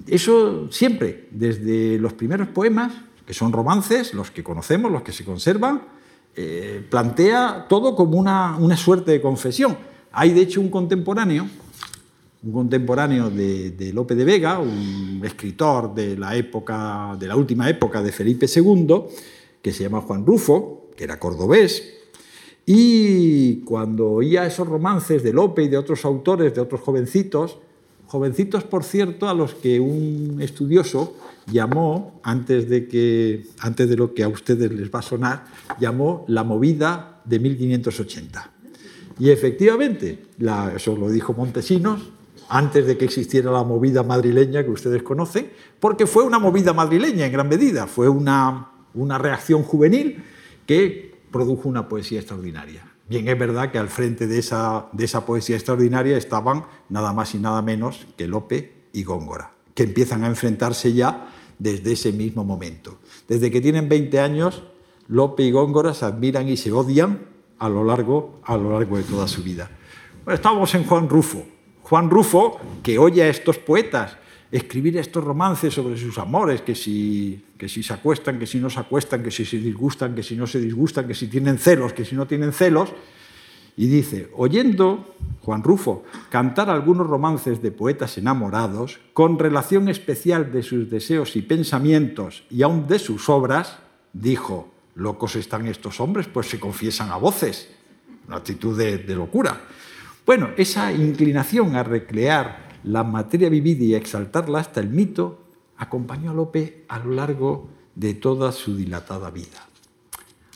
Eso 0.07 0.71
siempre, 0.71 1.27
desde 1.31 1.99
los 1.99 2.13
primeros 2.13 2.47
poemas, 2.47 2.93
que 3.29 3.35
son 3.35 3.53
romances, 3.53 4.15
los 4.15 4.31
que 4.31 4.43
conocemos, 4.43 4.91
los 4.91 5.03
que 5.03 5.11
se 5.11 5.23
conservan, 5.23 5.83
eh, 6.35 6.83
plantea 6.89 7.67
todo 7.69 7.95
como 7.95 8.17
una, 8.17 8.57
una 8.57 8.75
suerte 8.75 9.11
de 9.11 9.21
confesión. 9.21 9.77
Hay, 10.11 10.33
de 10.33 10.41
hecho, 10.41 10.59
un 10.59 10.69
contemporáneo 10.69 11.45
un 12.41 12.51
contemporáneo 12.51 13.29
de, 13.29 13.91
Lope 13.93 14.15
de 14.15 14.25
Vega, 14.25 14.57
un 14.57 15.21
escritor 15.23 15.93
de 15.93 16.17
la, 16.17 16.35
época, 16.35 17.15
de 17.19 17.27
la 17.27 17.35
última 17.35 17.69
época 17.69 18.01
de 18.01 18.11
Felipe 18.11 18.47
II, 18.47 19.03
que 19.61 19.71
se 19.71 19.83
llama 19.83 20.01
Juan 20.01 20.25
Rufo, 20.25 20.89
que 20.97 21.03
era 21.03 21.19
cordobés, 21.19 21.83
y 22.65 23.57
cuando 23.57 24.09
oía 24.09 24.47
esos 24.47 24.67
romances 24.67 25.21
de 25.21 25.33
Lope 25.33 25.61
y 25.61 25.67
de 25.67 25.77
otros 25.77 26.03
autores, 26.03 26.55
de 26.55 26.61
otros 26.61 26.81
jovencitos, 26.81 27.59
jovencitos, 28.09 28.63
por 28.63 28.83
cierto, 28.83 29.29
a 29.29 29.35
los 29.35 29.53
que 29.53 29.79
un 29.79 30.39
estudioso 30.41 31.15
llamó, 31.45 32.19
antes 32.23 32.67
de, 32.67 32.87
que, 32.87 33.45
antes 33.59 33.87
de 33.87 33.95
lo 33.95 34.15
que 34.15 34.23
a 34.23 34.27
ustedes 34.27 34.71
les 34.71 34.89
va 34.89 34.99
a 34.99 35.03
sonar, 35.03 35.45
llamó 35.79 36.25
la 36.27 36.43
movida 36.43 37.21
de 37.23 37.39
1580. 37.39 38.51
Y 39.19 39.29
efectivamente, 39.29 40.25
eso 40.75 40.95
lo 40.95 41.09
dijo 41.11 41.33
Montesinos, 41.33 42.09
antes 42.49 42.87
de 42.87 42.97
que 42.97 43.05
existiera 43.05 43.51
la 43.51 43.63
movida 43.63 44.01
madrileña 44.01 44.63
que 44.63 44.71
ustedes 44.71 45.03
conocen, 45.03 45.51
porque 45.79 46.07
fue 46.07 46.23
una 46.23 46.39
movida 46.39 46.73
madrileña 46.73 47.27
en 47.27 47.31
gran 47.31 47.47
medida, 47.47 47.85
fue 47.85 48.09
una, 48.09 48.71
una 48.95 49.19
reacción 49.19 49.61
juvenil 49.61 50.23
que 50.65 51.13
produjo 51.29 51.69
una 51.69 51.87
poesía 51.87 52.21
extraordinaria. 52.21 52.88
Bien, 53.09 53.27
es 53.27 53.39
verdad 53.39 53.71
que 53.71 53.79
al 53.79 53.89
frente 53.89 54.27
de 54.27 54.37
esa, 54.37 54.85
de 54.91 55.05
esa 55.05 55.25
poesía 55.25 55.55
extraordinaria 55.55 56.15
estaban 56.15 56.65
nada 56.89 57.11
más 57.11 57.33
y 57.33 57.39
nada 57.39 57.63
menos 57.63 58.05
que 58.15 58.27
Lope 58.27 58.83
y 58.93 59.03
Góngora, 59.03 59.51
que 59.73 59.81
empiezan 59.81 60.23
a 60.23 60.27
enfrentarse 60.27 60.93
ya 60.93 61.33
desde 61.57 61.93
ese 61.93 62.11
mismo 62.11 62.43
momento. 62.43 62.99
Desde 63.27 63.49
que 63.49 63.61
tienen 63.61 63.89
20 63.89 64.19
años, 64.19 64.61
Lope 65.07 65.41
y 65.41 65.49
Góngora 65.49 65.95
se 65.95 66.05
admiran 66.05 66.47
y 66.47 66.55
se 66.55 66.71
odian 66.71 67.25
a 67.57 67.67
lo 67.67 67.83
largo, 67.83 68.41
a 68.43 68.55
lo 68.57 68.73
largo 68.73 68.97
de 68.97 69.03
toda 69.03 69.27
su 69.27 69.41
vida. 69.41 69.71
Estamos 70.27 70.75
en 70.75 70.83
Juan 70.83 71.09
Rufo. 71.09 71.43
Juan 71.81 72.11
Rufo, 72.11 72.59
que 72.83 72.99
oye 72.99 73.23
a 73.23 73.29
estos 73.29 73.57
poetas 73.57 74.17
escribir 74.51 74.97
estos 74.97 75.23
romances 75.23 75.73
sobre 75.73 75.97
sus 75.97 76.17
amores, 76.17 76.61
que 76.61 76.75
si, 76.75 77.43
que 77.57 77.69
si 77.69 77.83
se 77.83 77.93
acuestan, 77.93 78.39
que 78.39 78.47
si 78.47 78.59
no 78.59 78.69
se 78.69 78.79
acuestan, 78.79 79.21
que 79.23 79.31
si 79.31 79.45
se 79.45 79.57
disgustan, 79.57 80.15
que 80.15 80.23
si 80.23 80.35
no 80.35 80.47
se 80.47 80.59
disgustan, 80.59 81.07
que 81.07 81.13
si 81.13 81.27
tienen 81.27 81.57
celos, 81.59 81.93
que 81.93 82.05
si 82.05 82.15
no 82.15 82.25
tienen 82.25 82.51
celos, 82.51 82.89
y 83.77 83.87
dice, 83.87 84.29
oyendo 84.35 85.15
Juan 85.41 85.63
Rufo 85.63 86.03
cantar 86.29 86.69
algunos 86.69 87.07
romances 87.07 87.61
de 87.61 87.71
poetas 87.71 88.17
enamorados, 88.17 88.99
con 89.13 89.39
relación 89.39 89.87
especial 89.87 90.51
de 90.51 90.63
sus 90.63 90.89
deseos 90.89 91.35
y 91.35 91.41
pensamientos 91.41 92.43
y 92.49 92.63
aun 92.63 92.87
de 92.87 92.99
sus 92.99 93.29
obras, 93.29 93.77
dijo, 94.11 94.69
locos 94.95 95.35
están 95.35 95.67
estos 95.67 96.01
hombres, 96.01 96.27
pues 96.27 96.49
se 96.49 96.59
confiesan 96.59 97.11
a 97.11 97.15
voces, 97.15 97.69
una 98.27 98.37
actitud 98.37 98.77
de, 98.77 98.97
de 98.97 99.15
locura. 99.15 99.61
Bueno, 100.25 100.49
esa 100.57 100.91
inclinación 100.91 101.75
a 101.75 101.83
recrear 101.83 102.68
la 102.83 103.03
materia 103.03 103.49
vivida 103.49 103.83
y 103.83 103.95
exaltarla 103.95 104.59
hasta 104.59 104.79
el 104.79 104.89
mito 104.89 105.39
acompañó 105.77 106.31
a 106.31 106.33
Lope 106.33 106.85
a 106.87 106.99
lo 106.99 107.11
largo 107.11 107.69
de 107.95 108.13
toda 108.13 108.51
su 108.51 108.75
dilatada 108.75 109.29
vida. 109.29 109.67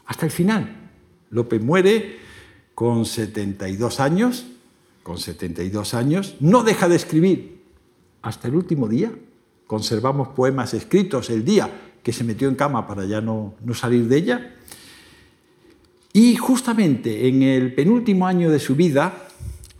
Hasta 0.05 0.25
el 0.25 0.31
final. 0.31 0.91
Lope 1.29 1.59
muere 1.59 2.17
con 2.75 3.05
72 3.05 3.99
años, 3.99 4.45
con 5.01 5.17
72 5.17 5.93
años, 5.93 6.35
no 6.39 6.63
deja 6.63 6.87
de 6.87 6.95
escribir 6.95 7.61
hasta 8.21 8.47
el 8.47 8.55
último 8.55 8.87
día. 8.87 9.11
Conservamos 9.67 10.29
poemas 10.29 10.73
escritos 10.73 11.29
el 11.29 11.43
día 11.43 11.69
que 12.03 12.13
se 12.13 12.23
metió 12.23 12.49
en 12.49 12.55
cama 12.55 12.87
para 12.87 13.05
ya 13.05 13.21
no, 13.21 13.55
no 13.63 13.73
salir 13.73 14.07
de 14.07 14.17
ella. 14.17 14.55
Y 16.11 16.35
justamente 16.35 17.27
en 17.27 17.41
el 17.41 17.73
penúltimo 17.73 18.27
año 18.27 18.51
de 18.51 18.59
su 18.59 18.75
vida 18.75 19.29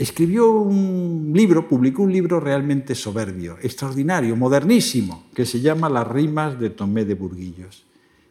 escribió 0.04 0.52
un 0.52 1.32
libro, 1.34 1.68
publicó 1.68 2.04
un 2.04 2.12
libro 2.12 2.40
realmente 2.40 2.96
soberbio, 2.96 3.58
extraordinario, 3.62 4.36
modernísimo, 4.36 5.26
que 5.34 5.46
se 5.46 5.62
llama 5.62 5.90
Las 5.90 6.08
rimas 6.08 6.60
de 6.60 6.70
Tomé 6.70 7.06
de 7.06 7.16
Burguillos. 7.16 7.86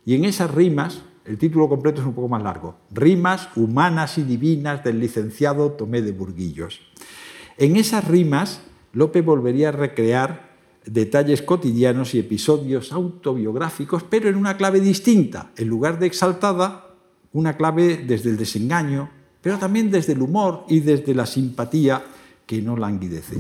Y 0.04 0.14
en 0.14 0.24
esas 0.24 0.52
rimas 0.52 1.02
el 1.24 1.38
título 1.38 1.68
completo 1.68 2.00
es 2.00 2.06
un 2.06 2.14
poco 2.14 2.28
más 2.28 2.42
largo. 2.42 2.76
Rimas 2.90 3.48
humanas 3.54 4.18
y 4.18 4.22
divinas 4.24 4.82
del 4.82 4.98
licenciado 4.98 5.72
Tomé 5.72 6.02
de 6.02 6.12
Burguillos. 6.12 6.80
En 7.58 7.76
esas 7.76 8.08
rimas, 8.08 8.60
Lope 8.92 9.20
volvería 9.20 9.68
a 9.68 9.72
recrear 9.72 10.52
detalles 10.84 11.42
cotidianos 11.42 12.14
y 12.14 12.18
episodios 12.18 12.92
autobiográficos, 12.92 14.02
pero 14.02 14.28
en 14.28 14.36
una 14.36 14.56
clave 14.56 14.80
distinta. 14.80 15.52
En 15.56 15.68
lugar 15.68 16.00
de 16.00 16.06
exaltada, 16.06 16.96
una 17.32 17.56
clave 17.56 17.98
desde 17.98 18.30
el 18.30 18.36
desengaño, 18.36 19.10
pero 19.43 19.59
también 19.59 19.90
desde 19.90 20.12
el 20.14 20.22
humor 20.22 20.64
y 20.68 20.80
desde 20.80 21.14
la 21.14 21.26
simpatía 21.26 22.03
que 22.47 22.62
no 22.62 22.76
languidece. 22.76 23.36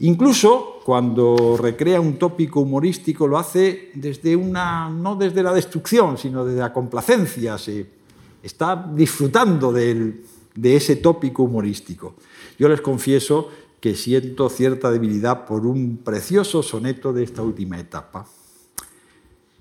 Incluso 0.00 0.80
cuando 0.84 1.56
recrea 1.56 2.00
un 2.00 2.18
tópico 2.18 2.60
humorístico 2.60 3.26
lo 3.26 3.38
hace 3.38 3.90
desde 3.94 4.36
una, 4.36 4.90
no 4.90 5.16
desde 5.16 5.42
la 5.42 5.54
destrucción, 5.54 6.18
sino 6.18 6.44
desde 6.44 6.60
la 6.60 6.72
complacencia, 6.72 7.56
se 7.56 7.86
está 8.42 8.90
disfrutando 8.94 9.72
de 9.72 10.76
ese 10.76 10.96
tópico 10.96 11.44
humorístico. 11.44 12.16
Yo 12.58 12.68
les 12.68 12.80
confieso 12.80 13.48
que 13.80 13.94
siento 13.94 14.48
cierta 14.48 14.90
debilidad 14.90 15.46
por 15.46 15.64
un 15.66 15.98
precioso 15.98 16.62
soneto 16.62 17.12
de 17.12 17.24
esta 17.24 17.42
última 17.42 17.78
etapa. 17.78 18.26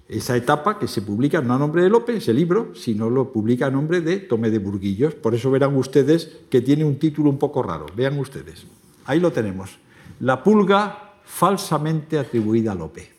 Esa 0.08 0.38
etapa 0.38 0.78
que 0.78 0.88
se 0.88 1.02
publica 1.02 1.42
no 1.42 1.54
a 1.54 1.58
nombre 1.58 1.82
de 1.82 1.90
López, 1.90 2.18
ese 2.18 2.34
libro, 2.34 2.76
sino 2.76 3.10
lo 3.10 3.32
publica 3.32 3.68
a 3.68 3.72
nombre 3.72 4.02
de 4.02 4.18
Tomé 4.18 4.52
de 4.52 4.60
Burguillos. 4.60 5.16
Por 5.16 5.34
eso 5.34 5.50
verán 5.50 5.76
ustedes 5.76 6.42
que 6.50 6.62
tiene 6.62 6.86
un 6.86 7.00
título 7.00 7.30
un 7.30 7.40
poco 7.40 7.64
raro. 7.64 7.88
Vean 7.96 8.20
ustedes. 8.20 8.68
Ahí 9.06 9.20
lo 9.20 9.32
tenemos 9.32 9.80
la 10.20 10.44
pulga 10.44 11.20
falsamente 11.24 12.18
atribuida 12.18 12.72
a 12.72 12.76
Lope. 12.76 13.12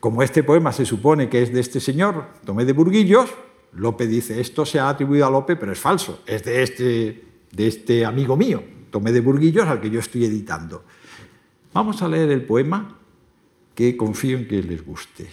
Como 0.00 0.22
este 0.22 0.42
poema 0.42 0.72
se 0.72 0.84
supone 0.84 1.28
que 1.28 1.42
es 1.42 1.52
de 1.52 1.60
este 1.60 1.80
señor, 1.80 2.26
Tomé 2.44 2.64
de 2.64 2.72
Burguillos, 2.72 3.30
Lope 3.72 4.06
dice, 4.06 4.40
esto 4.40 4.64
se 4.64 4.78
ha 4.78 4.88
atribuido 4.88 5.26
a 5.26 5.30
Lope, 5.30 5.56
pero 5.56 5.72
es 5.72 5.78
falso, 5.78 6.22
es 6.26 6.44
de 6.44 6.62
este, 6.62 7.24
de 7.50 7.66
este 7.66 8.04
amigo 8.04 8.36
mío, 8.36 8.62
Tomé 8.90 9.12
de 9.12 9.20
Burguillos, 9.20 9.66
al 9.66 9.80
que 9.80 9.90
yo 9.90 10.00
estoy 10.00 10.24
editando. 10.24 10.84
Vamos 11.72 12.02
a 12.02 12.08
leer 12.08 12.30
el 12.30 12.44
poema 12.44 12.98
que 13.74 13.96
confío 13.96 14.38
en 14.38 14.48
que 14.48 14.62
les 14.62 14.84
guste. 14.84 15.28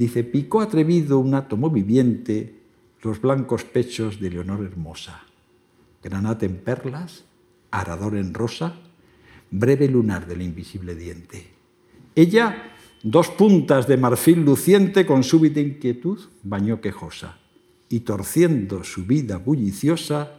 Dice, 0.00 0.24
picó 0.24 0.62
atrevido 0.62 1.18
un 1.18 1.34
átomo 1.34 1.68
viviente 1.68 2.54
los 3.02 3.20
blancos 3.20 3.64
pechos 3.64 4.18
de 4.18 4.30
Leonor 4.30 4.64
Hermosa, 4.64 5.24
granate 6.02 6.46
en 6.46 6.56
perlas, 6.56 7.24
arador 7.70 8.16
en 8.16 8.32
rosa, 8.32 8.76
breve 9.50 9.90
lunar 9.90 10.26
del 10.26 10.40
invisible 10.40 10.94
diente. 10.94 11.48
Ella, 12.14 12.72
dos 13.02 13.28
puntas 13.28 13.86
de 13.86 13.98
marfil 13.98 14.42
luciente 14.42 15.04
con 15.04 15.22
súbita 15.22 15.60
inquietud, 15.60 16.18
bañó 16.44 16.80
quejosa, 16.80 17.36
y 17.90 18.00
torciendo 18.00 18.84
su 18.84 19.04
vida 19.04 19.36
bulliciosa, 19.36 20.32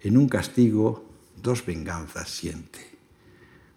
en 0.00 0.16
un 0.16 0.28
castigo 0.28 1.04
dos 1.42 1.66
venganzas 1.66 2.28
siente. 2.28 2.78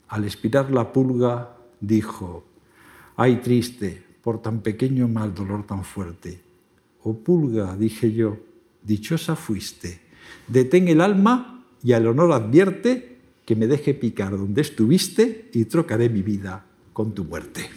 Al 0.08 0.24
expirar 0.24 0.70
la 0.70 0.94
pulga, 0.94 1.58
dijo, 1.82 2.46
ay 3.16 3.38
triste, 3.38 4.06
por 4.28 4.42
tan 4.42 4.60
pequeño 4.60 5.08
mal 5.08 5.34
dolor 5.34 5.66
tan 5.66 5.86
fuerte. 5.86 6.42
Oh 7.04 7.16
pulga, 7.16 7.78
dije 7.78 8.12
yo, 8.12 8.36
dichosa 8.84 9.38
fuiste, 9.38 10.02
detén 10.50 10.90
el 10.90 11.00
alma 11.00 11.64
y 11.82 11.94
al 11.94 12.06
honor 12.08 12.34
advierte 12.34 13.20
que 13.46 13.56
me 13.56 13.68
deje 13.68 13.94
picar 13.94 14.38
donde 14.38 14.60
estuviste 14.60 15.50
y 15.54 15.64
trocaré 15.64 16.10
mi 16.10 16.24
vida 16.24 16.66
con 16.92 17.16
tu 17.16 17.24
muerte. 17.24 17.70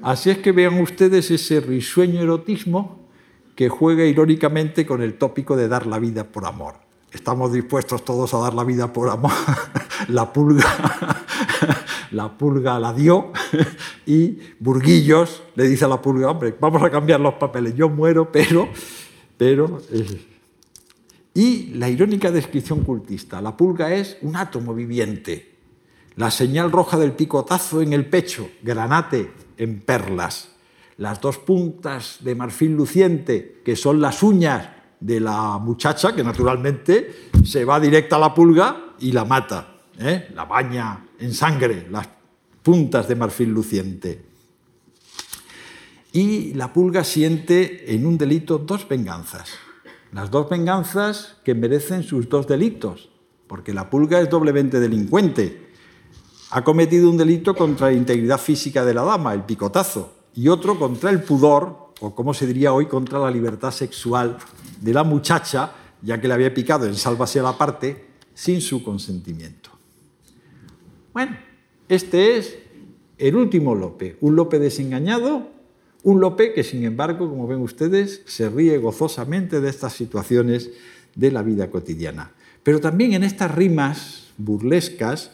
Así 0.00 0.30
es 0.30 0.38
que 0.38 0.52
vean 0.52 0.80
ustedes 0.80 1.30
ese 1.30 1.60
risueño 1.60 2.22
erotismo 2.22 3.10
que 3.54 3.68
juega 3.68 4.06
irónicamente 4.06 4.86
con 4.86 5.02
el 5.02 5.18
tópico 5.18 5.54
de 5.54 5.68
dar 5.68 5.86
la 5.86 5.98
vida 5.98 6.32
por 6.32 6.46
amor. 6.46 6.76
Estamos 7.12 7.52
dispuestos 7.52 8.04
todos 8.04 8.32
a 8.32 8.38
dar 8.38 8.54
la 8.54 8.64
vida 8.64 8.92
por 8.92 9.10
amor. 9.10 9.32
la 10.08 10.32
pulga, 10.32 10.66
la 12.10 12.36
pulga 12.36 12.78
la 12.80 12.92
dio 12.92 13.32
y 14.06 14.38
Burguillos 14.58 15.42
le 15.54 15.68
dice 15.68 15.84
a 15.84 15.88
la 15.88 16.00
pulga, 16.00 16.30
hombre, 16.30 16.56
vamos 16.58 16.82
a 16.82 16.90
cambiar 16.90 17.20
los 17.20 17.34
papeles, 17.34 17.74
yo 17.74 17.88
muero, 17.88 18.32
pero, 18.32 18.68
pero 19.36 19.82
eh, 19.90 20.26
y 21.34 21.74
la 21.74 21.88
irónica 21.88 22.30
descripción 22.30 22.82
cultista. 22.82 23.40
La 23.40 23.56
pulga 23.56 23.92
es 23.92 24.18
un 24.22 24.36
átomo 24.36 24.74
viviente. 24.74 25.52
La 26.16 26.30
señal 26.30 26.70
roja 26.70 26.98
del 26.98 27.12
picotazo 27.12 27.80
en 27.80 27.92
el 27.92 28.06
pecho, 28.06 28.50
granate 28.62 29.32
en 29.56 29.80
perlas. 29.80 30.50
Las 30.98 31.20
dos 31.20 31.38
puntas 31.38 32.18
de 32.20 32.34
marfil 32.34 32.72
luciente, 32.72 33.60
que 33.64 33.76
son 33.76 34.00
las 34.00 34.22
uñas 34.22 34.68
de 35.04 35.20
la 35.20 35.58
muchacha, 35.58 36.14
que 36.14 36.24
naturalmente 36.24 37.30
se 37.44 37.64
va 37.64 37.80
directa 37.80 38.16
a 38.16 38.20
la 38.20 38.34
pulga 38.34 38.94
y 39.00 39.12
la 39.12 39.24
mata. 39.24 39.76
¿eh? 39.98 40.28
La 40.34 40.44
baña 40.44 41.06
en 41.18 41.32
sangre, 41.34 41.86
las 41.90 42.08
puntas 42.62 43.08
de 43.08 43.16
marfil 43.16 43.50
luciente. 43.50 44.24
Y 46.12 46.54
la 46.54 46.72
pulga 46.72 47.04
siente 47.04 47.94
en 47.94 48.06
un 48.06 48.18
delito 48.18 48.58
dos 48.58 48.86
venganzas 48.88 49.48
las 50.12 50.30
dos 50.30 50.48
venganzas 50.48 51.36
que 51.42 51.54
merecen 51.54 52.02
sus 52.02 52.28
dos 52.28 52.46
delitos, 52.46 53.08
porque 53.46 53.72
la 53.72 53.88
pulga 53.88 54.20
es 54.20 54.28
doblemente 54.28 54.78
delincuente. 54.78 55.70
Ha 56.50 56.62
cometido 56.62 57.08
un 57.08 57.16
delito 57.16 57.54
contra 57.54 57.86
la 57.86 57.94
integridad 57.94 58.38
física 58.38 58.84
de 58.84 58.92
la 58.92 59.02
dama, 59.02 59.32
el 59.32 59.44
picotazo, 59.44 60.12
y 60.34 60.48
otro 60.48 60.78
contra 60.78 61.10
el 61.10 61.22
pudor, 61.22 61.92
o 62.00 62.14
como 62.14 62.34
se 62.34 62.46
diría 62.46 62.74
hoy, 62.74 62.86
contra 62.86 63.18
la 63.18 63.30
libertad 63.30 63.70
sexual 63.70 64.36
de 64.82 64.92
la 64.92 65.04
muchacha, 65.04 65.72
ya 66.02 66.20
que 66.20 66.28
le 66.28 66.34
había 66.34 66.52
picado 66.52 66.86
en 66.86 66.94
sálvase 66.94 67.40
a 67.40 67.44
la 67.44 67.56
parte 67.56 68.04
sin 68.34 68.60
su 68.60 68.82
consentimiento. 68.82 69.70
Bueno, 71.12 71.36
este 71.88 72.36
es 72.36 72.58
el 73.18 73.36
último 73.36 73.74
Lope, 73.74 74.16
un 74.20 74.36
Lope 74.36 74.58
desengañado 74.58 75.52
un 76.04 76.20
Lope 76.20 76.52
que, 76.52 76.64
sin 76.64 76.84
embargo, 76.84 77.28
como 77.28 77.46
ven 77.46 77.60
ustedes, 77.60 78.22
se 78.26 78.48
ríe 78.48 78.76
gozosamente 78.78 79.60
de 79.60 79.70
estas 79.70 79.92
situaciones 79.92 80.70
de 81.14 81.30
la 81.30 81.42
vida 81.42 81.70
cotidiana. 81.70 82.32
Pero 82.62 82.80
también 82.80 83.12
en 83.12 83.22
estas 83.22 83.54
rimas 83.54 84.32
burlescas 84.36 85.30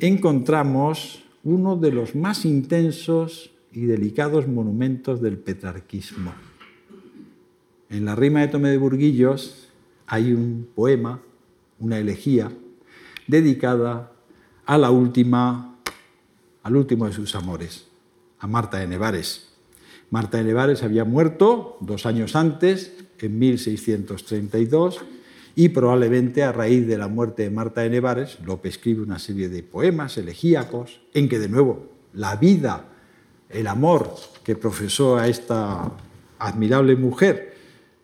encontramos 0.00 1.22
uno 1.44 1.76
de 1.76 1.92
los 1.92 2.16
más 2.16 2.44
intensos 2.44 3.50
y 3.72 3.82
delicados 3.82 4.48
monumentos 4.48 5.20
del 5.20 5.38
petrarquismo. 5.38 6.32
En 7.90 8.04
la 8.04 8.14
rima 8.14 8.40
de 8.40 8.48
Tomé 8.48 8.68
de 8.68 8.76
Burguillos 8.76 9.68
hay 10.06 10.32
un 10.32 10.68
poema, 10.74 11.22
una 11.78 11.98
elegía, 11.98 12.52
dedicada 13.26 14.12
a 14.66 14.76
la 14.76 14.90
última, 14.90 15.78
al 16.62 16.76
último 16.76 17.06
de 17.06 17.12
sus 17.12 17.34
amores, 17.34 17.86
a 18.40 18.46
Marta 18.46 18.78
de 18.78 18.86
Nevares. 18.86 19.48
Marta 20.10 20.36
de 20.36 20.44
Nevares 20.44 20.82
había 20.82 21.06
muerto 21.06 21.78
dos 21.80 22.04
años 22.04 22.36
antes, 22.36 22.92
en 23.20 23.38
1632, 23.38 25.00
y 25.56 25.70
probablemente 25.70 26.42
a 26.42 26.52
raíz 26.52 26.86
de 26.86 26.98
la 26.98 27.08
muerte 27.08 27.44
de 27.44 27.50
Marta 27.50 27.80
de 27.80 27.90
Nevares, 27.90 28.38
Lope 28.44 28.68
escribe 28.68 29.02
una 29.02 29.18
serie 29.18 29.48
de 29.48 29.62
poemas 29.62 30.18
elegíacos 30.18 31.00
en 31.14 31.28
que 31.30 31.38
de 31.38 31.48
nuevo 31.48 31.86
la 32.12 32.36
vida, 32.36 32.84
el 33.48 33.66
amor 33.66 34.14
que 34.44 34.56
profesó 34.56 35.16
a 35.16 35.26
esta 35.26 35.90
admirable 36.38 36.94
mujer 36.94 37.57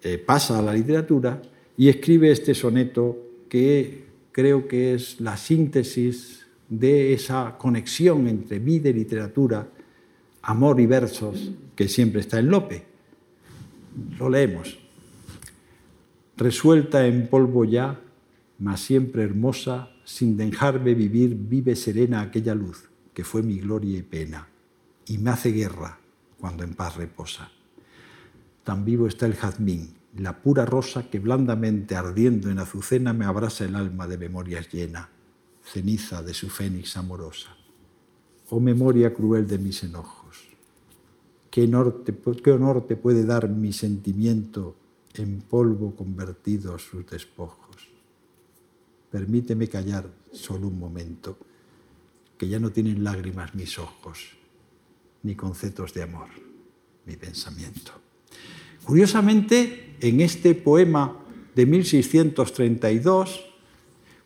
eh, 0.05 0.19
pasa 0.19 0.59
a 0.59 0.63
la 0.63 0.73
literatura 0.73 1.43
y 1.77 1.89
escribe 1.89 2.31
este 2.31 2.55
soneto 2.55 3.19
que 3.49 4.05
creo 4.31 4.69
que 4.69 4.95
es 4.95 5.21
la 5.21 5.37
síntesis 5.37 6.47
de 6.69 7.13
esa 7.13 7.57
conexión 7.59 8.29
entre 8.29 8.59
vida 8.59 8.89
y 8.89 8.93
literatura, 8.93 9.69
amor 10.43 10.81
y 10.81 10.87
versos 10.87 11.51
que 11.75 11.89
siempre 11.89 12.21
está 12.21 12.39
en 12.39 12.51
Lope. 12.51 12.85
Lo 14.19 14.29
leemos 14.29 14.85
resuelta 16.37 17.07
en 17.07 17.29
polvo 17.29 17.65
ya, 17.65 18.01
mas 18.59 18.81
siempre 18.81 19.23
hermosa, 19.23 19.91
sin 20.05 20.37
dejarme 20.37 20.95
vivir, 20.95 21.35
vive 21.35 21.77
serena 21.77 22.21
aquella 22.21 22.55
luz 22.55 22.89
que 23.13 23.25
fue 23.25 23.43
mi 23.43 23.59
gloria 23.59 23.99
y 23.99 24.03
pena, 24.03 24.49
y 25.07 25.19
me 25.19 25.31
hace 25.31 25.53
guerra 25.53 25.99
cuando 26.39 26.65
en 26.65 26.75
paz 26.75 26.97
reposa. 26.97 27.51
Tan 28.65 28.85
vivo 28.85 29.07
está 29.07 29.27
el 29.27 29.35
jazmín, 29.35 29.95
la 30.17 30.43
pura 30.43 30.65
rosa 30.65 31.09
que 31.09 31.19
blandamente 31.19 31.97
ardiendo 31.97 32.51
en 32.51 32.59
azucena 32.59 33.13
me 33.13 33.25
abraza 33.25 33.65
el 33.65 33.77
alma 33.77 34.07
de 34.07 34.19
memorias 34.19 34.71
llena, 34.73 35.11
ceniza 35.63 36.23
de 36.23 36.35
su 36.35 36.49
fénix 36.49 36.97
amorosa. 36.97 37.57
Oh 38.51 38.61
memoria 38.61 39.15
cruel 39.15 39.47
de 39.47 39.59
mis 39.59 39.83
enojos, 39.83 40.49
¿qué 41.51 41.65
honor 41.65 42.05
te, 42.05 42.15
qué 42.43 42.51
honor 42.53 42.87
te 42.87 42.97
puede 42.97 43.25
dar 43.25 43.49
mi 43.49 43.73
sentimiento 43.73 44.77
en 45.15 45.41
polvo 45.41 45.95
convertidos 45.95 46.83
sus 46.83 47.07
despojos. 47.07 47.89
Permíteme 49.11 49.69
callar 49.69 50.11
solo 50.33 50.69
un 50.69 50.79
momento, 50.79 51.39
que 52.37 52.49
ya 52.49 52.59
no 52.59 52.71
tienen 52.71 53.05
lágrimas 53.05 53.55
mis 53.55 53.79
ojos, 53.79 54.37
ni 55.23 55.37
conceptos 55.37 55.95
de 55.95 56.03
amor 56.03 56.29
mi 57.07 57.17
pensamiento. 57.17 58.04
Curiosamente, 58.85 59.97
en 60.01 60.21
este 60.21 60.55
poema 60.55 61.17
de 61.55 61.67
1632, 61.67 63.45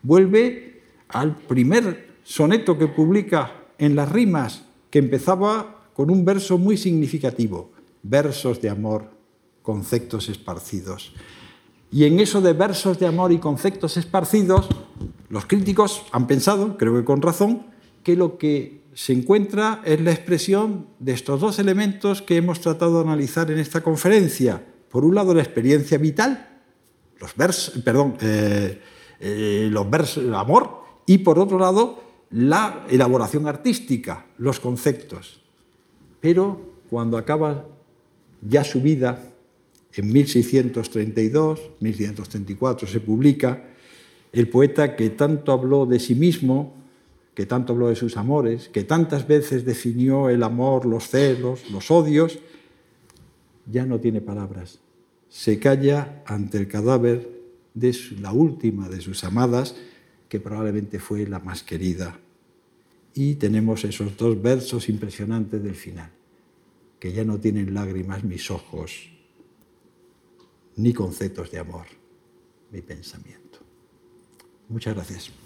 vuelve 0.02 0.82
al 1.08 1.36
primer 1.36 2.08
soneto 2.24 2.76
que 2.76 2.88
publica 2.88 3.52
en 3.78 3.94
las 3.94 4.10
rimas, 4.10 4.64
que 4.90 4.98
empezaba 4.98 5.88
con 5.94 6.10
un 6.10 6.24
verso 6.24 6.58
muy 6.58 6.76
significativo, 6.76 7.70
versos 8.02 8.60
de 8.60 8.70
amor 8.70 9.10
conceptos 9.62 10.28
esparcidos. 10.28 11.12
Y 11.92 12.04
en 12.04 12.20
eso 12.20 12.40
de 12.40 12.52
versos 12.52 12.98
de 12.98 13.06
amor 13.06 13.32
y 13.32 13.38
conceptos 13.38 13.96
esparcidos, 13.96 14.68
los 15.28 15.46
críticos 15.46 16.04
han 16.12 16.26
pensado, 16.26 16.76
creo 16.78 16.94
que 16.94 17.04
con 17.04 17.22
razón, 17.22 17.66
que 18.02 18.16
lo 18.16 18.38
que 18.38 18.77
se 18.98 19.12
encuentra 19.12 19.80
es 19.84 20.00
la 20.00 20.10
expresión 20.10 20.88
de 20.98 21.12
estos 21.12 21.40
dos 21.40 21.60
elementos 21.60 22.20
que 22.20 22.36
hemos 22.36 22.60
tratado 22.60 22.96
de 22.96 23.04
analizar 23.08 23.48
en 23.48 23.60
esta 23.60 23.80
conferencia. 23.80 24.60
Por 24.90 25.04
un 25.04 25.14
lado, 25.14 25.32
la 25.32 25.40
experiencia 25.40 25.98
vital, 25.98 26.62
los 27.20 27.36
versos, 27.36 27.80
perdón, 27.84 28.16
eh, 28.20 28.82
eh, 29.20 29.68
los 29.70 29.88
versos, 29.88 30.24
el 30.24 30.34
amor, 30.34 30.82
y 31.06 31.18
por 31.18 31.38
otro 31.38 31.60
lado, 31.60 32.02
la 32.32 32.86
elaboración 32.90 33.46
artística, 33.46 34.26
los 34.36 34.58
conceptos. 34.58 35.42
Pero 36.20 36.60
cuando 36.90 37.18
acaba 37.18 37.66
ya 38.42 38.64
su 38.64 38.82
vida, 38.82 39.32
en 39.94 40.12
1632, 40.12 41.60
1634 41.78 42.88
se 42.88 42.98
publica, 42.98 43.62
el 44.32 44.48
poeta 44.48 44.96
que 44.96 45.10
tanto 45.10 45.52
habló 45.52 45.86
de 45.86 46.00
sí 46.00 46.16
mismo, 46.16 46.77
que 47.38 47.46
tanto 47.46 47.72
habló 47.72 47.86
de 47.86 47.94
sus 47.94 48.16
amores, 48.16 48.68
que 48.68 48.82
tantas 48.82 49.28
veces 49.28 49.64
definió 49.64 50.28
el 50.28 50.42
amor, 50.42 50.84
los 50.84 51.08
celos, 51.08 51.70
los 51.70 51.88
odios, 51.88 52.40
ya 53.64 53.86
no 53.86 54.00
tiene 54.00 54.20
palabras. 54.20 54.80
Se 55.28 55.60
calla 55.60 56.24
ante 56.26 56.58
el 56.58 56.66
cadáver 56.66 57.30
de 57.74 57.96
la 58.20 58.32
última 58.32 58.88
de 58.88 59.00
sus 59.00 59.22
amadas, 59.22 59.76
que 60.28 60.40
probablemente 60.40 60.98
fue 60.98 61.28
la 61.28 61.38
más 61.38 61.62
querida. 61.62 62.18
Y 63.14 63.36
tenemos 63.36 63.84
esos 63.84 64.16
dos 64.16 64.42
versos 64.42 64.88
impresionantes 64.88 65.62
del 65.62 65.76
final, 65.76 66.10
que 66.98 67.12
ya 67.12 67.22
no 67.22 67.38
tienen 67.38 67.72
lágrimas 67.72 68.24
mis 68.24 68.50
ojos, 68.50 69.12
ni 70.74 70.92
conceptos 70.92 71.52
de 71.52 71.60
amor, 71.60 71.86
mi 72.72 72.82
pensamiento. 72.82 73.60
Muchas 74.68 74.96
gracias. 74.96 75.37